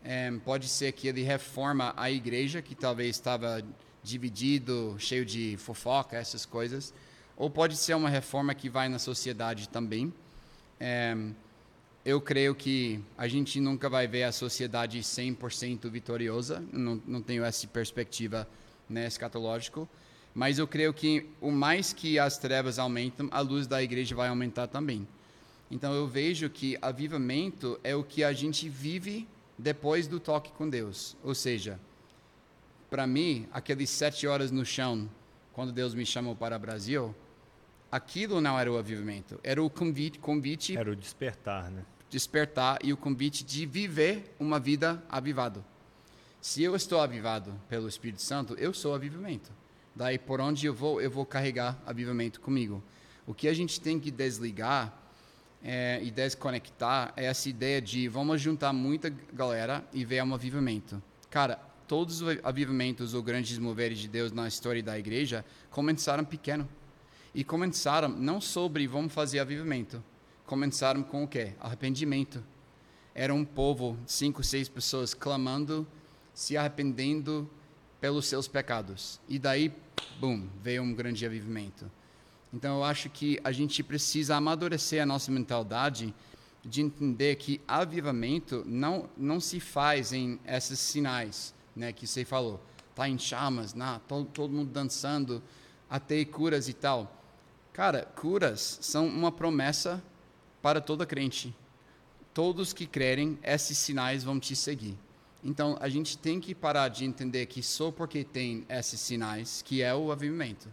é, 0.04 0.32
pode 0.44 0.68
ser 0.68 0.92
que 0.92 1.08
ele 1.08 1.22
reforma 1.22 1.94
a 1.96 2.10
igreja, 2.10 2.60
que 2.60 2.74
talvez 2.74 3.10
estava 3.16 3.62
dividido, 4.02 4.96
cheio 4.98 5.24
de 5.24 5.56
fofoca, 5.58 6.16
essas 6.16 6.44
coisas. 6.44 6.92
Ou 7.36 7.48
pode 7.48 7.76
ser 7.76 7.94
uma 7.94 8.08
reforma 8.08 8.54
que 8.54 8.68
vai 8.68 8.88
na 8.88 8.98
sociedade 8.98 9.68
também. 9.68 10.12
É, 10.78 11.16
eu 12.04 12.20
creio 12.20 12.54
que 12.54 13.00
a 13.16 13.28
gente 13.28 13.60
nunca 13.60 13.88
vai 13.88 14.08
ver 14.08 14.24
a 14.24 14.32
sociedade 14.32 14.98
100% 15.00 15.88
vitoriosa, 15.88 16.62
não, 16.72 17.00
não 17.06 17.22
tenho 17.22 17.44
essa 17.44 17.66
perspectiva 17.68 18.48
né, 18.88 19.06
escatológico, 19.06 19.88
mas 20.34 20.58
eu 20.58 20.66
creio 20.66 20.92
que 20.92 21.28
o 21.40 21.52
mais 21.52 21.92
que 21.92 22.18
as 22.18 22.38
trevas 22.38 22.78
aumentam, 22.78 23.28
a 23.30 23.40
luz 23.40 23.68
da 23.68 23.80
igreja 23.82 24.16
vai 24.16 24.28
aumentar 24.28 24.66
também. 24.66 25.06
Então 25.70 25.94
eu 25.94 26.06
vejo 26.08 26.50
que 26.50 26.76
avivamento 26.82 27.78
é 27.84 27.94
o 27.94 28.02
que 28.02 28.24
a 28.24 28.32
gente 28.32 28.68
vive 28.68 29.28
depois 29.58 30.06
do 30.06 30.18
toque 30.18 30.52
com 30.52 30.68
Deus. 30.68 31.16
Ou 31.22 31.34
seja, 31.34 31.78
para 32.90 33.06
mim, 33.06 33.48
aqueles 33.52 33.90
sete 33.90 34.26
horas 34.26 34.50
no 34.50 34.64
chão, 34.64 35.08
quando 35.52 35.72
Deus 35.72 35.94
me 35.94 36.04
chamou 36.04 36.34
para 36.34 36.56
o 36.56 36.58
Brasil, 36.58 37.14
aquilo 37.90 38.40
não 38.40 38.58
era 38.58 38.70
o 38.70 38.76
avivamento, 38.76 39.38
era 39.42 39.62
o 39.62 39.70
convite, 39.70 40.18
convite 40.18 40.76
era 40.76 40.90
o 40.90 40.96
despertar, 40.96 41.70
né? 41.70 41.84
Despertar 42.10 42.78
e 42.82 42.92
o 42.92 42.96
convite 42.96 43.44
de 43.44 43.64
viver 43.64 44.34
uma 44.38 44.60
vida 44.60 45.02
avivado. 45.08 45.64
Se 46.40 46.62
eu 46.62 46.76
estou 46.76 47.00
avivado 47.00 47.54
pelo 47.68 47.88
Espírito 47.88 48.20
Santo, 48.20 48.54
eu 48.54 48.74
sou 48.74 48.94
avivamento. 48.94 49.50
Daí 49.94 50.18
por 50.18 50.40
onde 50.40 50.66
eu 50.66 50.74
vou, 50.74 51.00
eu 51.00 51.10
vou 51.10 51.24
carregar 51.24 51.80
avivamento 51.86 52.40
comigo. 52.40 52.82
O 53.26 53.32
que 53.32 53.48
a 53.48 53.54
gente 53.54 53.80
tem 53.80 54.00
que 54.00 54.10
desligar 54.10 54.92
é, 55.62 56.00
e 56.02 56.10
desconectar 56.10 57.12
é 57.16 57.26
essa 57.26 57.48
ideia 57.48 57.80
de 57.80 58.08
vamos 58.08 58.40
juntar 58.40 58.72
muita 58.72 59.10
galera 59.32 59.84
e 59.92 60.04
ver 60.04 60.22
um 60.22 60.34
avivamento. 60.34 61.02
Cara, 61.30 61.56
todos 61.86 62.20
os 62.20 62.38
avivamentos 62.42 63.14
ou 63.14 63.22
grandes 63.22 63.58
moveres 63.58 63.98
de 63.98 64.08
Deus 64.08 64.32
na 64.32 64.48
história 64.48 64.82
da 64.82 64.98
igreja 64.98 65.44
começaram 65.70 66.24
pequeno. 66.24 66.68
E 67.34 67.42
começaram 67.42 68.08
não 68.08 68.40
sobre 68.40 68.86
vamos 68.86 69.12
fazer 69.12 69.38
avivamento. 69.38 70.02
Começaram 70.44 71.02
com 71.02 71.24
o 71.24 71.28
quê? 71.28 71.52
Arrependimento. 71.60 72.42
era 73.14 73.32
um 73.32 73.44
povo, 73.44 73.98
cinco, 74.06 74.42
seis 74.42 74.68
pessoas 74.68 75.12
clamando, 75.12 75.86
se 76.32 76.56
arrependendo 76.56 77.48
pelos 78.00 78.26
seus 78.26 78.48
pecados. 78.48 79.20
E 79.28 79.38
daí, 79.38 79.72
bum, 80.18 80.48
veio 80.62 80.82
um 80.82 80.94
grande 80.94 81.24
avivamento. 81.24 81.90
Então 82.52 82.76
eu 82.76 82.84
acho 82.84 83.08
que 83.08 83.40
a 83.42 83.50
gente 83.50 83.82
precisa 83.82 84.36
amadurecer 84.36 85.02
a 85.02 85.06
nossa 85.06 85.30
mentalidade 85.30 86.14
de 86.64 86.82
entender 86.82 87.36
que 87.36 87.60
avivamento 87.66 88.62
não 88.66 89.08
não 89.16 89.40
se 89.40 89.58
faz 89.58 90.12
em 90.12 90.38
esses 90.46 90.78
sinais, 90.78 91.54
né, 91.74 91.92
que 91.92 92.06
você 92.06 92.24
falou. 92.24 92.60
Tá 92.94 93.08
em 93.08 93.18
chamas, 93.18 93.72
na, 93.72 93.98
todo, 94.00 94.26
todo 94.26 94.52
mundo 94.52 94.70
dançando, 94.70 95.42
até 95.88 96.24
curas 96.24 96.68
e 96.68 96.74
tal. 96.74 97.10
Cara, 97.72 98.04
curas 98.16 98.78
são 98.82 99.06
uma 99.06 99.32
promessa 99.32 100.02
para 100.60 100.80
todo 100.80 101.06
crente. 101.06 101.54
Todos 102.34 102.72
que 102.72 102.86
crerem, 102.86 103.38
esses 103.42 103.78
sinais 103.78 104.22
vão 104.22 104.38
te 104.38 104.54
seguir. 104.54 104.96
Então, 105.42 105.76
a 105.80 105.88
gente 105.88 106.16
tem 106.16 106.38
que 106.38 106.54
parar 106.54 106.88
de 106.88 107.04
entender 107.04 107.46
que 107.46 107.62
só 107.62 107.90
porque 107.90 108.24
tem 108.24 108.64
esses 108.68 109.00
sinais, 109.00 109.62
que 109.62 109.82
é 109.82 109.94
o 109.94 110.12
avivamento. 110.12 110.68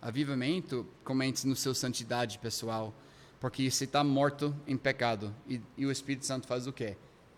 Avivamento, 0.00 0.86
comente 1.04 1.46
no 1.46 1.56
seu 1.56 1.74
santidade 1.74 2.38
pessoal, 2.38 2.94
porque 3.40 3.70
você 3.70 3.84
está 3.84 4.02
morto 4.04 4.54
em 4.66 4.76
pecado. 4.76 5.34
E, 5.48 5.60
e, 5.76 5.86
o 5.86 5.90
Espírito 5.90 6.24
Santo 6.26 6.46
faz 6.46 6.66
o 6.66 6.72
quê? 6.72 6.96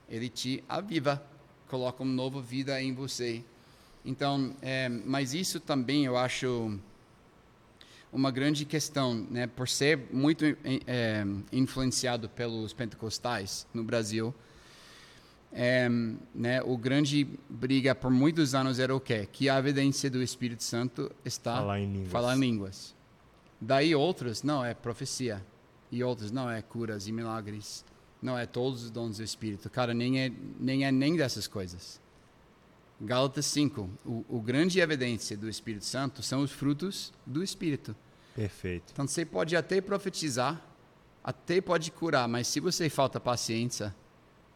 Ele 0.09 0.29
te 0.29 0.63
aviva, 0.69 1.23
coloca 1.69 2.03
uma 2.03 2.13
nova 2.13 2.43
vida 2.43 2.81
em 2.83 2.93
você. 2.93 3.45
Então, 4.05 4.55
é, 4.61 4.89
mas 4.89 5.35
isso 5.35 5.61
também 5.61 6.05
eu 6.05 6.17
acho 6.17 6.79
uma 8.13 8.31
grande 8.31 8.65
questão, 8.65 9.15
né, 9.31 9.47
por 9.47 9.69
ser 9.69 10.09
muito 10.13 10.45
é, 10.87 11.25
influenciado 11.53 12.29
pelos 12.29 12.73
pentecostais 12.73 13.67
no 13.73 13.85
Brasil. 13.85 14.35
É, 15.53 15.89
né, 16.33 16.63
o 16.63 16.77
grande 16.77 17.27
briga 17.49 17.95
por 17.95 18.11
muitos 18.11 18.55
anos 18.55 18.79
era 18.79 18.95
o 18.95 19.01
quê? 19.01 19.29
Que 19.31 19.49
a 19.49 19.59
evidência 19.59 20.09
do 20.09 20.23
Espírito 20.23 20.63
Santo 20.63 21.11
está 21.25 21.57
falar 21.57 21.81
em 21.81 21.93
línguas. 21.93 22.13
Falar 22.13 22.37
em 22.37 22.41
línguas. 22.41 22.97
Daí 23.61 23.95
outros, 23.95 24.43
não, 24.43 24.65
é 24.65 24.75
profecia. 24.75 25.45
E 25.91 26.05
outros, 26.05 26.31
não, 26.31 26.49
é 26.49 26.63
curas 26.63 27.09
e 27.09 27.13
milagres. 27.13 27.85
Não, 28.23 28.39
é 28.39 28.47
todos 28.47 28.85
os 28.85 28.91
dons 28.91 29.17
do 29.17 29.25
Espírito. 29.25 29.69
Cara, 29.69 29.93
nem 29.93 30.21
é 30.21 30.33
nem, 30.59 30.85
é 30.85 30.93
nem 30.93 31.17
dessas 31.17 31.49
coisas. 31.49 32.01
Gálatas 33.01 33.47
5. 33.47 33.91
O, 34.05 34.25
o 34.29 34.41
grande 34.41 34.79
evidência 34.79 35.37
do 35.37 35.49
Espírito 35.49 35.85
Santo 35.85 36.23
são 36.23 36.43
os 36.43 36.53
frutos 36.53 37.13
do 37.27 37.43
Espírito. 37.43 37.97
Perfeito. 38.35 38.93
Então 38.93 39.07
você 39.07 39.25
pode 39.25 39.57
até 39.57 39.81
profetizar, 39.81 40.63
até 41.25 41.61
pode 41.61 41.91
curar, 41.91 42.29
mas 42.29 42.47
se 42.47 42.61
você 42.61 42.89
falta 42.89 43.19
paciência 43.19 43.95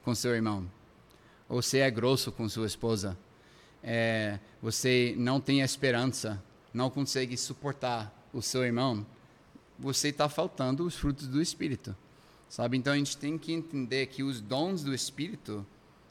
com 0.05 0.15
seu 0.15 0.35
irmão, 0.35 0.71
você 1.49 1.79
é 1.79 1.91
grosso 1.91 2.33
com 2.33 2.49
sua 2.49 2.67
esposa, 2.67 3.17
é, 3.83 4.39
você 4.63 5.15
não 5.17 5.41
tem 5.41 5.61
esperança, 5.61 6.43
não 6.73 6.89
consegue 6.89 7.37
suportar 7.37 8.13
o 8.33 8.41
seu 8.41 8.65
irmão, 8.65 9.07
você 9.79 10.09
está 10.09 10.29
faltando 10.29 10.85
os 10.85 10.95
frutos 10.95 11.27
do 11.27 11.41
Espírito. 11.41 11.95
Sabe? 12.49 12.77
Então 12.77 12.93
a 12.93 12.97
gente 12.97 13.17
tem 13.17 13.37
que 13.37 13.53
entender 13.53 14.07
que 14.07 14.23
os 14.23 14.41
dons 14.41 14.83
do 14.83 14.95
Espírito, 14.95 15.67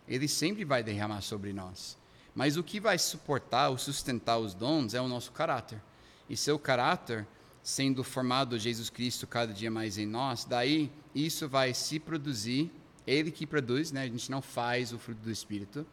ele 0.08 0.28
sempre 0.28 0.66
vai 0.66 0.84
derramar 0.84 1.22
sobre 1.22 1.54
nós. 1.54 1.98
Mas 2.36 2.58
o 2.58 2.64
que 2.64 2.80
vai 2.80 2.98
suportar 2.98 3.70
ou 3.70 3.78
sustentar 3.78 4.38
os 4.38 4.54
dons 4.54 4.94
é 4.94 5.02
o 5.02 5.08
nosso 5.08 5.32
caráter. 5.32 5.82
E 6.30 6.36
seu 6.36 6.58
caráter, 6.58 7.28
sendo 7.62 8.04
formado 8.04 8.60
Jesus 8.60 8.90
Cristo 8.90 9.28
cada 9.28 9.54
dia 9.54 9.72
mais 9.72 9.98
em 9.98 10.06
nós, 10.06 10.44
daí 10.44 10.92
isso 11.14 11.48
vai 11.48 11.74
se 11.74 12.00
produzir, 12.00 12.72
ele 13.06 13.32
que 13.32 13.46
produz, 13.46 13.92
né? 13.92 14.04
A 14.04 14.08
gente 14.08 14.30
não 14.32 14.42
faz 14.42 14.94
o 14.94 15.00
fruto 15.00 15.22
do 15.22 15.32
Espírito. 15.32 15.86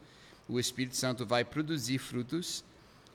O 0.49 0.59
Espírito 0.59 0.97
Santo 0.97 1.27
vai 1.27 1.45
produzir 1.45 1.99
frutos 1.99 2.65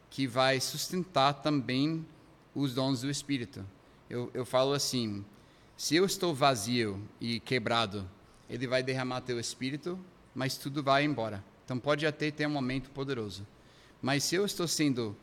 que 0.10 0.28
vai 0.28 0.60
sustentar 0.60 1.34
também 1.34 2.06
os 2.54 2.74
dons 2.74 3.02
do 3.02 3.10
Espírito. 3.10 3.66
Eu, 4.10 4.32
eu 4.34 4.46
falo 4.46 4.74
assim, 4.74 5.26
se 5.76 5.96
eu 5.96 6.06
estou 6.06 6.34
vazio 6.34 7.02
e 7.20 7.40
quebrado, 7.40 8.10
ele 8.50 8.68
vai 8.68 8.82
derramar 8.82 9.22
teu 9.22 9.40
Espírito, 9.40 10.00
mas 10.34 10.58
tudo 10.58 10.82
vai 10.82 11.04
embora. 11.04 11.44
Então 11.64 11.80
pode 11.80 12.06
até 12.06 12.32
ter 12.32 12.48
um 12.48 12.52
momento 12.52 12.90
poderoso. 12.92 13.46
Mas 14.02 14.24
se 14.24 14.36
eu 14.36 14.46
estou 14.46 14.68
sendo 14.68 15.18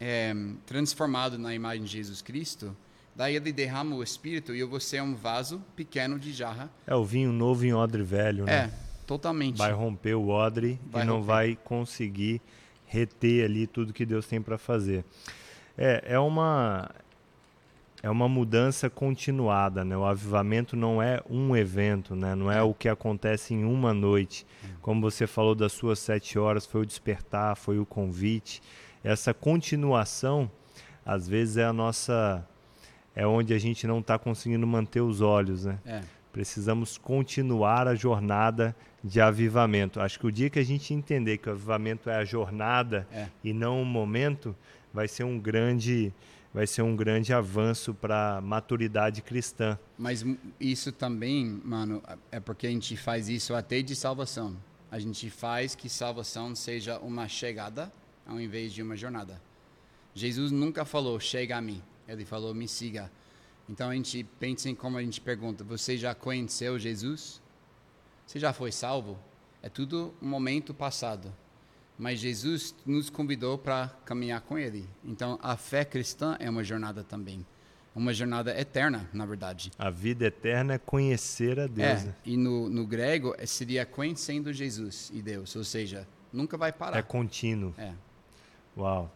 é, 0.00 0.34
transformado 0.64 1.38
na 1.38 1.54
imagem 1.54 1.84
de 1.84 1.90
Jesus 1.90 2.22
Cristo, 2.22 2.76
daí 3.14 3.36
ele 3.36 3.52
derrama 3.52 3.96
o 3.96 4.02
Espírito 4.02 4.54
e 4.54 4.60
eu 4.60 4.68
vou 4.68 4.80
ser 4.80 5.02
um 5.02 5.14
vaso 5.14 5.62
pequeno 5.76 6.18
de 6.18 6.32
jarra. 6.32 6.70
É 6.86 6.94
o 6.94 7.04
vinho 7.04 7.32
novo 7.32 7.64
em 7.64 7.72
odre 7.72 8.02
velho, 8.02 8.44
né? 8.44 8.52
É, 8.52 8.70
totalmente. 9.06 9.58
Vai 9.58 9.72
romper 9.72 10.14
o 10.14 10.28
odre 10.28 10.78
vai 10.86 11.02
e 11.02 11.06
não 11.06 11.16
romper. 11.16 11.26
vai 11.26 11.58
conseguir 11.64 12.40
reter 12.86 13.44
ali 13.44 13.66
tudo 13.66 13.92
que 13.92 14.04
Deus 14.04 14.26
tem 14.26 14.40
para 14.40 14.58
fazer. 14.58 15.04
É, 15.76 16.04
é 16.06 16.18
uma 16.18 16.90
é 18.02 18.10
uma 18.10 18.28
mudança 18.28 18.90
continuada, 18.90 19.84
né? 19.84 19.96
O 19.96 20.04
avivamento 20.04 20.76
não 20.76 21.00
é 21.00 21.22
um 21.30 21.56
evento, 21.56 22.16
né? 22.16 22.34
Não 22.34 22.50
é 22.50 22.60
o 22.60 22.74
que 22.74 22.88
acontece 22.88 23.54
em 23.54 23.64
uma 23.64 23.94
noite. 23.94 24.44
Como 24.80 25.00
você 25.00 25.24
falou 25.24 25.54
das 25.54 25.72
suas 25.72 26.00
sete 26.00 26.36
horas, 26.36 26.66
foi 26.66 26.80
o 26.80 26.86
despertar, 26.86 27.56
foi 27.56 27.78
o 27.78 27.86
convite. 27.86 28.60
Essa 29.04 29.32
continuação, 29.32 30.50
às 31.06 31.28
vezes 31.28 31.58
é 31.58 31.64
a 31.64 31.72
nossa, 31.72 32.44
é 33.14 33.26
onde 33.26 33.52
a 33.54 33.58
gente 33.58 33.86
não 33.86 34.00
está 34.00 34.18
conseguindo 34.18 34.66
manter 34.66 35.00
os 35.00 35.20
olhos, 35.20 35.64
né? 35.64 35.78
É. 35.84 36.02
Precisamos 36.32 36.96
continuar 36.96 37.86
a 37.86 37.94
jornada 37.94 38.74
de 39.04 39.20
avivamento. 39.20 40.00
Acho 40.00 40.18
que 40.18 40.26
o 40.26 40.32
dia 40.32 40.48
que 40.48 40.58
a 40.58 40.64
gente 40.64 40.94
entender 40.94 41.38
que 41.38 41.48
o 41.48 41.52
avivamento 41.52 42.08
é 42.08 42.16
a 42.16 42.24
jornada 42.24 43.06
é. 43.12 43.28
e 43.44 43.52
não 43.52 43.82
o 43.82 43.84
momento, 43.84 44.56
vai 44.92 45.08
ser 45.08 45.24
um 45.24 45.38
grande 45.38 46.12
vai 46.54 46.66
ser 46.66 46.82
um 46.82 46.94
grande 46.94 47.32
avanço 47.32 47.94
para 47.94 48.36
a 48.36 48.40
maturidade 48.42 49.22
cristã. 49.22 49.78
Mas 49.96 50.22
isso 50.60 50.92
também, 50.92 51.60
mano, 51.64 52.02
é 52.30 52.38
porque 52.38 52.66
a 52.66 52.70
gente 52.70 52.94
faz 52.94 53.28
isso 53.30 53.54
até 53.54 53.80
de 53.80 53.96
salvação. 53.96 54.54
A 54.90 54.98
gente 54.98 55.30
faz 55.30 55.74
que 55.74 55.88
salvação 55.88 56.54
seja 56.54 56.98
uma 56.98 57.26
chegada 57.26 57.90
ao 58.26 58.38
invés 58.38 58.72
de 58.72 58.82
uma 58.82 58.94
jornada. 58.94 59.40
Jesus 60.14 60.52
nunca 60.52 60.84
falou 60.84 61.18
chega 61.18 61.56
a 61.56 61.60
mim, 61.60 61.82
ele 62.12 62.24
falou 62.24 62.54
me 62.54 62.68
siga. 62.68 63.10
Então 63.68 63.90
a 63.90 63.94
gente 63.94 64.24
pensa 64.38 64.68
em 64.68 64.74
como 64.74 64.98
a 64.98 65.02
gente 65.02 65.20
pergunta: 65.20 65.64
você 65.64 65.96
já 65.96 66.14
conheceu 66.14 66.78
Jesus? 66.78 67.40
Você 68.26 68.38
já 68.38 68.52
foi 68.52 68.72
salvo? 68.72 69.18
É 69.62 69.68
tudo 69.68 70.14
um 70.20 70.28
momento 70.28 70.74
passado 70.74 71.32
mas 72.02 72.18
Jesus 72.18 72.74
nos 72.84 73.08
convidou 73.08 73.56
para 73.56 73.88
caminhar 74.04 74.40
com 74.40 74.58
Ele. 74.58 74.88
Então, 75.04 75.38
a 75.42 75.56
fé 75.56 75.84
cristã 75.84 76.36
é 76.40 76.50
uma 76.50 76.64
jornada 76.64 77.04
também. 77.04 77.46
Uma 77.94 78.12
jornada 78.12 78.58
eterna, 78.58 79.08
na 79.12 79.24
verdade. 79.24 79.70
A 79.78 79.88
vida 79.88 80.24
eterna 80.24 80.74
é 80.74 80.78
conhecer 80.78 81.60
a 81.60 81.68
Deus. 81.68 81.86
É, 81.86 82.14
e 82.24 82.36
no, 82.36 82.68
no 82.68 82.86
grego 82.86 83.34
é, 83.38 83.46
seria 83.46 83.86
conhecendo 83.86 84.52
Jesus 84.52 85.12
e 85.14 85.22
Deus, 85.22 85.54
ou 85.54 85.62
seja, 85.62 86.08
nunca 86.32 86.56
vai 86.56 86.72
parar. 86.72 86.98
É 86.98 87.02
contínuo. 87.02 87.72
É. 87.78 87.92
Uau. 88.76 89.14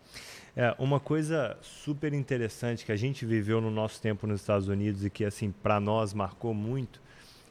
É, 0.56 0.74
uma 0.78 0.98
coisa 0.98 1.54
super 1.60 2.14
interessante 2.14 2.86
que 2.86 2.90
a 2.90 2.96
gente 2.96 3.26
viveu 3.26 3.60
no 3.60 3.70
nosso 3.70 4.00
tempo 4.00 4.26
nos 4.26 4.40
Estados 4.40 4.68
Unidos 4.68 5.04
e 5.04 5.10
que, 5.10 5.22
assim, 5.22 5.52
para 5.52 5.78
nós 5.78 6.14
marcou 6.14 6.54
muito, 6.54 6.98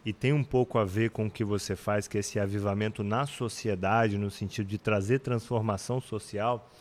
e 0.04 0.12
tem 0.12 0.34
um 0.34 0.44
pouco 0.44 0.80
a 0.80 0.86
ver 0.86 1.12
com 1.12 1.28
o 1.28 1.32
que 1.32 1.44
você 1.44 1.76
faz, 1.76 2.08
que 2.08 2.18
é 2.18 2.20
esse 2.20 2.40
avivamento 2.40 3.04
na 3.04 3.28
sociedade, 3.28 4.18
no 4.18 4.32
sentido 4.32 4.68
de 4.68 4.80
trazer 4.80 5.20
transformação 5.20 6.02
social. 6.02 6.72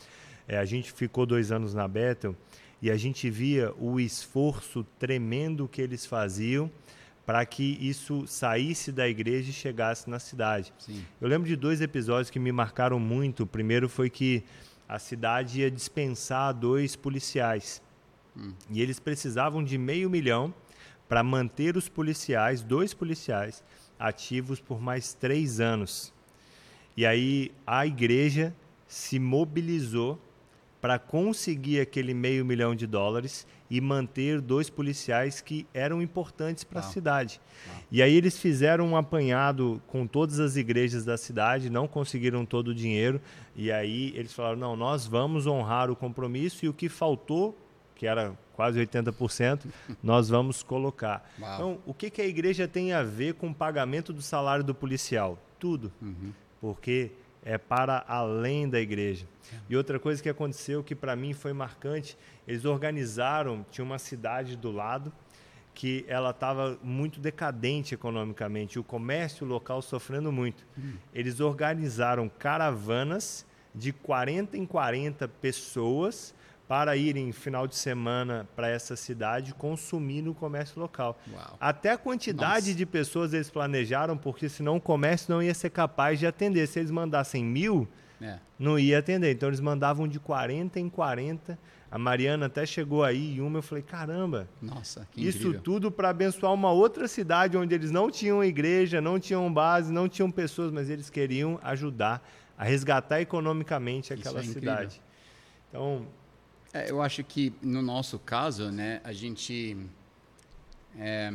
É, 0.49 0.59
a 0.59 0.65
gente 0.65 0.93
ficou 0.93 1.27
dois 1.27 1.53
anos 1.53 1.75
na 1.75 1.87
Bethel 1.87 2.35
e 2.81 2.91
a 2.91 2.97
gente 2.97 3.29
via 3.31 3.73
o 3.79 4.01
esforço 4.01 4.85
tremendo 4.99 5.69
que 5.69 5.81
eles 5.81 6.05
faziam 6.05 6.71
para 7.25 7.45
que 7.47 7.79
isso 7.81 8.27
saísse 8.27 8.93
da 8.93 9.09
igreja 9.09 9.49
e 9.49 9.53
chegasse 9.55 10.09
na 10.09 10.19
cidade. 10.19 10.73
Sim. 10.79 11.03
Eu 11.19 11.29
lembro 11.29 11.49
de 11.49 11.57
dois 11.57 11.81
episódios 11.81 12.29
que 12.29 12.39
me 12.39 12.53
marcaram 12.53 12.99
muito. 12.99 13.45
O 13.45 13.47
primeiro 13.47 13.89
foi 13.89 14.11
que 14.11 14.45
a 14.89 14.99
cidade 14.99 15.61
ia 15.61 15.71
dispensar 15.71 16.53
dois 16.53 16.97
policiais. 16.97 17.83
Hum. 18.37 18.53
E 18.71 18.83
eles 18.83 18.99
precisavam 18.99 19.63
de 19.63 19.79
meio 19.79 20.11
milhão 20.11 20.53
para 21.09 21.23
manter 21.23 21.77
os 21.77 21.89
policiais, 21.89 22.63
dois 22.63 22.93
policiais, 22.93 23.63
ativos 23.99 24.61
por 24.61 24.81
mais 24.81 25.15
três 25.15 25.61
anos. 25.61 26.13
E 26.97 27.05
aí 27.05 27.53
a 27.67 27.87
igreja 27.87 28.55
se 28.87 29.19
mobilizou 29.19 30.19
para 30.81 30.99
conseguir 30.99 31.81
aquele 31.81 32.13
meio 32.13 32.45
milhão 32.45 32.75
de 32.75 32.87
dólares 32.87 33.47
e 33.75 33.81
manter 33.81 34.41
dois 34.41 34.71
policiais 34.71 35.41
que 35.41 35.67
eram 35.75 36.01
importantes 36.01 36.63
para 36.63 36.79
a 36.79 36.83
cidade. 36.85 37.41
E 37.91 38.01
aí 38.01 38.15
eles 38.15 38.39
fizeram 38.39 38.87
um 38.87 38.97
apanhado 38.97 39.83
com 39.89 40.07
todas 40.07 40.39
as 40.39 40.55
igrejas 40.55 41.05
da 41.05 41.17
cidade, 41.17 41.69
não 41.69 41.89
conseguiram 41.89 42.47
todo 42.47 42.69
o 42.69 42.75
dinheiro, 42.75 43.21
e 43.57 43.73
aí 43.73 44.13
eles 44.15 44.33
falaram: 44.33 44.57
não, 44.57 44.77
nós 44.77 45.09
vamos 45.09 45.49
honrar 45.49 45.91
o 45.91 45.97
compromisso 45.97 46.65
e 46.65 46.69
o 46.69 46.73
que 46.73 46.89
faltou 46.89 47.59
que 47.97 48.07
era 48.07 48.37
quase 48.55 48.79
80%, 48.79 49.67
nós 50.03 50.29
vamos 50.29 50.63
colocar. 50.63 51.29
Uau. 51.41 51.55
Então, 51.55 51.79
o 51.85 51.93
que, 51.93 52.11
que 52.11 52.23
a 52.23 52.27
igreja 52.27 52.69
tem 52.69 52.93
a 52.93 53.03
ver 53.03 53.35
com 53.35 53.49
o 53.49 53.55
pagamento 53.55 54.13
do 54.13 54.23
salário 54.23 54.63
do 54.63 54.75
policial? 54.75 55.37
Tudo. 55.59 55.93
Uhum. 56.01 56.33
Porque 56.61 57.13
é 57.45 57.59
para 57.59 58.05
além 58.09 58.69
da 58.69 58.81
igreja. 58.81 59.27
E 59.69 59.77
outra 59.77 60.01
coisa 60.01 60.23
que 60.23 60.29
aconteceu 60.29 60.83
que 60.83 60.95
para 60.95 61.15
mim 61.15 61.35
foi 61.35 61.53
marcante, 61.53 62.17
eles 62.49 62.65
organizaram, 62.65 63.65
tinha 63.71 63.85
uma 63.85 63.99
cidade 63.99 64.57
do 64.57 64.73
lado 64.73 65.13
que 65.75 66.05
ela 66.09 66.31
estava 66.31 66.79
muito 66.83 67.19
decadente 67.21 67.95
economicamente, 67.95 68.79
o 68.79 68.85
comércio 68.85 69.45
local 69.45 69.83
sofrendo 69.83 70.31
muito. 70.31 70.65
Eles 71.13 71.41
organizaram 71.41 72.29
caravanas 72.29 73.45
de 73.75 73.93
40 73.93 74.57
em 74.57 74.65
40 74.65 75.27
pessoas 75.27 76.33
para 76.67 76.97
irem 76.97 77.31
final 77.33 77.67
de 77.67 77.77
semana 77.77 78.49
para 78.57 78.69
essa 78.69 78.97
cidade 78.97 79.53
consumir 79.55 80.23
no 80.23 80.35
comércio 80.35 80.81
local. 80.81 81.19
Uau. 81.33 81.57
Até 81.61 81.91
a 81.91 81.99
quantidade 81.99 82.67
Nossa. 82.69 82.75
de 82.75 82.87
pessoas 82.87 83.35
eles 83.35 83.51
planejaram, 83.51 84.17
porque 84.17 84.49
senão 84.49 84.77
o 84.77 84.81
comércio 84.81 85.33
não 85.33 85.43
ia 85.43 85.53
ser 85.55 85.71
capaz 85.71 86.19
de 86.19 86.27
atender. 86.27 86.67
Se 86.67 86.79
eles 86.79 86.91
mandassem 86.91 87.45
mil, 87.45 87.87
É. 88.21 88.39
não 88.59 88.79
ia 88.79 88.99
atender. 88.99 89.33
Então 89.33 89.49
eles 89.49 89.61
mandavam 89.61 90.09
de 90.09 90.19
40 90.19 90.81
em 90.81 90.89
40. 90.89 91.59
A 91.91 91.99
Mariana 91.99 92.47
até 92.47 92.65
chegou 92.67 93.05
aí 93.05 93.37
e 93.37 93.41
uma 93.41 93.59
eu 93.59 93.63
falei, 93.63 93.85
caramba, 93.85 94.49
Nossa, 94.61 95.07
isso 95.17 95.55
tudo 95.61 95.93
para 95.93 96.09
abençoar 96.09 96.53
uma 96.53 96.73
outra 96.73 97.07
cidade 97.07 97.57
onde 97.57 97.73
eles 97.73 97.91
não 97.93 98.11
tinham 98.11 98.43
igreja, 98.43 99.01
não 99.01 99.21
tinham 99.21 99.53
base, 99.53 99.93
não 99.93 100.09
tinham 100.09 100.29
pessoas, 100.31 100.73
mas 100.73 100.91
eles 100.91 101.09
queriam 101.09 101.61
ajudar 101.63 102.27
a 102.59 102.65
resgatar 102.65 103.21
economicamente 103.21 104.13
Isso 104.13 104.21
aquela 104.21 104.41
é 104.41 104.43
cidade. 104.43 105.01
Então, 105.69 106.07
É, 106.75 106.91
eu 106.91 107.01
acho 107.01 107.23
que 107.23 107.53
no 107.63 107.81
nosso 107.81 108.19
caso, 108.19 108.73
né, 108.73 109.01
a 109.05 109.13
gente 109.13 109.77
é, 110.99 111.31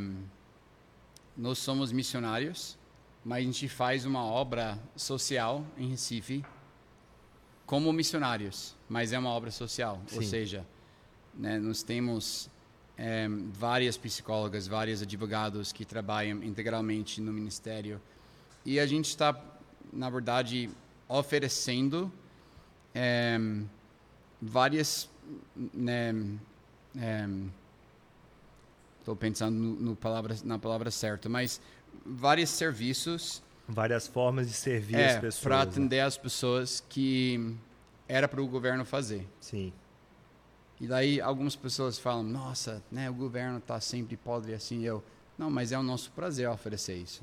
nós 1.37 1.59
somos 1.59 1.93
missionários, 1.93 2.77
mas 3.23 3.37
a 3.37 3.45
gente 3.45 3.69
faz 3.69 4.05
uma 4.05 4.21
obra 4.21 4.77
social 4.97 5.65
em 5.77 5.87
Recife 5.87 6.43
como 7.65 7.93
missionários, 7.93 8.75
mas 8.89 9.13
é 9.13 9.19
uma 9.19 9.29
obra 9.29 9.49
social, 9.49 10.01
ou 10.13 10.21
Sim. 10.21 10.27
seja, 10.27 10.65
né, 11.33 11.57
nós 11.57 11.83
temos 11.83 12.49
é, 12.97 13.29
várias 13.53 13.95
psicólogas, 13.95 14.67
vários 14.67 15.01
advogados 15.01 15.71
que 15.71 15.85
trabalham 15.85 16.43
integralmente 16.43 17.21
no 17.21 17.31
ministério 17.31 18.01
e 18.65 18.77
a 18.77 18.85
gente 18.85 19.05
está, 19.05 19.41
na 19.93 20.09
verdade, 20.09 20.69
oferecendo 21.07 22.11
é, 22.93 23.39
várias 24.41 25.09
né, 25.73 26.13
estou 28.99 29.15
pensando 29.15 29.55
no, 29.55 29.75
no 29.75 29.95
palavra, 29.95 30.35
na 30.43 30.59
palavra 30.59 30.91
certa, 30.91 31.29
mas 31.29 31.61
vários 32.05 32.49
serviços 32.49 33.41
várias 33.69 34.07
formas 34.07 34.47
de 34.47 34.53
servir 34.53 34.95
as 34.95 35.13
é, 35.13 35.19
pessoas. 35.19 35.43
para 35.43 35.57
né? 35.57 35.61
atender 35.61 35.99
as 35.99 36.17
pessoas 36.17 36.83
que 36.89 37.55
era 38.07 38.27
para 38.27 38.41
o 38.41 38.47
governo 38.47 38.83
fazer. 38.83 39.27
Sim. 39.39 39.71
E 40.81 40.87
daí 40.87 41.21
algumas 41.21 41.55
pessoas 41.55 41.99
falam, 41.99 42.23
nossa, 42.23 42.81
né, 42.91 43.09
o 43.09 43.13
governo 43.13 43.59
está 43.59 43.79
sempre 43.79 44.17
podre 44.17 44.53
assim. 44.53 44.83
Eu, 44.83 45.03
não, 45.37 45.51
mas 45.51 45.71
é 45.71 45.77
o 45.77 45.83
nosso 45.83 46.11
prazer 46.11 46.49
oferecer 46.49 46.95
isso. 46.95 47.21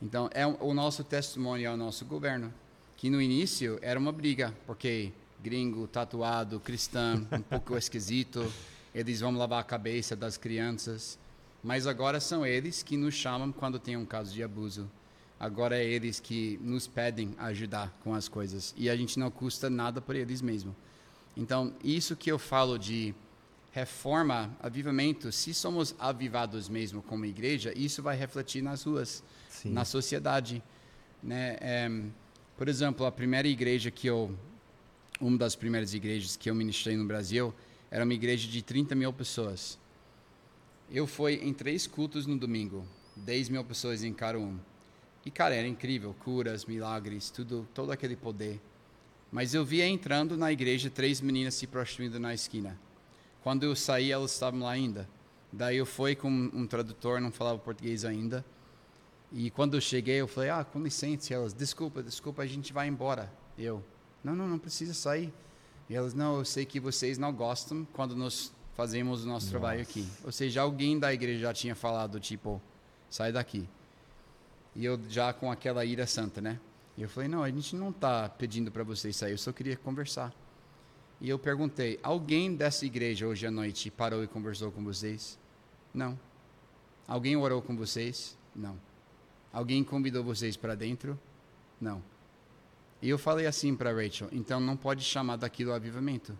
Então, 0.00 0.28
é 0.34 0.46
o, 0.46 0.56
o 0.60 0.74
nosso 0.74 1.02
testemunho 1.02 1.70
ao 1.70 1.76
nosso 1.76 2.04
governo, 2.04 2.52
que 2.96 3.08
no 3.08 3.22
início 3.22 3.78
era 3.80 3.98
uma 3.98 4.12
briga, 4.12 4.52
porque 4.66 5.12
gringo, 5.42 5.86
tatuado, 5.86 6.60
cristão, 6.60 7.26
um 7.32 7.42
pouco 7.42 7.76
esquisito, 7.78 8.50
eles 8.94 9.20
vão 9.20 9.32
lavar 9.32 9.60
a 9.60 9.64
cabeça 9.64 10.14
das 10.14 10.36
crianças. 10.36 11.18
Mas 11.62 11.86
agora 11.86 12.20
são 12.20 12.44
eles 12.44 12.82
que 12.82 12.96
nos 12.96 13.14
chamam 13.14 13.52
quando 13.52 13.78
tem 13.78 13.96
um 13.96 14.04
caso 14.04 14.32
de 14.32 14.42
abuso. 14.42 14.90
Agora 15.38 15.76
é 15.76 15.84
eles 15.84 16.20
que 16.20 16.58
nos 16.62 16.86
pedem 16.86 17.34
ajudar 17.38 17.92
com 18.02 18.14
as 18.14 18.28
coisas. 18.28 18.74
E 18.76 18.88
a 18.88 18.96
gente 18.96 19.18
não 19.18 19.30
custa 19.30 19.68
nada 19.68 20.00
por 20.00 20.14
eles 20.14 20.40
mesmo. 20.40 20.74
Então, 21.36 21.74
isso 21.82 22.14
que 22.14 22.30
eu 22.30 22.38
falo 22.38 22.78
de 22.78 23.14
reforma, 23.72 24.54
avivamento, 24.60 25.32
se 25.32 25.54
somos 25.54 25.94
avivados 25.98 26.68
mesmo 26.68 27.02
como 27.02 27.24
igreja, 27.24 27.72
isso 27.74 28.02
vai 28.02 28.16
refletir 28.16 28.62
nas 28.62 28.84
ruas, 28.84 29.24
Sim. 29.48 29.72
na 29.72 29.84
sociedade. 29.84 30.62
Né? 31.22 31.56
É, 31.60 31.90
por 32.56 32.68
exemplo, 32.68 33.06
a 33.06 33.10
primeira 33.10 33.48
igreja 33.48 33.90
que 33.90 34.06
eu. 34.06 34.36
Uma 35.22 35.38
das 35.38 35.54
primeiras 35.54 35.94
igrejas 35.94 36.34
que 36.34 36.50
eu 36.50 36.54
ministrei 36.54 36.96
no 36.96 37.04
Brasil 37.04 37.54
era 37.92 38.02
uma 38.02 38.12
igreja 38.12 38.48
de 38.48 38.60
30 38.60 38.96
mil 38.96 39.12
pessoas. 39.12 39.78
Eu 40.90 41.06
fui 41.06 41.34
em 41.34 41.54
três 41.54 41.86
cultos 41.86 42.26
no 42.26 42.36
domingo, 42.36 42.84
10 43.14 43.48
mil 43.48 43.64
pessoas 43.64 44.02
em 44.02 44.12
cada 44.12 44.36
um. 44.36 44.58
E, 45.24 45.30
cara, 45.30 45.54
era 45.54 45.68
incrível, 45.68 46.12
curas, 46.24 46.64
milagres, 46.64 47.30
tudo, 47.30 47.68
todo 47.72 47.92
aquele 47.92 48.16
poder. 48.16 48.60
Mas 49.30 49.54
eu 49.54 49.64
via 49.64 49.86
entrando 49.86 50.36
na 50.36 50.50
igreja 50.50 50.90
três 50.90 51.20
meninas 51.20 51.54
se 51.54 51.68
prostituindo 51.68 52.18
na 52.18 52.34
esquina. 52.34 52.76
Quando 53.44 53.62
eu 53.62 53.76
saí, 53.76 54.10
elas 54.10 54.32
estavam 54.32 54.58
lá 54.58 54.72
ainda. 54.72 55.08
Daí 55.52 55.76
eu 55.76 55.86
fui 55.86 56.16
com 56.16 56.28
um 56.28 56.66
tradutor, 56.66 57.20
não 57.20 57.30
falava 57.30 57.60
português 57.60 58.04
ainda. 58.04 58.44
E 59.30 59.52
quando 59.52 59.76
eu 59.76 59.80
cheguei, 59.80 60.16
eu 60.16 60.26
falei, 60.26 60.50
ah, 60.50 60.64
com 60.64 60.82
licença. 60.82 61.32
E 61.32 61.36
elas, 61.36 61.54
desculpa, 61.54 62.02
desculpa, 62.02 62.42
a 62.42 62.46
gente 62.46 62.72
vai 62.72 62.88
embora. 62.88 63.32
Eu, 63.56 63.84
não, 64.22 64.34
não, 64.34 64.48
não 64.48 64.58
precisa 64.58 64.94
sair. 64.94 65.32
E 65.88 65.94
elas, 65.94 66.14
não, 66.14 66.38
eu 66.38 66.44
sei 66.44 66.64
que 66.64 66.80
vocês 66.80 67.18
não 67.18 67.32
gostam 67.32 67.86
quando 67.92 68.16
nós 68.16 68.52
fazemos 68.74 69.24
o 69.24 69.28
nosso 69.28 69.50
trabalho 69.50 69.82
aqui. 69.82 70.08
Ou 70.24 70.32
seja, 70.32 70.62
alguém 70.62 70.98
da 70.98 71.12
igreja 71.12 71.40
já 71.40 71.52
tinha 71.52 71.74
falado, 71.74 72.18
tipo, 72.18 72.60
sai 73.10 73.32
daqui. 73.32 73.68
E 74.74 74.84
eu 74.84 74.98
já 75.08 75.32
com 75.32 75.50
aquela 75.50 75.84
ira 75.84 76.06
santa, 76.06 76.40
né? 76.40 76.58
E 76.96 77.02
eu 77.02 77.08
falei, 77.08 77.28
não, 77.28 77.42
a 77.42 77.50
gente 77.50 77.74
não 77.76 77.90
está 77.90 78.28
pedindo 78.28 78.70
para 78.70 78.82
vocês 78.82 79.16
sair, 79.16 79.32
eu 79.32 79.38
só 79.38 79.52
queria 79.52 79.76
conversar. 79.76 80.32
E 81.20 81.28
eu 81.28 81.38
perguntei, 81.38 82.00
alguém 82.02 82.54
dessa 82.54 82.84
igreja 82.84 83.26
hoje 83.26 83.46
à 83.46 83.50
noite 83.50 83.90
parou 83.90 84.24
e 84.24 84.26
conversou 84.26 84.72
com 84.72 84.82
vocês? 84.82 85.38
Não. 85.94 86.18
Alguém 87.06 87.36
orou 87.36 87.62
com 87.62 87.76
vocês? 87.76 88.36
Não. 88.54 88.76
Alguém 89.52 89.84
convidou 89.84 90.24
vocês 90.24 90.56
para 90.56 90.74
dentro? 90.74 91.18
Não. 91.80 92.02
E 93.02 93.08
eu 93.08 93.18
falei 93.18 93.46
assim 93.46 93.74
para 93.74 93.92
Rachel, 93.92 94.28
então 94.30 94.60
não 94.60 94.76
pode 94.76 95.02
chamar 95.02 95.36
daquilo 95.36 95.72
avivamento. 95.72 96.38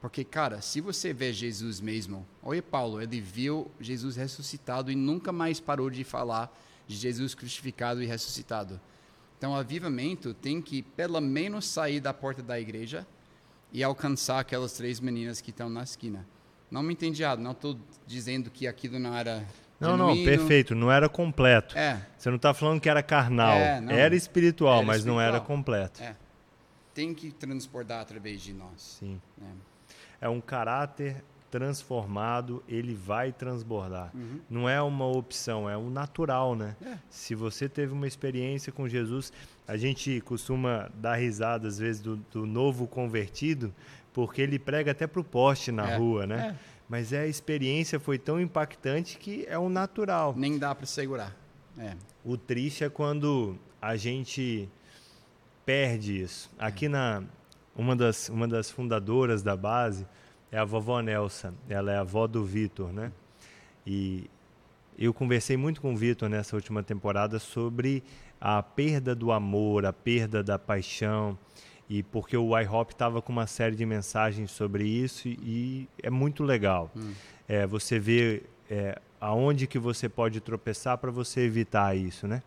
Porque, 0.00 0.22
cara, 0.22 0.60
se 0.60 0.80
você 0.80 1.12
vê 1.12 1.32
Jesus 1.32 1.80
mesmo, 1.80 2.24
olha 2.40 2.62
Paulo, 2.62 3.02
ele 3.02 3.20
viu 3.20 3.68
Jesus 3.80 4.14
ressuscitado 4.14 4.92
e 4.92 4.94
nunca 4.94 5.32
mais 5.32 5.58
parou 5.58 5.90
de 5.90 6.04
falar 6.04 6.56
de 6.86 6.94
Jesus 6.94 7.34
crucificado 7.34 8.00
e 8.00 8.06
ressuscitado. 8.06 8.80
Então, 9.36 9.54
avivamento 9.54 10.32
tem 10.32 10.62
que, 10.62 10.80
pelo 10.80 11.20
menos, 11.20 11.66
sair 11.66 11.98
da 11.98 12.14
porta 12.14 12.40
da 12.40 12.58
igreja 12.60 13.04
e 13.72 13.82
alcançar 13.82 14.38
aquelas 14.38 14.72
três 14.74 15.00
meninas 15.00 15.40
que 15.40 15.50
estão 15.50 15.68
na 15.68 15.82
esquina. 15.82 16.26
Não 16.70 16.82
me 16.82 16.96
errado, 17.00 17.40
não 17.40 17.50
estou 17.50 17.78
dizendo 18.06 18.50
que 18.50 18.66
aquilo 18.66 18.98
não 18.98 19.14
era. 19.14 19.46
Não, 19.78 19.96
não, 19.96 20.14
perfeito. 20.24 20.74
Não 20.74 20.90
era 20.90 21.08
completo. 21.08 21.76
É, 21.76 22.00
Você 22.16 22.28
não 22.30 22.36
está 22.36 22.54
falando 22.54 22.80
que 22.80 22.88
era 22.88 23.02
carnal. 23.02 23.52
É, 23.56 23.80
não. 23.80 23.92
era 23.92 24.14
espiritual, 24.16 24.78
Era 24.78 24.86
mas 24.86 25.04
não 25.04 25.20
era 25.20 25.36
espiritual. 25.36 25.56
completo. 25.58 26.02
é. 26.02 26.16
Tem 26.94 27.12
que 27.12 27.30
transportar 27.30 28.00
através 28.00 28.40
de 28.40 28.54
nós. 28.54 28.96
Sim. 28.98 29.20
né? 29.36 29.50
É 30.18 30.28
um 30.30 30.40
caráter 30.40 31.22
transformado, 31.50 32.62
ele 32.66 32.94
vai 32.94 33.32
transbordar. 33.32 34.10
Uhum. 34.14 34.40
Não 34.48 34.68
é 34.68 34.80
uma 34.80 35.06
opção, 35.06 35.68
é 35.68 35.76
um 35.76 35.90
natural, 35.90 36.54
né? 36.56 36.74
É. 36.84 36.94
Se 37.10 37.34
você 37.34 37.68
teve 37.68 37.92
uma 37.92 38.06
experiência 38.06 38.72
com 38.72 38.88
Jesus, 38.88 39.32
a 39.68 39.76
gente 39.76 40.20
costuma 40.22 40.88
dar 40.94 41.16
risada 41.16 41.68
às 41.68 41.78
vezes 41.78 42.00
do, 42.00 42.16
do 42.32 42.46
novo 42.46 42.86
convertido, 42.86 43.74
porque 44.12 44.40
ele 44.40 44.58
prega 44.58 44.92
até 44.92 45.06
pro 45.06 45.22
poste 45.22 45.70
na 45.70 45.90
É, 45.90 45.96
rua, 45.96 46.26
né? 46.26 46.54
é. 46.72 46.75
Mas 46.88 47.12
a 47.12 47.26
experiência 47.26 47.98
foi 47.98 48.18
tão 48.18 48.40
impactante 48.40 49.18
que 49.18 49.44
é 49.48 49.58
um 49.58 49.68
natural. 49.68 50.34
Nem 50.36 50.58
dá 50.58 50.74
para 50.74 50.86
segurar. 50.86 51.36
É. 51.78 51.94
O 52.24 52.36
triste 52.36 52.84
é 52.84 52.88
quando 52.88 53.58
a 53.82 53.96
gente 53.96 54.68
perde 55.64 56.20
isso. 56.20 56.50
Aqui 56.58 56.88
na 56.88 57.22
uma 57.76 57.94
das, 57.94 58.30
uma 58.30 58.48
das 58.48 58.70
fundadoras 58.70 59.42
da 59.42 59.54
base 59.54 60.06
é 60.50 60.58
a 60.58 60.64
vovó 60.64 61.00
Nelsa. 61.02 61.52
Ela 61.68 61.92
é 61.92 61.96
a 61.96 62.00
avó 62.00 62.26
do 62.26 62.42
Vitor, 62.44 62.90
né? 62.92 63.12
E 63.86 64.30
eu 64.98 65.12
conversei 65.12 65.56
muito 65.56 65.80
com 65.80 65.92
o 65.92 65.96
Vitor 65.96 66.28
nessa 66.28 66.56
última 66.56 66.82
temporada 66.82 67.38
sobre 67.38 68.02
a 68.40 68.62
perda 68.62 69.14
do 69.14 69.30
amor, 69.30 69.84
a 69.84 69.92
perda 69.92 70.42
da 70.42 70.58
paixão. 70.58 71.38
E 71.88 72.02
porque 72.02 72.36
o 72.36 72.58
iHop 72.58 72.92
estava 72.92 73.22
com 73.22 73.32
uma 73.32 73.46
série 73.46 73.76
de 73.76 73.86
mensagens 73.86 74.50
sobre 74.50 74.84
isso 74.84 75.28
e, 75.28 75.88
é 76.02 76.10
muito 76.10 76.42
legal. 76.42 76.90
É, 77.46 77.66
você 77.66 77.98
vê 77.98 78.42
é, 78.68 79.00
aonde 79.20 79.66
que 79.66 79.78
você 79.78 80.08
pode 80.08 80.40
tropeçar 80.40 80.98
para 80.98 81.10
você 81.10 81.42
evitar 81.42 81.96
isso, 81.96 82.26
né? 82.26 82.42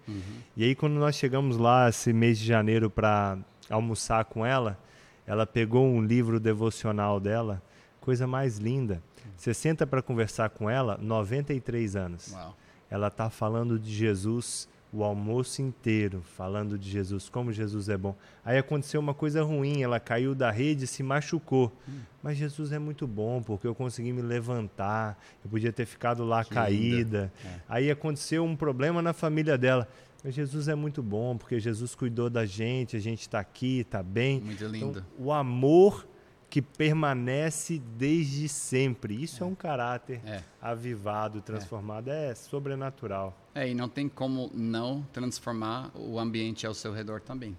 E 0.57 0.63
aí 0.63 0.75
quando 0.75 0.93
nós 0.93 1.15
chegamos 1.15 1.57
lá 1.57 1.89
esse 1.89 2.11
mês 2.11 2.37
de 2.37 2.45
janeiro 2.45 2.89
para 2.89 3.37
almoçar 3.69 4.25
com 4.25 4.45
ela, 4.45 4.77
ela 5.25 5.45
pegou 5.45 5.85
um 5.85 6.01
livro 6.01 6.39
devocional 6.39 7.19
dela, 7.19 7.61
coisa 8.01 8.27
mais 8.27 8.57
linda. 8.57 9.01
Você 9.37 9.53
senta 9.53 9.87
para 9.87 10.01
conversar 10.01 10.49
com 10.49 10.69
ela, 10.69 10.97
93 11.01 11.95
anos. 11.95 12.33
Uau. 12.33 12.57
Ela 12.89 13.07
está 13.07 13.29
falando 13.29 13.79
de 13.79 13.93
Jesus 13.93 14.67
o 14.91 15.03
almoço 15.03 15.61
inteiro, 15.61 16.23
falando 16.35 16.77
de 16.77 16.89
Jesus, 16.89 17.29
como 17.29 17.51
Jesus 17.53 17.89
é 17.89 17.97
bom. 17.97 18.15
Aí 18.43 18.57
aconteceu 18.57 18.99
uma 18.99 19.13
coisa 19.13 19.43
ruim, 19.43 19.83
ela 19.83 19.99
caiu 19.99 20.33
da 20.33 20.49
rede 20.49 20.85
e 20.85 20.87
se 20.87 21.03
machucou. 21.03 21.71
Hum. 21.87 21.99
Mas 22.23 22.37
Jesus 22.37 22.71
é 22.71 22.79
muito 22.79 23.05
bom, 23.05 23.41
porque 23.41 23.67
eu 23.67 23.75
consegui 23.75 24.11
me 24.11 24.21
levantar, 24.21 25.21
eu 25.45 25.49
podia 25.49 25.71
ter 25.71 25.85
ficado 25.85 26.25
lá 26.25 26.43
Que 26.43 26.49
caída. 26.51 27.31
É. 27.45 27.49
Aí 27.69 27.91
aconteceu 27.91 28.43
um 28.43 28.55
problema 28.55 29.01
na 29.01 29.13
família 29.13 29.57
dela. 29.57 29.87
Mas 30.23 30.33
Jesus 30.33 30.67
é 30.67 30.75
muito 30.75 31.01
bom, 31.01 31.37
porque 31.37 31.59
Jesus 31.61 31.95
cuidou 31.95 32.29
da 32.29 32.45
gente, 32.45 32.97
a 32.97 32.99
gente 32.99 33.21
está 33.21 33.39
aqui, 33.39 33.81
está 33.81 34.03
bem. 34.03 34.41
Muito 34.41 34.61
Então, 34.65 34.71
lindo. 34.71 35.05
o 35.17 35.31
amor 35.31 36.05
que 36.49 36.61
permanece 36.61 37.79
desde 37.97 38.49
sempre. 38.49 39.21
Isso 39.21 39.43
é, 39.43 39.47
um 39.47 39.53
caráter 39.55 40.19
É. 40.25 40.41
avivado, 40.61 41.41
transformado, 41.41 42.09
é, 42.09 42.33
sobrenatural. 42.35 43.37
É, 43.53 43.69
e 43.69 43.73
não 43.73 43.87
tem 43.89 44.09
como 44.09 44.49
não 44.53 45.05
transformar 45.13 45.91
o 45.95 46.17
ambiente 46.19 46.65
ao 46.65 46.73
seu 46.73 46.91
redor 46.93 47.21
também. 47.21 47.55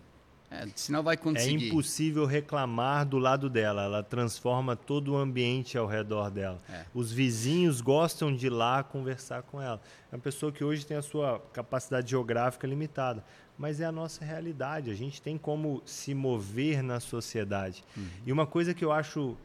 É, 0.52 0.66
senão 0.74 1.00
vai 1.00 1.14
É 1.14 1.16
conseguir. 1.16 1.68
impossível 1.68 2.26
reclamar 2.26 3.06
do 3.06 3.18
lado 3.18 3.48
dela, 3.48 3.84
ela 3.84 4.02
transforma 4.02 4.74
todo 4.74 5.12
o 5.12 5.16
ambiente 5.16 5.78
ao 5.78 5.86
redor 5.86 6.28
dela. 6.28 6.58
É. 6.68 6.84
Os 6.92 7.12
vizinhos 7.12 7.80
gostam 7.80 8.34
de 8.34 8.46
ir 8.48 8.50
lá 8.50 8.82
conversar 8.82 9.42
com 9.42 9.62
ela. 9.62 9.80
É 10.10 10.16
uma 10.16 10.20
pessoa 10.20 10.50
que 10.50 10.64
hoje 10.64 10.84
tem 10.84 10.96
a 10.96 11.02
sua 11.02 11.38
capacidade 11.52 12.10
geográfica 12.10 12.66
limitada, 12.66 13.24
mas 13.60 13.78
é 13.78 13.84
a 13.84 13.92
nossa 13.92 14.24
realidade. 14.24 14.90
A 14.90 14.94
gente 14.94 15.20
tem 15.20 15.36
como 15.36 15.82
se 15.84 16.14
mover 16.14 16.82
na 16.82 16.98
sociedade. 16.98 17.84
E 18.24 18.32
uma 18.32 18.46
coisa 18.46 18.72
que 18.72 18.82
eu 18.82 18.90
acho 18.90 19.36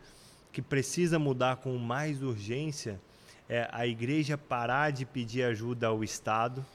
que 0.54 0.62
precisa 0.62 1.20
mudar 1.20 1.58
com 1.58 1.78
mais 1.78 2.24
urgência 2.24 2.98
é 3.50 3.68
a 3.74 3.86
igreja 3.86 4.38
parar 4.38 4.92
de 4.92 5.06
pedir 5.06 5.44
ajuda 5.44 5.88
ao 5.88 6.02
Estado 6.02 6.66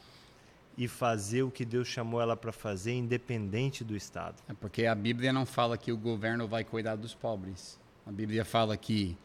e 0.76 0.86
fazer 0.86 1.42
o 1.42 1.50
que 1.50 1.64
Deus 1.64 1.88
chamou 1.88 2.20
ela 2.20 2.36
para 2.36 2.52
fazer, 2.52 2.92
independente 2.92 3.82
do 3.82 3.96
Estado. 3.96 4.36
É 4.46 4.52
porque 4.52 4.84
a 4.84 4.94
Bíblia 4.94 5.32
não 5.32 5.46
fala 5.46 5.78
que 5.78 5.90
o 5.90 5.96
governo 5.96 6.46
vai 6.46 6.62
cuidar 6.62 6.96
dos 6.96 7.14
pobres. 7.14 7.80
A 8.06 8.12
Bíblia 8.12 8.44
fala 8.44 8.76
que 8.76 9.16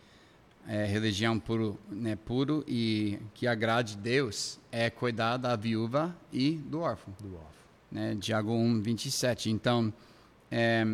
é, 0.66 0.86
religião 0.86 1.38
puro, 1.38 1.78
né, 1.90 2.16
puro 2.16 2.64
e 2.66 3.20
que 3.34 3.46
agrade 3.46 3.98
Deus 3.98 4.58
é 4.72 4.90
cuidar 4.90 5.36
da 5.36 5.54
viúva 5.58 6.16
e 6.32 6.52
do 6.56 6.80
órfão. 6.80 7.14
Do 7.20 7.36
órfão. 7.36 7.65
Né, 7.96 8.18
Tiago 8.20 8.52
1, 8.52 8.82
27. 8.82 9.50
Então, 9.50 9.94
é, 10.52 10.86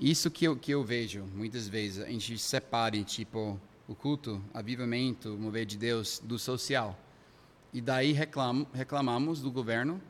isso 0.00 0.30
que 0.30 0.46
eu, 0.46 0.56
que 0.56 0.72
eu 0.72 0.82
vejo 0.82 1.22
muitas 1.34 1.68
vezes, 1.68 2.02
a 2.02 2.08
gente 2.08 2.38
separe, 2.38 3.04
tipo, 3.04 3.60
o 3.86 3.94
culto, 3.94 4.42
avivamento, 4.54 5.34
o 5.34 5.38
mover 5.38 5.66
de 5.66 5.76
Deus, 5.76 6.18
do 6.24 6.38
social. 6.38 6.98
E 7.74 7.80
daí 7.82 8.12
reclamo, 8.12 8.66
reclamamos 8.72 9.42
do 9.42 9.52
governo 9.52 10.00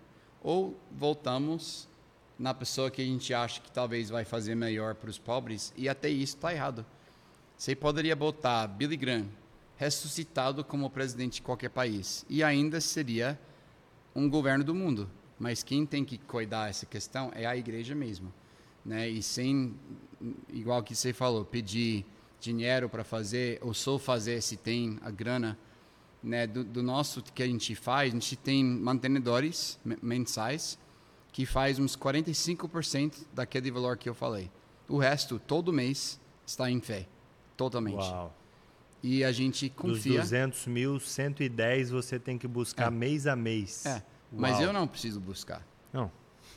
ou 0.40 0.78
voltamos 0.92 1.88
na 2.38 2.54
pessoa 2.54 2.92
que 2.92 3.02
a 3.02 3.04
gente 3.04 3.34
acha 3.34 3.60
que 3.60 3.72
talvez 3.72 4.08
vai 4.08 4.24
fazer 4.24 4.54
melhor 4.54 4.94
para 4.94 5.10
os 5.10 5.18
pobres 5.18 5.72
e 5.76 5.88
até 5.88 6.08
isso 6.08 6.36
está 6.36 6.54
errado. 6.54 6.86
Você 7.58 7.74
poderia 7.74 8.14
botar 8.14 8.68
Billy 8.68 8.96
Graham 8.96 9.26
ressuscitado 9.76 10.62
como 10.62 10.88
presidente 10.90 11.34
de 11.34 11.42
qualquer 11.42 11.70
país 11.70 12.24
e 12.28 12.44
ainda 12.44 12.80
seria 12.80 13.36
um 14.14 14.30
governo 14.30 14.62
do 14.62 14.74
mundo. 14.74 15.10
Mas 15.38 15.62
quem 15.62 15.84
tem 15.84 16.04
que 16.04 16.16
cuidar 16.18 16.70
essa 16.70 16.86
questão 16.86 17.30
é 17.34 17.44
a 17.46 17.56
igreja 17.56 17.94
mesmo, 17.94 18.32
né? 18.84 19.08
E 19.08 19.22
sem, 19.22 19.74
igual 20.48 20.82
que 20.82 20.94
você 20.94 21.12
falou, 21.12 21.44
pedir 21.44 22.06
dinheiro 22.40 22.88
para 22.88 23.04
fazer 23.04 23.58
ou 23.62 23.74
só 23.74 23.98
fazer 23.98 24.40
se 24.42 24.56
tem 24.56 24.98
a 25.02 25.10
grana, 25.10 25.58
né? 26.22 26.46
Do, 26.46 26.64
do 26.64 26.82
nosso 26.82 27.22
que 27.22 27.42
a 27.42 27.46
gente 27.46 27.74
faz, 27.74 28.10
a 28.12 28.14
gente 28.14 28.34
tem 28.36 28.64
mantenedores 28.64 29.78
me- 29.84 29.98
mensais 30.02 30.78
que 31.32 31.44
faz 31.44 31.78
uns 31.78 31.94
45% 31.94 33.26
daquele 33.34 33.70
valor 33.70 33.96
que 33.98 34.08
eu 34.08 34.14
falei. 34.14 34.50
O 34.88 34.96
resto, 34.98 35.38
todo 35.38 35.72
mês, 35.72 36.18
está 36.46 36.70
em 36.70 36.80
fé, 36.80 37.06
totalmente. 37.56 37.96
Uau. 37.96 38.34
E 39.02 39.22
a 39.22 39.30
gente 39.32 39.68
Dos 39.68 39.76
confia. 39.76 40.20
200 40.22 40.66
mil, 40.66 40.98
110 40.98 41.90
você 41.90 42.18
tem 42.18 42.38
que 42.38 42.48
buscar 42.48 42.86
É. 42.86 42.90
mês 42.90 43.26
a 43.26 43.36
mês. 43.36 43.84
É, 43.84 44.02
mas 44.32 44.60
eu 44.60 44.72
não 44.72 44.86
preciso 44.86 45.20
buscar. 45.20 45.62
Não. 45.92 46.10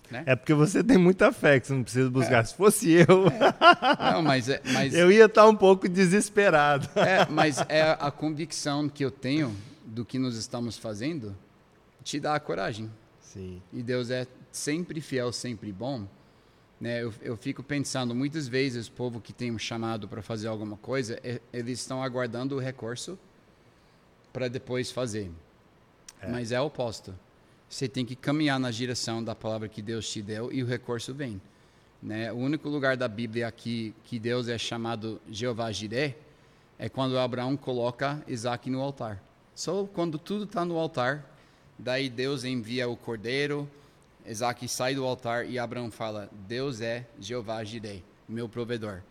Né? 0.10 0.24
É 0.26 0.36
porque 0.36 0.54
você 0.54 0.84
tem 0.84 0.98
muita 0.98 1.32
fé 1.32 1.60
que 1.60 1.68
você 1.68 1.74
não 1.74 1.84
precisa 1.84 2.10
buscar. 2.10 2.44
Se 2.46 2.56
fosse 2.56 2.92
eu, 2.92 3.26
Não, 4.12 4.24
mas 4.24 4.50
é, 4.50 4.60
mas 4.74 4.94
eu 4.94 5.12
ia 5.12 5.26
estar 5.26 5.48
um 5.48 5.56
pouco 5.56 5.88
desesperado. 5.88 6.90
É, 6.96 7.28
mas 7.30 7.60
é 7.70 7.96
a 8.00 8.10
convicção 8.10 8.90
que 8.90 9.06
eu 9.06 9.12
tenho 9.12 9.56
do 9.86 10.04
que 10.04 10.18
nós 10.18 10.36
estamos 10.36 10.78
fazendo 10.78 11.36
te 12.04 12.20
dá 12.20 12.34
a 12.36 12.40
coragem. 12.40 12.90
Sim. 13.22 13.62
E 13.72 13.84
Deus 13.84 14.10
é 14.10 14.26
sempre 14.52 15.00
fiel, 15.00 15.32
sempre 15.32 15.72
bom. 15.72 16.08
Né? 16.82 17.04
Eu, 17.04 17.14
eu 17.22 17.38
fico 17.38 17.62
pensando, 17.62 18.16
muitas 18.16 18.48
vezes 18.48 18.88
o 18.88 18.92
povo 18.92 19.22
que 19.22 19.32
tem 19.32 19.52
um 19.52 19.60
chamado 19.60 20.08
para 20.08 20.22
fazer 20.24 20.48
alguma 20.48 20.78
coisa, 20.78 21.20
é- 21.24 21.40
eles 21.54 21.80
estão 21.80 22.02
aguardando 22.02 22.56
o 22.56 22.60
recurso 22.60 23.20
para 24.34 24.48
depois 24.48 24.92
fazer. 24.92 25.30
Mas 26.28 26.52
é 26.52 26.60
o 26.60 26.66
oposto. 26.66 27.14
Você 27.70 27.88
tem 27.88 28.04
que 28.04 28.16
caminhar 28.16 28.60
na 28.60 28.72
direção 28.72 29.24
da 29.24 29.36
palavra 29.36 29.70
que 29.70 29.80
Deus 29.80 30.10
te 30.10 30.24
deu 30.24 30.52
e 30.52 30.64
o 30.64 30.66
recurso 30.66 31.14
vem. 31.14 31.40
Né? 32.02 32.32
O 32.32 32.38
único 32.38 32.68
lugar 32.68 32.98
da 32.98 33.08
Bíblia 33.08 33.48
aqui 33.48 33.94
que 34.06 34.18
Deus 34.18 34.48
é 34.48 34.58
chamado 34.58 35.22
Jeová 35.30 35.72
Jireh 35.72 36.18
é 36.80 36.90
quando 36.90 37.20
Abraão 37.20 37.56
coloca 37.56 38.24
Isaac 38.28 38.70
no 38.72 38.82
altar. 38.82 39.22
Só 39.54 39.86
quando 39.86 40.18
tudo 40.18 40.46
está 40.46 40.66
no 40.66 40.80
altar, 40.80 41.24
daí 41.78 42.10
Deus 42.10 42.44
envia 42.44 42.90
o 42.90 42.98
cordeiro, 42.98 43.70
Isaac 44.26 44.68
sai 44.68 44.96
do 44.96 45.06
altar 45.06 45.48
e 45.48 45.60
Abraão 45.60 45.92
fala: 45.92 46.30
Deus 46.48 46.82
é 46.82 47.06
Jeová 47.20 47.64
Jireh, 47.64 48.02
meu 48.28 48.50
provedor. 48.50 49.04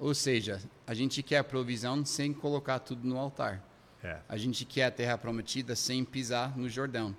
Ou 0.00 0.14
seja, 0.14 0.60
a 0.86 0.94
gente 0.94 1.22
quer 1.22 1.38
a 1.38 1.44
provisão 1.44 2.04
sem 2.04 2.32
colocar 2.32 2.80
tudo 2.80 3.06
no 3.06 3.18
altar. 3.18 3.62
É. 4.02 4.18
A 4.28 4.36
gente 4.36 4.64
quer 4.64 4.86
a 4.86 4.90
terra 4.90 5.16
prometida 5.16 5.76
sem 5.76 6.04
pisar 6.04 6.56
no 6.58 6.68
Jordão. 6.68 7.14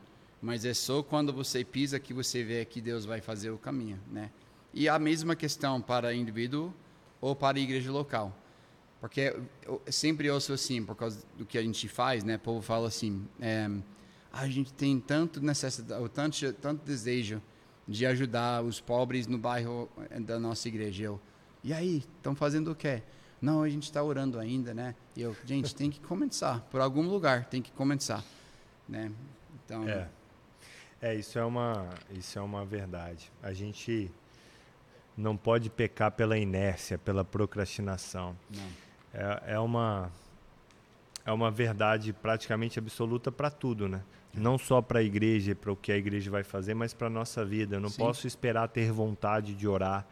Mas 0.45 0.63
é 0.63 0.75
só 0.75 1.01
quando 1.01 1.33
você 1.33 1.63
pisa 1.63 1.99
que 1.99 2.13
você 2.13 2.43
vê 2.43 2.63
que 2.63 2.79
Deus 2.79 3.03
vai 3.03 3.19
fazer 3.19 3.49
o 3.49 3.57
caminho, 3.57 3.99
né? 4.11 4.29
E 4.71 4.87
a 4.87 4.99
mesma 4.99 5.35
questão 5.35 5.81
para 5.81 6.13
indivíduo 6.13 6.71
ou 7.19 7.35
para 7.35 7.57
a 7.57 7.59
igreja 7.59 7.91
local. 7.91 8.31
Porque 9.01 9.35
eu 9.63 9.81
sempre 9.89 10.29
ouço 10.29 10.53
assim, 10.53 10.85
por 10.85 10.95
causa 10.95 11.25
do 11.35 11.47
que 11.47 11.57
a 11.57 11.63
gente 11.63 11.87
faz, 11.87 12.23
né? 12.23 12.35
O 12.35 12.39
povo 12.39 12.61
fala 12.61 12.87
assim, 12.87 13.27
é, 13.39 13.67
a 14.31 14.47
gente 14.47 14.71
tem 14.71 14.99
tanto 14.99 15.41
necessidade, 15.41 16.07
tanto, 16.09 16.53
tanto 16.53 16.85
desejo 16.85 17.41
de 17.87 18.05
ajudar 18.05 18.63
os 18.63 18.79
pobres 18.79 19.25
no 19.25 19.39
bairro 19.39 19.89
eh, 20.11 20.19
da 20.19 20.39
nossa 20.39 20.67
igreja. 20.67 21.05
Eu, 21.05 21.19
e 21.63 21.73
aí, 21.73 22.03
estão 22.17 22.35
fazendo 22.35 22.69
o 22.71 22.75
quê? 22.75 23.01
Não, 23.41 23.63
a 23.63 23.69
gente 23.69 23.83
está 23.83 24.03
orando 24.03 24.37
ainda, 24.37 24.75
né? 24.75 24.93
E 25.15 25.23
eu, 25.23 25.35
gente, 25.43 25.73
tem 25.73 25.89
que 25.89 25.99
começar. 26.01 26.61
Por 26.69 26.81
algum 26.81 27.01
lugar 27.01 27.45
tem 27.45 27.63
que 27.63 27.71
começar, 27.71 28.23
né? 28.87 29.11
Então, 29.65 29.89
É. 29.89 30.07
É, 31.05 31.13
isso 31.13 31.37
é 31.37 31.45
uma, 31.45 31.87
isso 32.09 32.39
é 32.39 32.41
uma 32.41 32.65
verdade. 32.65 33.31
A 33.43 33.53
gente 33.53 34.09
não 35.15 35.37
pode 35.37 35.69
pecar 35.69 36.11
pela 36.11 36.35
inércia, 36.35 36.97
pela 36.97 37.23
procrastinação. 37.23 38.35
É, 39.13 39.53
é 39.53 39.59
uma 39.59 40.11
é 41.23 41.31
uma 41.31 41.51
verdade 41.51 42.11
praticamente 42.11 42.79
absoluta 42.79 43.31
para 43.31 43.51
tudo, 43.51 43.87
né? 43.87 44.01
Não 44.33 44.57
só 44.57 44.81
para 44.81 44.97
a 44.97 45.03
igreja, 45.03 45.51
e 45.51 45.55
para 45.55 45.71
o 45.71 45.75
que 45.75 45.91
a 45.91 45.97
igreja 45.97 46.31
vai 46.31 46.43
fazer, 46.43 46.73
mas 46.73 46.91
para 46.91 47.05
a 47.05 47.09
nossa 47.09 47.45
vida. 47.45 47.75
Eu 47.75 47.79
não 47.79 47.89
Sim. 47.89 47.97
posso 47.97 48.25
esperar 48.25 48.67
ter 48.67 48.91
vontade 48.91 49.53
de 49.53 49.67
orar. 49.67 50.07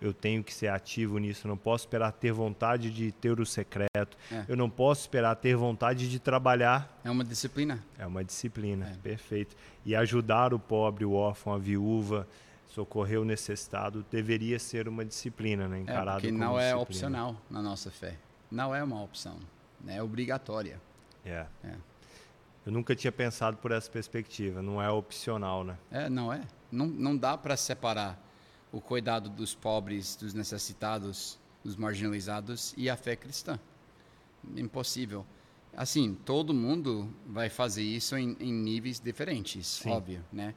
Eu 0.00 0.12
tenho 0.12 0.44
que 0.44 0.52
ser 0.52 0.68
ativo 0.68 1.16
nisso. 1.18 1.46
Eu 1.46 1.48
não 1.48 1.56
posso 1.56 1.84
esperar 1.84 2.12
ter 2.12 2.30
vontade 2.30 2.90
de 2.90 3.10
ter 3.12 3.40
o 3.40 3.46
secreto. 3.46 4.16
É. 4.30 4.44
Eu 4.46 4.56
não 4.56 4.68
posso 4.68 5.02
esperar 5.02 5.34
ter 5.36 5.56
vontade 5.56 6.10
de 6.10 6.18
trabalhar 6.18 7.00
É 7.02 7.10
uma 7.10 7.24
disciplina. 7.24 7.82
é 7.98 8.06
uma 8.06 8.22
disciplina, 8.22 8.90
É. 8.90 8.96
perfeito. 9.02 9.56
E 9.86 9.96
ajudar 9.96 10.52
o 10.52 10.58
pobre, 10.58 11.04
o 11.04 11.12
órfão, 11.12 11.54
a 11.54 11.58
viúva, 11.58 12.28
socorrer 12.66 13.18
o 13.20 13.24
necessitado, 13.24 14.04
deveria 14.10 14.58
ser 14.58 14.86
uma 14.86 15.02
disciplina, 15.04 15.66
né? 15.66 15.78
É, 15.78 15.80
Encarado 15.80 16.16
porque 16.20 16.28
como 16.28 16.38
não 16.40 16.58
é 16.58 16.74
disciplina. 16.74 16.82
opcional 16.82 17.36
na 17.50 17.62
nossa 17.62 17.90
fé. 17.90 18.16
Não 18.50 18.74
é 18.74 18.82
uma 18.84 19.02
opção. 19.02 19.38
né? 19.80 19.96
É 19.96 20.02
obrigatória. 20.02 20.78
É. 21.24 21.46
É. 21.64 21.74
Eu 22.66 22.72
nunca 22.72 22.94
tinha 22.96 23.12
pensado 23.12 23.56
por 23.56 23.70
essa 23.72 23.90
perspectiva. 23.90 24.60
Não 24.60 24.82
é 24.82 24.90
opcional, 24.90 25.64
né? 25.64 25.76
É, 25.90 26.08
não 26.10 26.32
é. 26.32 26.42
Não, 26.70 26.86
não 26.86 27.16
dá 27.16 27.38
para 27.38 27.56
separar 27.56 28.18
o 28.72 28.80
cuidado 28.80 29.28
dos 29.28 29.54
pobres, 29.54 30.16
dos 30.16 30.34
necessitados, 30.34 31.38
dos 31.64 31.76
marginalizados 31.76 32.74
e 32.76 32.88
a 32.90 32.96
fé 32.96 33.16
cristã. 33.16 33.58
Impossível. 34.56 35.24
Assim, 35.76 36.14
todo 36.24 36.54
mundo 36.54 37.12
vai 37.26 37.48
fazer 37.48 37.82
isso 37.82 38.16
em, 38.16 38.36
em 38.40 38.52
níveis 38.52 38.98
diferentes, 38.98 39.66
Sim. 39.66 39.90
óbvio, 39.90 40.24
né? 40.32 40.54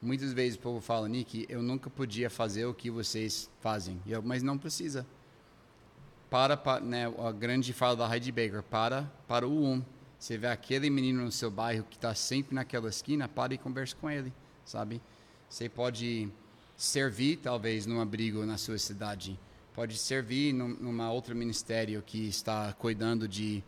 Muitas 0.00 0.32
vezes 0.32 0.56
o 0.56 0.60
povo 0.60 0.80
fala, 0.80 1.08
Nick, 1.08 1.44
eu 1.48 1.60
nunca 1.60 1.90
podia 1.90 2.30
fazer 2.30 2.64
o 2.66 2.72
que 2.72 2.90
vocês 2.90 3.50
fazem. 3.60 4.00
Eu, 4.06 4.22
mas 4.22 4.42
não 4.42 4.56
precisa. 4.56 5.04
para, 6.30 6.56
para 6.56 6.80
né, 6.80 7.06
a 7.06 7.32
grande 7.32 7.72
fala 7.72 7.96
da 7.96 8.14
Heidi 8.14 8.30
Baker, 8.30 8.62
para 8.62 9.10
para 9.26 9.46
o 9.46 9.64
um. 9.64 9.82
Você 10.18 10.36
vê 10.36 10.48
aquele 10.48 10.90
menino 10.90 11.22
no 11.22 11.30
seu 11.30 11.50
bairro 11.50 11.84
que 11.88 11.96
está 11.96 12.14
sempre 12.14 12.54
naquela 12.54 12.88
esquina, 12.88 13.28
para 13.28 13.54
e 13.54 13.58
converse 13.58 13.94
com 13.94 14.10
ele, 14.10 14.32
sabe? 14.64 15.00
Você 15.48 15.68
pode 15.68 16.28
servir, 16.78 17.38
talvez, 17.38 17.84
num 17.84 18.00
abrigo 18.00 18.46
na 18.46 18.56
sua 18.56 18.78
cidade. 18.78 19.38
Pode 19.74 19.98
servir 19.98 20.54
num, 20.54 20.68
numa 20.68 21.10
outro 21.10 21.34
ministério 21.34 22.00
que 22.06 22.28
está 22.28 22.72
cuidando 22.72 23.26
de, 23.26 23.62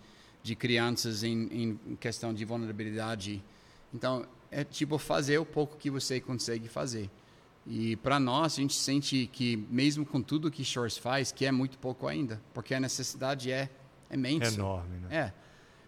de 0.44 0.54
crianças 0.54 1.24
em, 1.24 1.78
em 1.86 1.96
questão 1.96 2.32
de 2.32 2.44
vulnerabilidade. 2.44 3.42
Então, 3.92 4.24
é 4.48 4.62
tipo 4.62 4.96
fazer 4.96 5.38
o 5.38 5.44
pouco 5.44 5.76
que 5.76 5.90
você 5.90 6.20
consegue 6.20 6.68
fazer. 6.68 7.10
E 7.66 7.96
para 7.96 8.18
nós, 8.20 8.54
a 8.54 8.56
gente 8.56 8.74
sente 8.74 9.28
que, 9.32 9.56
mesmo 9.68 10.06
com 10.06 10.22
tudo 10.22 10.50
que 10.50 10.64
Shores 10.64 10.96
faz, 10.96 11.32
que 11.32 11.44
é 11.44 11.52
muito 11.52 11.78
pouco 11.78 12.06
ainda, 12.06 12.40
porque 12.54 12.74
a 12.74 12.80
necessidade 12.80 13.50
é 13.50 13.68
imensa. 14.10 14.52
É 14.52 14.54
enorme, 14.54 14.98
né? 14.98 15.08
É. 15.16 15.32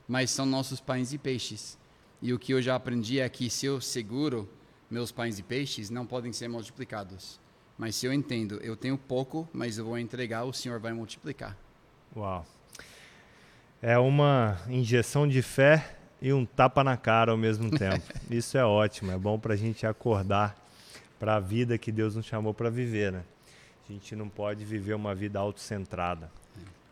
Mas 0.09 0.31
são 0.31 0.45
nossos 0.45 0.81
pães 0.81 1.13
e 1.13 1.19
peixes. 1.19 1.79
E 2.21 2.33
o 2.33 2.39
que 2.39 2.53
eu 2.53 2.61
já 2.61 2.75
aprendi 2.75 3.21
é 3.21 3.29
que 3.29 3.49
se 3.49 3.67
eu 3.67 3.81
seguro 3.81 4.49
meus 4.93 5.11
pães 5.11 5.39
e 5.39 5.43
peixes, 5.43 5.89
não 5.89 6.05
podem 6.05 6.33
ser 6.33 6.49
multiplicados. 6.49 7.41
Mas 7.79 7.97
se 7.97 8.05
eu 8.05 8.13
entendo, 8.13 8.61
eu 8.63 8.77
tenho 8.77 8.99
pouco, 8.99 9.49
mas 9.53 9.79
eu 9.79 9.87
vou 9.87 9.99
entregar, 9.99 10.45
o 10.45 10.53
Senhor 10.53 10.79
vai 10.79 10.93
multiplicar. 10.93 11.57
Uau. 12.15 12.47
É 13.81 13.99
uma 13.99 14.59
injeção 14.69 15.27
de 15.27 15.41
fé 15.41 15.97
e 16.21 16.33
um 16.33 16.45
tapa 16.45 16.85
na 16.85 16.97
cara 16.97 17.33
ao 17.33 17.39
mesmo 17.39 17.71
tempo. 17.77 18.05
Isso 18.31 18.59
é 18.59 18.65
ótimo, 18.65 19.11
é 19.11 19.17
bom 19.17 19.39
para 19.39 19.55
a 19.55 19.57
gente 19.57 19.87
acordar 19.87 20.57
para 21.19 21.37
a 21.37 21.41
vida 21.41 21.79
que 21.79 21.91
Deus 21.91 22.15
nos 22.15 22.27
chamou 22.27 22.53
para 22.53 22.69
viver, 22.69 23.13
né? 23.13 23.25
A 23.89 23.93
gente 23.93 24.15
não 24.15 24.29
pode 24.29 24.65
viver 24.65 24.95
uma 24.95 25.15
vida 25.15 25.39
autocentrada. 25.39 26.31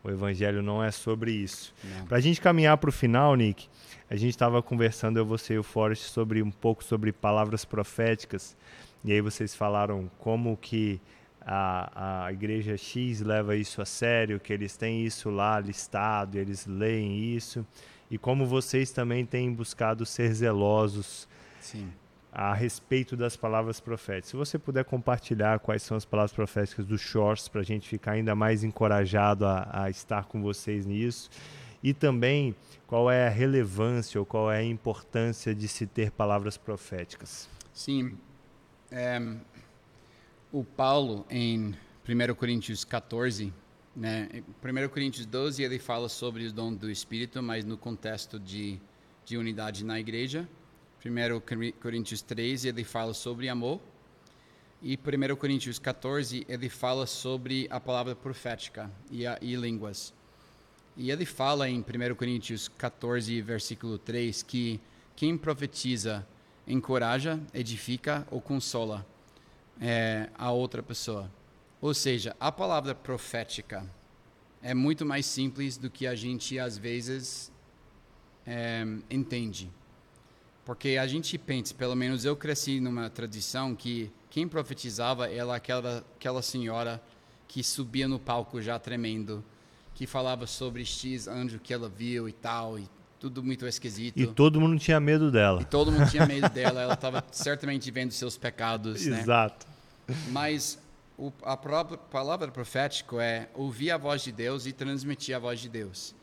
O 0.03 0.11
evangelho 0.11 0.63
não 0.63 0.83
é 0.83 0.91
sobre 0.91 1.31
isso. 1.31 1.75
Para 2.09 2.17
a 2.17 2.21
gente 2.21 2.41
caminhar 2.41 2.77
para 2.79 2.89
o 2.89 2.93
final, 2.93 3.35
Nick, 3.35 3.69
a 4.09 4.17
gente 4.17 4.31
estava 4.31 4.63
conversando, 4.63 5.19
eu, 5.19 5.27
você 5.27 5.55
e 5.55 5.59
o 5.59 5.63
Forrest, 5.63 6.05
sobre 6.05 6.43
um 6.43 6.51
pouco 6.51 6.83
sobre 6.83 7.13
palavras 7.13 7.65
proféticas. 7.65 8.57
E 9.05 9.13
aí 9.13 9.21
vocês 9.21 9.55
falaram 9.55 10.11
como 10.19 10.57
que 10.57 11.01
a, 11.41 12.25
a 12.27 12.33
igreja 12.33 12.77
X 12.77 13.21
leva 13.21 13.57
isso 13.57 13.83
a 13.83 13.85
sério, 13.85 14.41
que 14.41 14.53
eles 14.53 14.77
têm 14.77 15.05
isso 15.05 15.29
lá 15.29 15.61
listado, 15.61 16.39
eles 16.39 16.67
leem 16.67 17.35
isso. 17.35 17.67
E 18.11 18.17
como 18.17 18.47
vocês 18.47 18.91
também 18.91 19.25
têm 19.25 19.53
buscado 19.53 20.05
ser 20.07 20.33
zelosos 20.33 21.29
Sim 21.61 21.91
a 22.33 22.55
respeito 22.55 23.17
das 23.17 23.37
palavras 23.37 23.81
proféticas. 23.81 24.31
Se 24.31 24.37
você 24.37 24.59
puder 24.59 24.85
compartilhar 24.85 25.59
quais 25.59 25.83
são 25.83 25.97
as 25.97 26.05
palavras 26.05 26.33
proféticas 26.33 26.87
do 26.87 26.97
Shorts, 26.97 27.49
para 27.49 27.61
a 27.61 27.65
gente 27.65 27.89
ficar 27.89 28.13
ainda 28.13 28.35
mais 28.35 28.63
encorajado 28.63 29.45
a, 29.45 29.69
a, 29.85 29.91
estar 29.91 30.27
com 30.27 30.41
vocês 30.41 30.87
nisso. 30.87 31.29
E 31.83 31.93
também 31.95 32.55
qual 32.87 33.11
é 33.11 33.27
a 33.27 33.31
relevância 33.31 34.21
ou 34.21 34.27
qual 34.27 34.51
é 34.51 34.59
a 34.59 34.65
importância 34.65 35.55
de 35.55 35.67
se 35.67 35.87
ter 35.87 36.11
palavras 36.11 36.57
proféticas. 36.57 37.49
Sim. 37.73 38.19
É, 38.91 39.21
o 40.53 40.63
Paulo, 40.63 41.25
em 41.31 41.75
1 42.07 42.35
Coríntios 42.35 42.85
14, 42.85 43.53
né, 43.97 44.29
1 44.63 44.89
Coríntios 44.89 45.27
12, 45.27 45.63
ele 45.63 45.79
fala 45.79 46.09
sobre 46.09 46.45
os 46.45 46.53
dons 46.53 46.77
do 46.77 46.91
Espírito, 46.91 47.43
mas 47.43 47.65
no 47.65 47.77
contexto 47.77 48.39
de, 48.39 48.81
de 49.25 49.37
unidade 49.37 49.85
na 49.85 49.99
igreja. 49.99 50.49
1 51.03 51.73
Coríntios 51.81 52.21
13, 52.21 52.69
ele 52.69 52.85
fala 52.85 53.15
sobre 53.15 53.49
amor. 53.49 53.81
E 54.83 54.99
1 54.99 55.37
Coríntios 55.37 55.79
14, 55.79 56.45
ele 56.49 56.69
fala 56.69 57.07
sobre 57.07 57.67
a 57.71 57.81
palavra 57.81 58.15
profética 58.15 58.91
e, 59.11 59.27
a, 59.27 59.39
e 59.41 59.55
línguas. 59.57 60.13
E 60.97 61.11
ele 61.11 61.25
fala 61.25 61.69
em 61.71 61.81
1 61.81 62.15
Coríntios 62.15 62.69
14, 62.69 63.41
versículo 63.41 63.99
3, 63.99 64.43
que 64.43 64.79
quem 65.17 65.39
profetiza 65.39 66.27
encoraja, 66.67 67.41
edifica 67.55 68.27
ou 68.31 68.41
consola 68.41 69.07
é, 69.81 70.29
a 70.37 70.51
outra 70.51 70.83
pessoa. 70.83 71.31
Ou 71.81 71.95
seja, 71.95 72.37
a 72.39 72.53
palavra 72.53 72.95
profética 72.95 73.89
é 74.63 74.75
muito 74.75 75.07
mais 75.07 75.25
simples 75.25 75.79
do 75.79 75.89
que 75.89 76.07
a 76.07 76.15
gente 76.15 76.59
às 76.59 76.77
vezes 76.77 77.51
é, 78.47 78.85
entende. 79.11 79.71
Porque 80.71 80.99
a 80.99 81.05
gente 81.05 81.37
pensa, 81.37 81.75
pelo 81.75 81.97
menos 81.97 82.25
eu 82.25 82.37
cresci 82.37 82.79
numa 82.79 83.11
tradição 83.11 83.75
que 83.75 84.09
quem 84.31 84.47
profetizava 84.47 85.29
era 85.29 85.57
aquela, 85.57 86.05
aquela 86.17 86.41
senhora 86.43 87.03
que 87.49 87.61
subia 87.61 88.07
no 88.07 88.21
palco 88.21 88.63
já 88.63 88.79
tremendo, 88.79 89.45
que 89.97 90.07
falava 90.07 90.47
sobre 90.47 90.85
X 90.85 91.27
anjo 91.27 91.59
que 91.59 91.75
ela 91.75 91.89
viu 91.89 92.29
e 92.29 92.33
tal, 92.33 92.79
e 92.79 92.89
tudo 93.19 93.43
muito 93.43 93.67
esquisito. 93.67 94.17
E 94.17 94.29
todo 94.29 94.61
mundo 94.61 94.79
tinha 94.79 95.01
medo 95.01 95.29
dela. 95.33 95.61
E 95.61 95.65
todo 95.65 95.91
mundo 95.91 96.09
tinha 96.09 96.25
medo 96.25 96.49
dela, 96.55 96.83
ela 96.83 96.95
estava 96.95 97.25
certamente 97.33 97.91
vendo 97.91 98.13
seus 98.13 98.37
pecados. 98.37 99.05
Né? 99.05 99.23
Exato. 99.23 99.67
Né? 100.07 100.15
Mas 100.29 100.79
o, 101.19 101.33
a 101.43 101.57
própria 101.57 101.99
palavra 101.99 102.47
profética 102.47 103.21
é 103.21 103.49
ouvir 103.55 103.91
a 103.91 103.99
voz 103.99 104.23
de 104.23 104.31
Deus 104.31 104.67
e 104.67 104.73
transmitir 104.73 105.35
a 105.35 105.41
voz 105.41 105.59
de 105.59 105.69
Deus. 105.69 106.15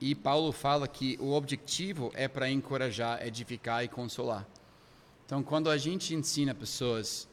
E 0.00 0.14
Paulo 0.14 0.52
fala 0.52 0.86
que 0.86 1.16
o 1.20 1.32
objetivo 1.32 2.12
é 2.14 2.28
para 2.28 2.50
encorajar, 2.50 3.26
edificar 3.26 3.82
e 3.82 3.88
consolar. 3.88 4.46
Então, 5.24 5.42
quando 5.42 5.70
a 5.70 5.78
gente 5.78 6.14
ensina 6.14 6.54
pessoas 6.54 7.26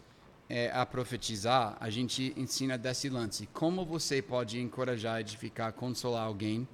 é, 0.50 0.72
a 0.72 0.86
profetizar, 0.86 1.76
a 1.80 1.90
gente 1.90 2.34
ensina 2.38 2.78
desse 2.78 3.10
lance. 3.10 3.48
Como 3.48 3.86
você 3.86 4.22
pode 4.22 4.60
encorajar, 4.60 5.20
edificar, 5.20 5.74
consolar 5.74 6.26
alguém, 6.26 6.66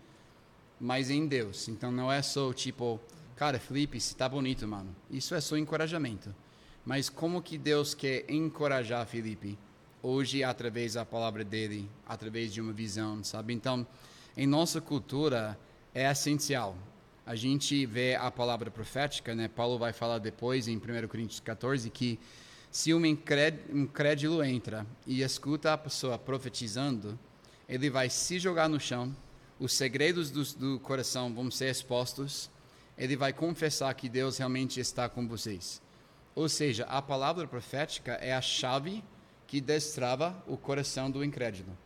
mas 0.80 1.10
em 1.10 1.28
Deus. 1.28 1.68
Então, 1.68 1.92
não 1.92 2.12
é 2.12 2.22
só 2.22 2.54
tipo, 2.54 3.00
cara, 3.36 3.60
Felipe, 3.60 4.00
você 4.00 4.14
tá 4.14 4.30
bonito, 4.30 4.68
mano. 4.68 4.96
Isso 5.10 5.34
é 5.34 5.42
só 5.42 5.58
encorajamento. 5.58 6.34
Mas 6.86 7.10
como 7.10 7.42
que 7.42 7.58
Deus 7.58 7.96
quer 7.96 8.30
encorajar 8.30 9.06
Felipe? 9.08 9.58
Hoje, 10.04 10.44
através 10.44 10.94
da 10.94 11.04
palavra 11.04 11.44
dele, 11.44 11.90
através 12.08 12.54
de 12.54 12.62
uma 12.62 12.72
visão, 12.72 13.24
sabe? 13.24 13.54
Então, 13.54 13.86
em 14.38 14.48
nossa 14.48 14.80
cultura 14.80 15.60
é 16.00 16.10
essencial. 16.10 16.78
A 17.26 17.36
gente 17.36 17.86
vê 17.86 18.16
a 18.16 18.32
palavra 18.32 18.72
profética, 18.72 19.36
né? 19.36 19.50
Paulo 19.50 19.78
vai 19.78 19.92
falar 19.92 20.18
depois 20.20 20.68
em 20.70 20.78
1 20.78 21.08
Coríntios 21.10 21.42
14 21.42 21.90
que 21.90 22.18
se 22.72 22.94
um 22.94 23.06
incrédulo 23.06 24.42
entra 24.44 24.88
e 25.06 25.22
escuta 25.22 25.74
a 25.74 25.78
pessoa 25.78 26.18
profetizando, 26.18 27.20
ele 27.68 27.90
vai 27.90 28.10
se 28.10 28.40
jogar 28.40 28.70
no 28.70 28.80
chão, 28.80 29.14
os 29.60 29.74
segredos 29.74 30.32
do, 30.32 30.44
do 30.58 30.80
coração 30.80 31.34
vão 31.34 31.52
ser 31.52 31.70
expostos, 31.70 32.50
ele 32.98 33.18
vai 33.18 33.34
confessar 33.34 33.94
que 33.94 34.08
Deus 34.08 34.38
realmente 34.38 34.80
está 34.80 35.10
com 35.10 35.28
vocês. 35.28 35.82
Ou 36.34 36.48
seja, 36.48 36.86
a 36.86 37.02
palavra 37.02 37.46
profética 37.46 38.14
é 38.14 38.34
a 38.34 38.42
chave 38.42 39.04
que 39.46 39.60
destrava 39.60 40.42
o 40.48 40.56
coração 40.56 41.12
do 41.12 41.24
incrédulo. 41.24 41.78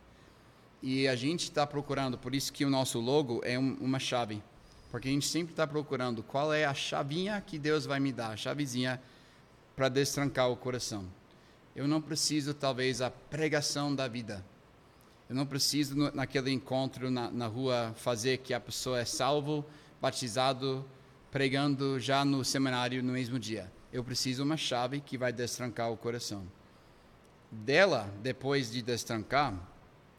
E 0.86 1.08
a 1.08 1.16
gente 1.16 1.44
está 1.44 1.66
procurando, 1.66 2.18
por 2.18 2.34
isso 2.34 2.52
que 2.52 2.62
o 2.62 2.68
nosso 2.68 3.00
logo 3.00 3.40
é 3.42 3.58
um, 3.58 3.72
uma 3.80 3.98
chave. 3.98 4.42
Porque 4.90 5.08
a 5.08 5.10
gente 5.10 5.26
sempre 5.26 5.54
está 5.54 5.66
procurando 5.66 6.22
qual 6.22 6.52
é 6.52 6.66
a 6.66 6.74
chavinha 6.74 7.40
que 7.40 7.58
Deus 7.58 7.86
vai 7.86 7.98
me 7.98 8.12
dar, 8.12 8.32
a 8.32 8.36
chavezinha 8.36 9.00
para 9.74 9.88
destrancar 9.88 10.50
o 10.50 10.56
coração. 10.58 11.06
Eu 11.74 11.88
não 11.88 12.02
preciso, 12.02 12.52
talvez, 12.52 13.00
a 13.00 13.10
pregação 13.10 13.94
da 13.94 14.06
vida. 14.06 14.44
Eu 15.26 15.34
não 15.34 15.46
preciso, 15.46 15.96
no, 15.96 16.12
naquele 16.14 16.50
encontro 16.50 17.10
na, 17.10 17.30
na 17.30 17.46
rua, 17.46 17.94
fazer 17.96 18.36
que 18.40 18.52
a 18.52 18.60
pessoa 18.60 19.00
é 19.00 19.06
salvo, 19.06 19.64
batizado, 20.02 20.84
pregando 21.30 21.98
já 21.98 22.26
no 22.26 22.44
seminário 22.44 23.02
no 23.02 23.14
mesmo 23.14 23.38
dia. 23.38 23.72
Eu 23.90 24.04
preciso 24.04 24.42
uma 24.42 24.58
chave 24.58 25.00
que 25.00 25.16
vai 25.16 25.32
destrancar 25.32 25.90
o 25.90 25.96
coração. 25.96 26.46
Dela, 27.50 28.12
depois 28.22 28.70
de 28.70 28.82
destrancar, 28.82 29.72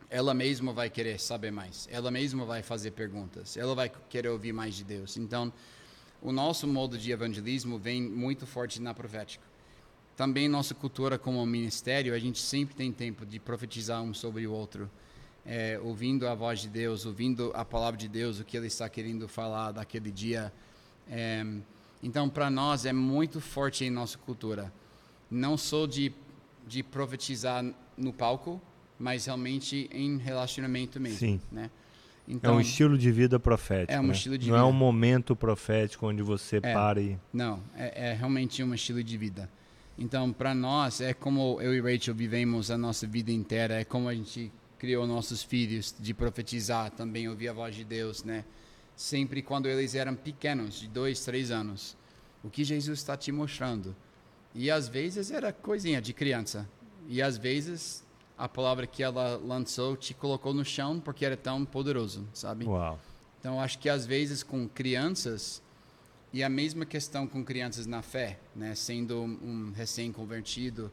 ela 0.10 0.34
mesma 0.34 0.72
vai 0.72 0.90
querer 0.90 1.20
saber 1.20 1.52
mais, 1.52 1.88
ela 1.92 2.12
mesma 2.12 2.46
vai 2.46 2.62
fazer 2.62 2.92
perguntas, 2.92 3.58
ela 3.58 3.74
vai 3.76 3.92
querer 4.10 4.30
ouvir 4.30 4.54
mais 4.54 4.76
de 4.76 4.84
Deus. 4.84 5.18
Então, 5.18 5.52
o 6.22 6.32
nosso 6.32 6.68
modo 6.68 6.98
de 6.98 7.12
evangelismo 7.12 7.78
vem 7.78 8.02
muito 8.02 8.46
forte 8.46 8.82
na 8.82 8.94
profética. 8.94 9.44
Também 10.16 10.48
nossa 10.48 10.74
cultura 10.74 11.20
como 11.20 11.46
ministério, 11.46 12.14
a 12.14 12.20
gente 12.20 12.40
sempre 12.40 12.76
tem 12.76 12.92
tempo 12.92 13.26
de 13.26 13.40
profetizar 13.40 14.02
um 14.02 14.14
sobre 14.14 14.48
o 14.48 14.52
outro, 14.52 14.90
é, 15.46 15.80
ouvindo 15.84 16.28
a 16.28 16.34
voz 16.34 16.62
de 16.62 16.70
Deus, 16.70 17.06
ouvindo 17.06 17.52
a 17.54 17.66
palavra 17.66 17.98
de 17.98 18.08
Deus, 18.08 18.40
o 18.40 18.46
que 18.46 18.56
Ele 18.56 18.68
está 18.68 18.88
querendo 18.88 19.28
falar 19.28 19.72
daquele 19.72 20.12
dia. 20.12 20.54
É, 21.10 21.46
então, 22.02 22.30
para 22.30 22.50
nós 22.50 22.86
é 22.86 22.94
muito 22.94 23.42
forte 23.42 23.84
em 23.84 23.90
nossa 23.90 24.18
cultura, 24.18 24.72
não 25.30 25.58
só 25.58 25.86
de 25.86 26.14
de 26.66 26.82
profetizar 26.82 27.64
no 27.98 28.12
palco, 28.12 28.62
mas 29.00 29.26
realmente 29.26 29.90
em 29.92 30.18
relacionamento 30.18 31.00
mesmo. 31.00 31.18
Sim. 31.18 31.42
Né? 31.52 31.70
Então, 32.28 32.56
é 32.56 32.58
um 32.58 32.62
estilo 32.62 32.98
de 32.98 33.12
vida 33.12 33.40
profético. 33.40 33.92
É 33.92 34.00
um 34.00 34.08
né? 34.08 34.14
estilo 34.14 34.38
de 34.38 34.48
Não 34.48 34.56
é 34.56 34.60
vida. 34.60 34.68
é 34.68 34.72
um 34.72 34.78
momento 34.78 35.36
profético 35.36 36.08
onde 36.08 36.24
você 36.24 36.58
é, 36.58 36.74
para 36.74 37.00
e. 37.00 37.18
Não, 37.32 37.62
é, 37.76 38.10
é, 38.10 38.14
realmente 38.14 38.64
um 38.64 38.74
estilo 38.74 39.04
de 39.04 39.18
vida. 39.18 39.50
Então, 39.98 40.34
para 40.34 40.54
nós, 40.54 41.00
é 41.02 41.14
como 41.14 41.62
eu 41.62 41.74
e 41.74 41.80
Rachel 41.80 42.14
vivemos 42.14 42.70
a 42.70 42.78
nossa 42.78 43.08
vida 43.08 43.32
inteira, 43.32 43.76
é 43.76 43.84
como 43.86 44.10
a 44.10 44.16
gente 44.16 44.52
criou 44.78 45.08
nossos 45.08 45.42
filhos 45.42 45.96
de 45.98 46.14
profetizar, 46.14 46.92
também 46.92 47.30
ouvir 47.30 47.48
a 47.48 47.54
voz 47.54 47.76
de 47.76 47.84
Deus, 47.84 48.24
né? 48.24 48.44
Sempre 48.96 49.42
quando 49.42 49.68
eles 49.68 49.96
eram 49.96 50.16
pequenos, 50.16 50.80
de 50.80 50.88
dois, 50.88 51.24
três 51.24 51.52
anos. 51.52 51.96
O 52.44 52.50
que 52.50 52.64
Jesus 52.64 53.00
está 53.00 53.16
te 53.16 53.32
mostrando? 53.32 53.96
E 54.54 54.70
às 54.70 54.88
vezes 54.88 55.32
era 55.32 55.52
coisinha 55.52 56.02
de 56.02 56.14
criança. 56.14 56.68
E 57.08 57.22
às 57.22 57.38
vezes 57.38 58.05
a 58.38 58.50
palavra 58.50 58.86
que 58.86 59.02
ela 59.02 59.38
lançou 59.38 59.96
te 59.96 60.14
colocou 60.14 60.54
no 60.54 60.66
chão 60.66 61.00
porque 61.00 61.26
era 61.26 61.38
tão 61.38 61.66
poderoso, 61.66 62.28
sabe? 62.34 62.66
Uau. 62.66 63.00
Então 63.40 63.62
acho 63.62 63.80
que 63.80 63.90
às 63.90 64.06
vezes 64.06 64.44
com 64.44 64.68
crianças 64.68 65.62
e 66.34 66.44
a 66.44 66.50
mesma 66.50 66.86
questão 66.86 67.26
com 67.26 67.44
crianças 67.46 67.86
na 67.86 68.02
fé, 68.02 68.40
né? 68.56 68.76
Sendo 68.76 69.22
um 69.22 69.72
recém-convertido, 69.74 70.92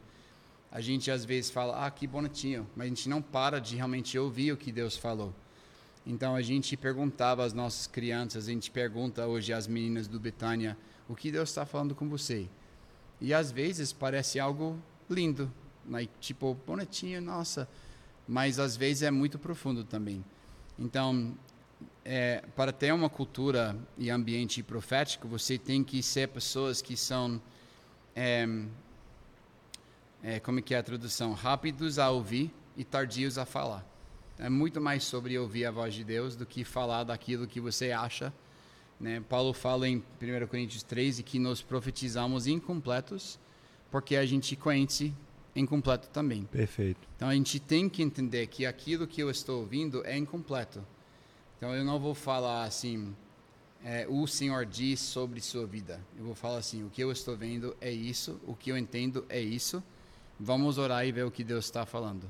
a 0.71 0.79
gente 0.79 1.11
às 1.11 1.25
vezes 1.25 1.51
fala, 1.51 1.85
ah, 1.85 1.91
que 1.91 2.07
bonitinho, 2.07 2.67
mas 2.75 2.85
a 2.85 2.89
gente 2.89 3.09
não 3.09 3.21
para 3.21 3.59
de 3.59 3.75
realmente 3.75 4.17
ouvir 4.17 4.51
o 4.51 4.57
que 4.57 4.71
Deus 4.71 4.95
falou. 4.95 5.33
Então 6.05 6.35
a 6.35 6.41
gente 6.41 6.75
perguntava 6.75 7.43
às 7.43 7.53
nossas 7.53 7.87
crianças, 7.87 8.47
a 8.47 8.51
gente 8.51 8.71
pergunta 8.71 9.25
hoje 9.27 9.53
às 9.53 9.67
meninas 9.67 10.07
do 10.07 10.19
Betânia, 10.19 10.77
o 11.07 11.15
que 11.15 11.31
Deus 11.31 11.49
está 11.49 11.65
falando 11.65 11.93
com 11.93 12.07
você? 12.09 12.47
E 13.19 13.33
às 13.33 13.51
vezes 13.51 13.93
parece 13.93 14.39
algo 14.39 14.77
lindo, 15.09 15.51
né? 15.85 16.07
tipo 16.19 16.57
bonitinho, 16.65 17.21
nossa, 17.21 17.67
mas 18.27 18.59
às 18.59 18.75
vezes 18.75 19.03
é 19.03 19.11
muito 19.11 19.37
profundo 19.37 19.83
também. 19.83 20.23
Então, 20.77 21.35
é, 22.03 22.43
para 22.55 22.71
ter 22.71 22.93
uma 22.93 23.09
cultura 23.09 23.77
e 23.97 24.09
ambiente 24.09 24.61
profético, 24.63 25.27
você 25.27 25.57
tem 25.57 25.83
que 25.83 26.01
ser 26.01 26.29
pessoas 26.29 26.81
que 26.81 26.97
são 26.97 27.41
é, 28.15 28.47
é, 30.21 30.39
como 30.39 30.59
é 30.59 30.61
que 30.61 30.73
é 30.73 30.77
a 30.77 30.83
tradução? 30.83 31.33
Rápidos 31.33 31.99
a 31.99 32.09
ouvir 32.09 32.49
e 32.77 32.83
tardios 32.83 33.37
a 33.37 33.45
falar. 33.45 33.85
É 34.39 34.49
muito 34.49 34.79
mais 34.79 35.03
sobre 35.03 35.37
ouvir 35.37 35.65
a 35.65 35.71
voz 35.71 35.93
de 35.93 36.03
Deus 36.03 36.35
do 36.35 36.45
que 36.45 36.63
falar 36.63 37.03
daquilo 37.03 37.45
que 37.45 37.59
você 37.59 37.91
acha. 37.91 38.33
Né? 38.99 39.21
Paulo 39.27 39.53
fala 39.53 39.87
em 39.87 39.97
1 39.97 40.47
Coríntios 40.47 40.81
13 40.81 41.23
que 41.23 41.37
nós 41.39 41.61
profetizamos 41.61 42.47
incompletos 42.47 43.39
porque 43.91 44.15
a 44.15 44.25
gente 44.25 44.55
conhece 44.55 45.13
incompleto 45.55 46.09
também. 46.09 46.43
Perfeito. 46.45 47.07
Então 47.15 47.29
a 47.29 47.33
gente 47.33 47.59
tem 47.59 47.87
que 47.87 48.01
entender 48.01 48.47
que 48.47 48.65
aquilo 48.65 49.07
que 49.07 49.21
eu 49.21 49.29
estou 49.29 49.59
ouvindo 49.61 50.05
é 50.05 50.17
incompleto. 50.17 50.85
Então 51.57 51.73
eu 51.73 51.83
não 51.85 51.99
vou 51.99 52.13
falar 52.13 52.63
assim, 52.63 53.15
é, 53.83 54.05
o 54.09 54.25
Senhor 54.27 54.65
diz 54.65 54.99
sobre 54.99 55.39
sua 55.41 55.65
vida. 55.65 55.99
Eu 56.17 56.25
vou 56.25 56.35
falar 56.35 56.57
assim, 56.57 56.83
o 56.83 56.89
que 56.89 57.03
eu 57.03 57.11
estou 57.11 57.37
vendo 57.37 57.75
é 57.79 57.91
isso, 57.91 58.39
o 58.45 58.55
que 58.55 58.71
eu 58.71 58.77
entendo 58.77 59.25
é 59.29 59.39
isso 59.39 59.83
Vamos 60.39 60.77
orar 60.77 61.05
e 61.05 61.11
ver 61.11 61.25
o 61.25 61.31
que 61.31 61.43
Deus 61.43 61.65
está 61.65 61.85
falando. 61.85 62.29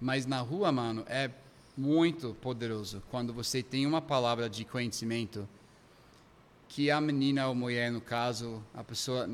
Mas 0.00 0.24
na 0.24 0.40
rua, 0.40 0.70
mano, 0.70 1.04
é 1.08 1.30
muito 1.76 2.34
poderoso 2.40 3.02
quando 3.10 3.32
você 3.32 3.62
tem 3.62 3.86
uma 3.86 4.00
palavra 4.00 4.48
de 4.48 4.64
conhecimento 4.64 5.48
que 6.68 6.90
a 6.90 7.00
menina 7.00 7.46
ou 7.48 7.54
mulher, 7.54 7.90
no 7.90 8.00
caso, 8.00 8.62
a 8.72 8.82
pessoa 8.82 9.28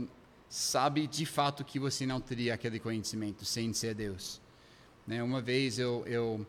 sabe 0.50 1.06
de 1.06 1.24
fato 1.24 1.64
que 1.64 1.78
você 1.78 2.04
não 2.04 2.20
teria 2.20 2.52
aquele 2.52 2.80
conhecimento 2.80 3.44
sem 3.44 3.72
ser 3.72 3.94
Deus. 3.94 4.40
Né? 5.06 5.22
Uma 5.22 5.40
vez 5.40 5.78
eu, 5.78 6.04
eu, 6.06 6.44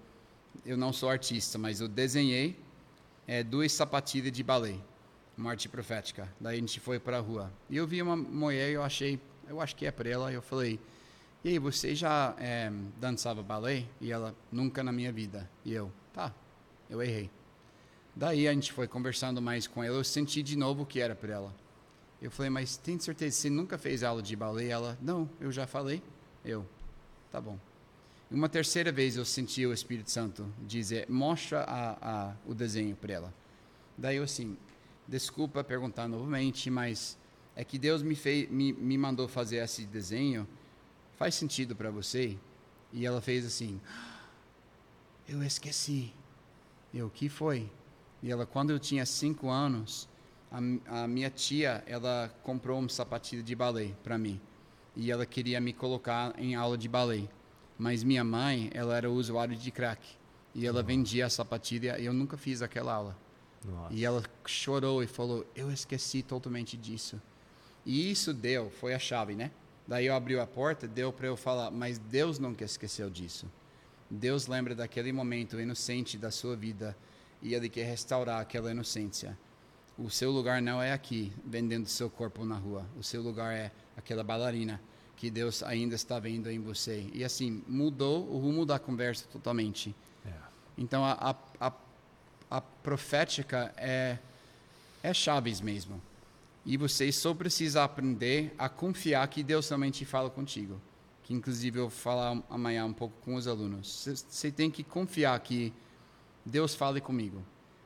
eu 0.66 0.76
não 0.76 0.92
sou 0.92 1.08
artista, 1.08 1.60
mas 1.60 1.80
eu 1.80 1.88
desenhei 1.88 2.58
é, 3.28 3.44
duas 3.44 3.72
sapatilhas 3.72 4.32
de 4.32 4.42
balé, 4.42 4.76
uma 5.38 5.52
arte 5.52 5.70
profética. 5.70 6.28
Daí 6.40 6.58
a 6.58 6.60
gente 6.60 6.80
foi 6.80 7.00
para 7.00 7.18
a 7.18 7.22
rua. 7.22 7.54
E 7.70 7.78
eu 7.78 7.86
vi 7.86 8.02
uma 8.02 8.18
mulher 8.18 8.72
e 8.72 8.74
eu 8.74 8.84
achei, 8.84 9.20
eu 9.48 9.62
acho 9.62 9.76
que 9.76 9.86
é 9.86 9.92
para 9.92 10.10
ela, 10.10 10.34
eu 10.34 10.42
falei, 10.42 10.80
e 11.44 11.50
aí, 11.50 11.60
você 11.60 11.96
já 11.96 12.36
é, 12.38 12.72
dançava 13.00 13.42
balé? 13.42 13.86
E 14.00 14.12
ela, 14.12 14.36
nunca 14.52 14.84
na 14.84 14.92
minha 14.92 15.12
vida. 15.12 15.50
E 15.66 15.74
eu, 15.74 15.92
tá, 16.14 16.32
eu 16.88 17.02
errei. 17.02 17.32
Daí 18.16 18.48
a 18.48 18.54
gente 18.54 18.72
foi 18.72 18.88
conversando 18.88 19.42
mais 19.42 19.66
com 19.66 19.84
ela, 19.84 19.96
eu 19.96 20.04
senti 20.04 20.44
de 20.44 20.56
novo 20.56 20.86
que 20.86 21.00
era 21.00 21.16
para 21.16 21.34
ela. 21.34 21.61
Eu 22.22 22.30
falei, 22.30 22.50
mas 22.50 22.78
tem 22.78 23.00
certeza 23.00 23.36
que 23.36 23.42
você 23.42 23.50
nunca 23.50 23.78
fez 23.78 24.04
aula 24.04 24.22
de 24.22 24.36
balé? 24.36 24.68
Ela, 24.68 24.98
não, 25.02 25.30
eu 25.40 25.52
já 25.52 25.66
falei. 25.66 26.04
Eu, 26.46 26.66
tá 27.32 27.42
bom. 27.42 27.58
Uma 28.30 28.48
terceira 28.48 28.92
vez 28.92 29.18
eu 29.18 29.26
senti 29.26 29.66
o 29.66 29.74
Espírito 29.74 30.12
Santo 30.12 30.46
dizer, 30.66 31.10
mostra 31.10 31.64
a, 31.64 32.30
a, 32.30 32.36
o 32.46 32.54
desenho 32.54 32.96
para 32.96 33.14
ela. 33.14 33.34
Daí 33.98 34.18
eu 34.18 34.24
assim, 34.24 34.56
desculpa 35.08 35.64
perguntar 35.64 36.08
novamente, 36.08 36.70
mas 36.70 37.18
é 37.56 37.64
que 37.66 37.78
Deus 37.78 38.02
me, 38.02 38.16
fez, 38.16 38.50
me, 38.50 38.72
me 38.72 38.98
mandou 38.98 39.28
fazer 39.28 39.58
esse 39.58 39.86
desenho 39.86 40.48
faz 41.18 41.36
sentido 41.36 41.76
para 41.76 41.92
você? 41.92 42.38
E 42.92 43.06
ela 43.06 43.22
fez 43.22 43.46
assim, 43.46 43.80
eu 45.28 45.44
esqueci. 45.44 46.14
Eu, 46.94 47.08
o 47.08 47.10
que 47.10 47.30
foi? 47.30 47.70
E 48.24 48.32
ela, 48.32 48.46
quando 48.46 48.72
eu 48.72 48.80
tinha 48.80 49.06
cinco 49.06 49.50
anos, 49.50 50.08
a, 50.52 51.04
a 51.04 51.08
minha 51.08 51.30
tia, 51.30 51.84
ela 51.88 52.30
comprou 52.44 52.80
um 52.80 52.90
sapatilha 52.90 53.42
de 53.42 53.56
balé 53.56 53.92
para 54.04 54.18
mim. 54.18 54.40
E 54.96 55.10
ela 55.10 55.26
queria 55.26 55.62
me 55.62 55.72
colocar 55.72 56.34
em 56.38 56.56
aula 56.56 56.78
de 56.78 56.90
balé. 56.90 57.30
Mas 57.78 58.04
minha 58.04 58.24
mãe, 58.24 58.70
ela 58.74 58.98
era 58.98 59.10
usuária 59.10 59.56
de 59.56 59.72
crack. 59.72 60.06
E 60.54 60.68
ela 60.68 60.84
vendia 60.84 61.26
a 61.26 61.30
sapatilha 61.30 61.98
e 61.98 62.06
eu 62.06 62.12
nunca 62.12 62.36
fiz 62.36 62.62
aquela 62.62 62.94
aula. 62.94 63.18
Nossa. 63.64 63.94
E 63.94 64.04
ela 64.04 64.22
chorou 64.46 65.02
e 65.02 65.08
falou: 65.08 65.46
Eu 65.56 65.72
esqueci 65.72 66.22
totalmente 66.22 66.76
disso. 66.76 67.22
E 67.86 68.12
isso 68.12 68.34
deu, 68.34 68.70
foi 68.70 68.94
a 68.94 69.00
chave, 69.00 69.34
né? 69.34 69.50
Daí 69.88 70.08
eu 70.08 70.14
abri 70.14 70.38
a 70.38 70.46
porta, 70.46 70.88
deu 70.88 71.12
para 71.12 71.28
eu 71.28 71.38
falar, 71.38 71.72
mas 71.72 71.98
Deus 71.98 72.38
nunca 72.38 72.64
esqueceu 72.64 73.10
disso. 73.10 73.50
Deus 74.10 74.46
lembra 74.46 74.76
daquele 74.76 75.12
momento 75.12 75.60
inocente 75.60 76.18
da 76.18 76.30
sua 76.30 76.56
vida 76.56 76.96
e 77.42 77.56
Ele 77.56 77.70
quer 77.70 77.86
restaurar 77.86 78.42
aquela 78.42 78.72
inocência. 78.72 79.38
O 79.98 80.10
seu 80.10 80.32
lugar 80.32 80.62
não 80.62 80.82
é 80.82 80.94
aqui, 80.94 81.32
vendendo 81.46 81.88
seu 81.88 82.10
corpo 82.10 82.46
na 82.46 82.56
rua. 82.56 82.86
O 82.98 83.04
seu 83.04 83.22
lugar 83.22 83.54
é 83.54 83.72
aquela 83.96 84.24
bailarina 84.24 84.82
que 85.16 85.30
Deus 85.30 85.62
ainda 85.62 85.94
está 85.94 86.18
vendo 86.18 86.50
em 86.50 86.60
você. 86.60 87.08
E 87.14 87.24
assim, 87.24 87.64
mudou 87.68 88.28
o 88.28 88.40
rumo 88.40 88.66
da 88.66 88.80
conversa 88.80 89.28
totalmente. 89.32 89.96
É. 90.26 90.32
Então, 90.76 91.06
a, 91.06 91.12
a, 91.60 91.68
a, 91.68 91.74
a 92.50 92.62
profética 92.62 93.72
é, 93.78 94.18
é 95.04 95.14
chaves 95.14 95.62
mesmo. 95.62 96.02
E 96.66 96.76
você 96.78 97.12
só 97.12 97.36
precisa 97.36 97.84
aprender 97.84 98.54
a 98.58 98.68
confiar 98.68 99.28
que 99.28 99.44
Deus 99.44 99.70
realmente 99.70 100.06
fala 100.06 100.30
contigo. 100.30 100.82
Que 101.24 101.36
inclusive 101.36 101.78
eu 101.78 101.84
vou 101.84 101.92
falar 101.92 102.42
amanhã 102.50 102.86
um 102.86 102.94
pouco 102.94 103.16
com 103.24 103.36
os 103.36 103.48
alunos. 103.48 104.08
Você 104.28 104.52
tem 104.52 104.72
que 104.72 104.84
confiar 104.84 105.40
que 105.40 105.72
Deus 106.44 106.74
fale 106.74 107.00
comigo. 107.00 107.44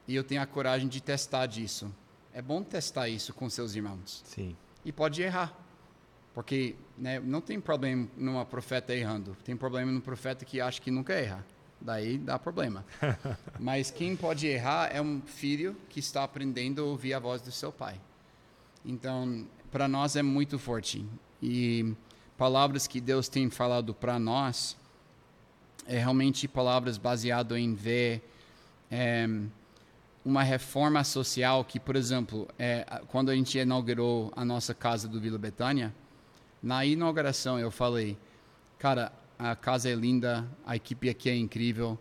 E 0.07 0.15
eu 0.15 0.23
tenho 0.23 0.41
a 0.41 0.45
coragem 0.45 0.87
de 0.87 1.01
testar 1.01 1.45
disso. 1.45 1.93
É 2.33 2.41
bom 2.41 2.61
testar 2.61 3.09
isso 3.09 3.33
com 3.33 3.49
seus 3.49 3.75
irmãos. 3.75 4.21
Sim. 4.25 4.55
E 4.83 4.91
pode 4.91 5.21
errar. 5.21 5.53
Porque 6.33 6.75
né, 6.97 7.19
não 7.19 7.39
tem 7.39 7.59
problema 7.59 8.07
numa 8.17 8.45
profeta 8.45 8.93
errando. 8.93 9.35
Tem 9.43 9.55
problema 9.55 9.91
no 9.91 10.01
profeta 10.01 10.43
que 10.43 10.59
acha 10.59 10.81
que 10.81 10.91
nunca 10.91 11.13
erra. 11.13 11.45
Daí 11.79 12.17
dá 12.17 12.37
problema. 12.37 12.85
Mas 13.59 13.89
quem 13.89 14.15
pode 14.15 14.47
errar 14.47 14.89
é 14.93 15.01
um 15.01 15.21
filho 15.21 15.75
que 15.89 15.99
está 15.99 16.23
aprendendo 16.23 16.81
a 16.81 16.85
ouvir 16.85 17.13
a 17.13 17.19
voz 17.19 17.41
do 17.41 17.51
seu 17.51 17.71
pai. 17.71 17.99
Então, 18.83 19.47
para 19.71 19.87
nós 19.87 20.15
é 20.15 20.21
muito 20.21 20.59
forte. 20.59 21.05
E 21.41 21.95
palavras 22.37 22.85
que 22.85 22.99
Deus 22.99 23.27
tem 23.29 23.49
falado 23.49 23.93
para 23.93 24.19
nós 24.19 24.75
é 25.87 25.97
realmente 25.97 26.47
palavras 26.47 26.97
baseadas 26.97 27.57
em 27.57 27.73
ver 27.73 28.27
é, 28.89 29.27
uma 30.25 30.43
reforma 30.43 31.03
social 31.03 31.63
que, 31.63 31.79
por 31.79 31.95
exemplo, 31.95 32.47
é, 32.59 32.85
quando 33.07 33.29
a 33.29 33.35
gente 33.35 33.57
inaugurou 33.57 34.33
a 34.35 34.43
nossa 34.43 34.73
casa 34.73 35.07
do 35.07 35.21
Vila 35.21 35.37
Betânia, 35.37 35.93
na 36.61 36.83
inauguração 36.85 37.59
eu 37.59 37.69
falei, 37.69 38.17
cara, 38.79 39.13
a 39.37 39.55
casa 39.55 39.89
é 39.89 39.93
linda, 39.93 40.49
a 40.65 40.75
equipe 40.75 41.07
aqui 41.07 41.29
é 41.29 41.35
incrível, 41.37 41.97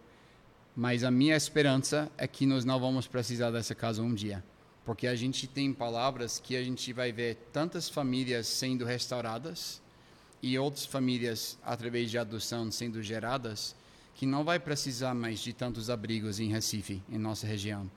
mas 0.75 1.05
a 1.05 1.11
minha 1.11 1.37
esperança 1.37 2.11
é 2.17 2.27
que 2.27 2.47
nós 2.47 2.65
não 2.65 2.81
vamos 2.81 3.07
precisar 3.07 3.51
dessa 3.51 3.75
casa 3.75 4.03
um 4.03 4.15
dia 4.15 4.43
porque 4.85 5.07
a 5.07 5.17
gente 5.17 5.47
tem 5.47 5.73
palavras 5.73 6.39
que 6.39 6.57
a 6.57 6.63
gente 6.63 6.93
vai 6.93 7.11
ver 7.11 7.37
tantas 7.53 7.89
famílias 7.89 8.47
sendo 8.47 8.85
restauradas 8.85 9.81
e 10.43 10.59
outras 10.59 10.85
famílias 10.85 11.59
através 11.65 12.11
de 12.11 12.19
adoção 12.19 12.71
sendo 12.71 13.03
geradas 13.03 13.75
que 14.15 14.27
não 14.27 14.45
vai 14.45 14.61
precisar 14.61 15.15
mais 15.15 15.41
de 15.41 15.53
tantos 15.53 15.89
abrigos 15.89 16.39
em 16.39 16.49
Recife, 16.49 17.03
em 17.11 17.19
nossa 17.19 17.47
região. 17.47 17.91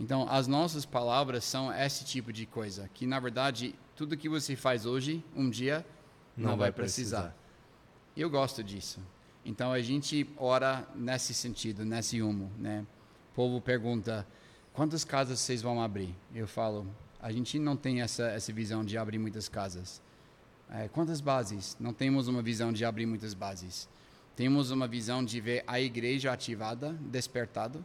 Então, 0.00 0.28
as 0.28 0.46
nossas 0.46 0.84
palavras 0.84 1.44
são 1.44 1.72
esse 1.72 2.04
tipo 2.04 2.32
de 2.32 2.46
coisa, 2.46 2.88
que 2.94 3.06
na 3.06 3.18
verdade 3.18 3.74
tudo 3.96 4.16
que 4.16 4.28
você 4.28 4.54
faz 4.54 4.86
hoje, 4.86 5.24
um 5.34 5.50
dia 5.50 5.84
não, 6.36 6.50
não 6.50 6.56
vai, 6.56 6.70
precisar. 6.70 7.22
precisar. 7.22 7.36
Eu 8.16 8.30
gosto 8.30 8.62
disso. 8.62 9.00
Então 9.44 9.72
a 9.72 9.80
gente 9.80 10.28
ora 10.36 10.86
nesse 10.94 11.34
sentido, 11.34 11.84
nesse 11.84 12.20
rumo, 12.20 12.50
né? 12.56 12.86
O 13.32 13.34
povo 13.34 13.60
pergunta: 13.60 14.26
quantas 14.72 15.04
casas 15.04 15.40
vocês 15.40 15.62
vão 15.62 15.82
abrir? 15.82 16.14
Eu 16.32 16.46
falo, 16.46 16.86
a 17.20 17.32
gente 17.32 17.58
não 17.58 17.76
tem 17.76 18.00
essa, 18.02 18.28
essa 18.28 18.52
visão 18.52 18.84
de 18.84 18.96
abrir 18.96 19.18
muitas 19.18 19.48
casas. 19.48 20.00
É, 20.70 20.86
quantas 20.86 21.20
bases? 21.20 21.76
Não 21.80 21.92
temos 21.92 22.28
uma 22.28 22.42
visão 22.42 22.72
de 22.72 22.84
abrir 22.84 23.06
muitas 23.06 23.34
bases. 23.34 23.88
temos 24.36 24.70
uma 24.70 24.86
visão 24.86 25.24
de 25.24 25.40
ver 25.40 25.64
a 25.66 25.80
igreja 25.80 26.32
ativada, 26.32 26.92
despertada, 27.00 27.84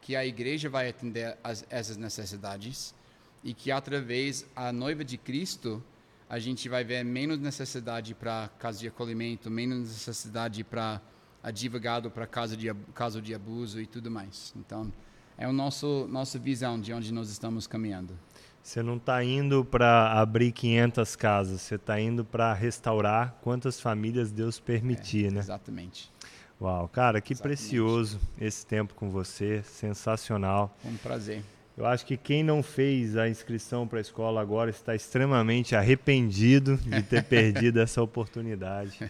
que 0.00 0.16
a 0.16 0.24
igreja 0.24 0.68
vai 0.68 0.88
atender 0.88 1.36
as, 1.42 1.64
essas 1.70 1.96
necessidades 1.96 2.94
e 3.42 3.54
que 3.54 3.70
através 3.70 4.46
a 4.54 4.72
noiva 4.72 5.04
de 5.04 5.16
Cristo 5.16 5.82
a 6.28 6.38
gente 6.38 6.68
vai 6.68 6.84
ver 6.84 7.04
menos 7.04 7.38
necessidade 7.38 8.14
para 8.14 8.50
casa 8.58 8.78
de 8.78 8.88
acolhimento, 8.88 9.50
menos 9.50 9.88
necessidade 9.88 10.62
para 10.62 11.00
advogado 11.42 12.10
para 12.10 12.26
caso 12.26 12.56
de 12.56 12.72
caso 12.94 13.22
de 13.22 13.34
abuso 13.34 13.80
e 13.80 13.86
tudo 13.86 14.10
mais. 14.10 14.52
Então 14.56 14.92
é 15.36 15.48
o 15.48 15.52
nosso 15.52 16.06
nossa 16.10 16.38
visão 16.38 16.80
de 16.80 16.92
onde 16.92 17.12
nós 17.12 17.30
estamos 17.30 17.66
caminhando. 17.66 18.18
Você 18.62 18.82
não 18.82 18.96
está 18.96 19.24
indo 19.24 19.64
para 19.64 20.12
abrir 20.12 20.52
500 20.52 21.16
casas, 21.16 21.62
você 21.62 21.76
está 21.76 21.98
indo 21.98 22.24
para 22.24 22.52
restaurar 22.52 23.38
quantas 23.40 23.80
famílias 23.80 24.30
Deus 24.30 24.60
permitir, 24.60 25.28
é, 25.28 25.30
né? 25.30 25.40
Exatamente. 25.40 26.12
Uau, 26.60 26.88
cara, 26.88 27.20
que 27.20 27.32
exatamente. 27.32 27.58
precioso 27.58 28.20
esse 28.40 28.66
tempo 28.66 28.94
com 28.94 29.10
você, 29.10 29.62
sensacional. 29.62 30.76
Um 30.84 30.96
prazer. 30.96 31.42
Eu 31.76 31.86
acho 31.86 32.04
que 32.04 32.16
quem 32.16 32.42
não 32.42 32.60
fez 32.60 33.16
a 33.16 33.28
inscrição 33.28 33.86
para 33.86 33.98
a 33.98 34.00
escola 34.00 34.40
agora 34.40 34.68
está 34.68 34.96
extremamente 34.96 35.76
arrependido 35.76 36.76
de 36.76 37.00
ter 37.02 37.22
perdido 37.24 37.80
essa 37.80 38.02
oportunidade. 38.02 39.08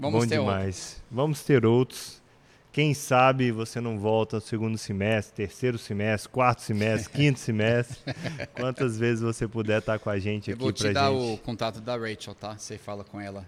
Vamos 0.00 0.20
Bom 0.20 0.26
demais. 0.26 0.94
Outro. 0.94 1.04
Vamos 1.10 1.42
ter 1.42 1.66
outros. 1.66 2.22
Quem 2.76 2.92
sabe 2.92 3.50
você 3.50 3.80
não 3.80 3.98
volta 3.98 4.36
no 4.36 4.42
segundo 4.42 4.76
semestre, 4.76 5.46
terceiro 5.46 5.78
semestre, 5.78 6.28
quarto 6.28 6.60
semestre, 6.60 7.08
quinto 7.16 7.38
semestre. 7.38 7.96
Quantas 8.52 8.98
vezes 8.98 9.22
você 9.22 9.48
puder 9.48 9.78
estar 9.78 9.98
com 9.98 10.10
a 10.10 10.18
gente 10.18 10.50
eu 10.50 10.56
aqui 10.56 10.62
pra 10.62 10.72
gente. 10.72 10.84
Eu 10.84 10.92
vou 10.92 10.92
te 10.92 10.92
dar 10.92 11.10
o 11.10 11.38
contato 11.38 11.80
da 11.80 11.96
Rachel, 11.96 12.34
tá? 12.34 12.54
Você 12.54 12.76
fala 12.76 13.02
com 13.02 13.18
ela. 13.18 13.46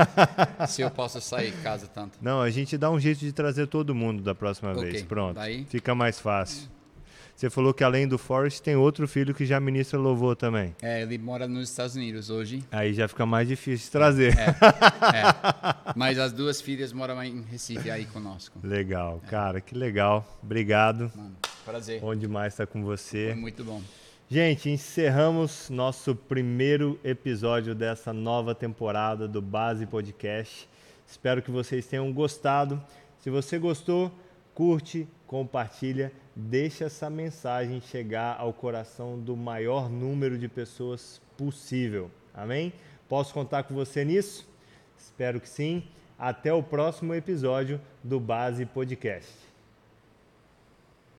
se, 0.66 0.80
eu, 0.80 0.90
posso 0.90 1.20
sair 1.20 1.50
de 1.50 1.58
casa 1.58 1.86
tanto. 1.86 2.16
Não, 2.22 2.40
a 2.40 2.48
gente 2.48 2.78
dá 2.78 2.90
um 2.90 2.98
jeito 2.98 3.18
de 3.18 3.34
trazer 3.34 3.66
todo 3.66 3.94
mundo 3.94 4.22
da 4.22 4.34
próxima 4.34 4.72
okay. 4.72 4.92
vez. 4.92 5.02
Pronto. 5.02 5.34
Daí? 5.34 5.66
Fica 5.66 5.94
mais 5.94 6.18
fácil. 6.18 6.66
Você 7.36 7.50
falou 7.50 7.74
que 7.74 7.82
além 7.82 8.06
do 8.06 8.16
Forrest 8.16 8.60
tem 8.60 8.76
outro 8.76 9.08
filho 9.08 9.34
que 9.34 9.44
já 9.44 9.58
ministra 9.58 9.98
louvor 9.98 10.36
também. 10.36 10.74
É, 10.80 11.02
ele 11.02 11.18
mora 11.18 11.48
nos 11.48 11.68
Estados 11.68 11.96
Unidos 11.96 12.30
hoje. 12.30 12.62
Aí 12.70 12.94
já 12.94 13.08
fica 13.08 13.26
mais 13.26 13.48
difícil 13.48 13.86
de 13.86 13.90
trazer. 13.90 14.38
É, 14.38 14.50
é. 14.50 15.94
Mas 15.96 16.18
as 16.18 16.32
duas 16.32 16.60
filhas 16.60 16.92
moram 16.92 17.22
em 17.24 17.42
Recife 17.42 17.90
aí 17.90 18.06
conosco. 18.06 18.60
Legal, 18.62 19.20
é. 19.26 19.28
cara, 19.28 19.60
que 19.60 19.74
legal. 19.74 20.24
Obrigado. 20.42 21.10
Mano, 21.14 21.34
prazer. 21.64 22.00
Bom 22.00 22.14
demais 22.14 22.52
estar 22.52 22.66
com 22.66 22.84
você. 22.84 23.26
Foi 23.32 23.40
muito 23.40 23.64
bom. 23.64 23.82
Gente, 24.30 24.70
encerramos 24.70 25.68
nosso 25.68 26.14
primeiro 26.14 26.98
episódio 27.04 27.74
dessa 27.74 28.12
nova 28.12 28.54
temporada 28.54 29.26
do 29.26 29.42
Base 29.42 29.84
Podcast. 29.86 30.68
Espero 31.06 31.42
que 31.42 31.50
vocês 31.50 31.84
tenham 31.86 32.10
gostado. 32.12 32.82
Se 33.20 33.28
você 33.28 33.58
gostou, 33.58 34.10
curte, 34.54 35.06
compartilha, 35.26 36.12
deixa 36.34 36.86
essa 36.86 37.08
mensagem 37.08 37.80
chegar 37.80 38.36
ao 38.38 38.52
coração 38.52 39.18
do 39.18 39.36
maior 39.36 39.88
número 39.88 40.36
de 40.36 40.48
pessoas 40.48 41.20
possível. 41.36 42.10
Amém? 42.32 42.72
Posso 43.08 43.32
contar 43.32 43.64
com 43.64 43.74
você 43.74 44.04
nisso? 44.04 44.48
Espero 44.98 45.40
que 45.40 45.48
sim. 45.48 45.84
Até 46.18 46.52
o 46.52 46.62
próximo 46.62 47.14
episódio 47.14 47.80
do 48.02 48.18
Base 48.18 48.64
Podcast. 48.66 49.53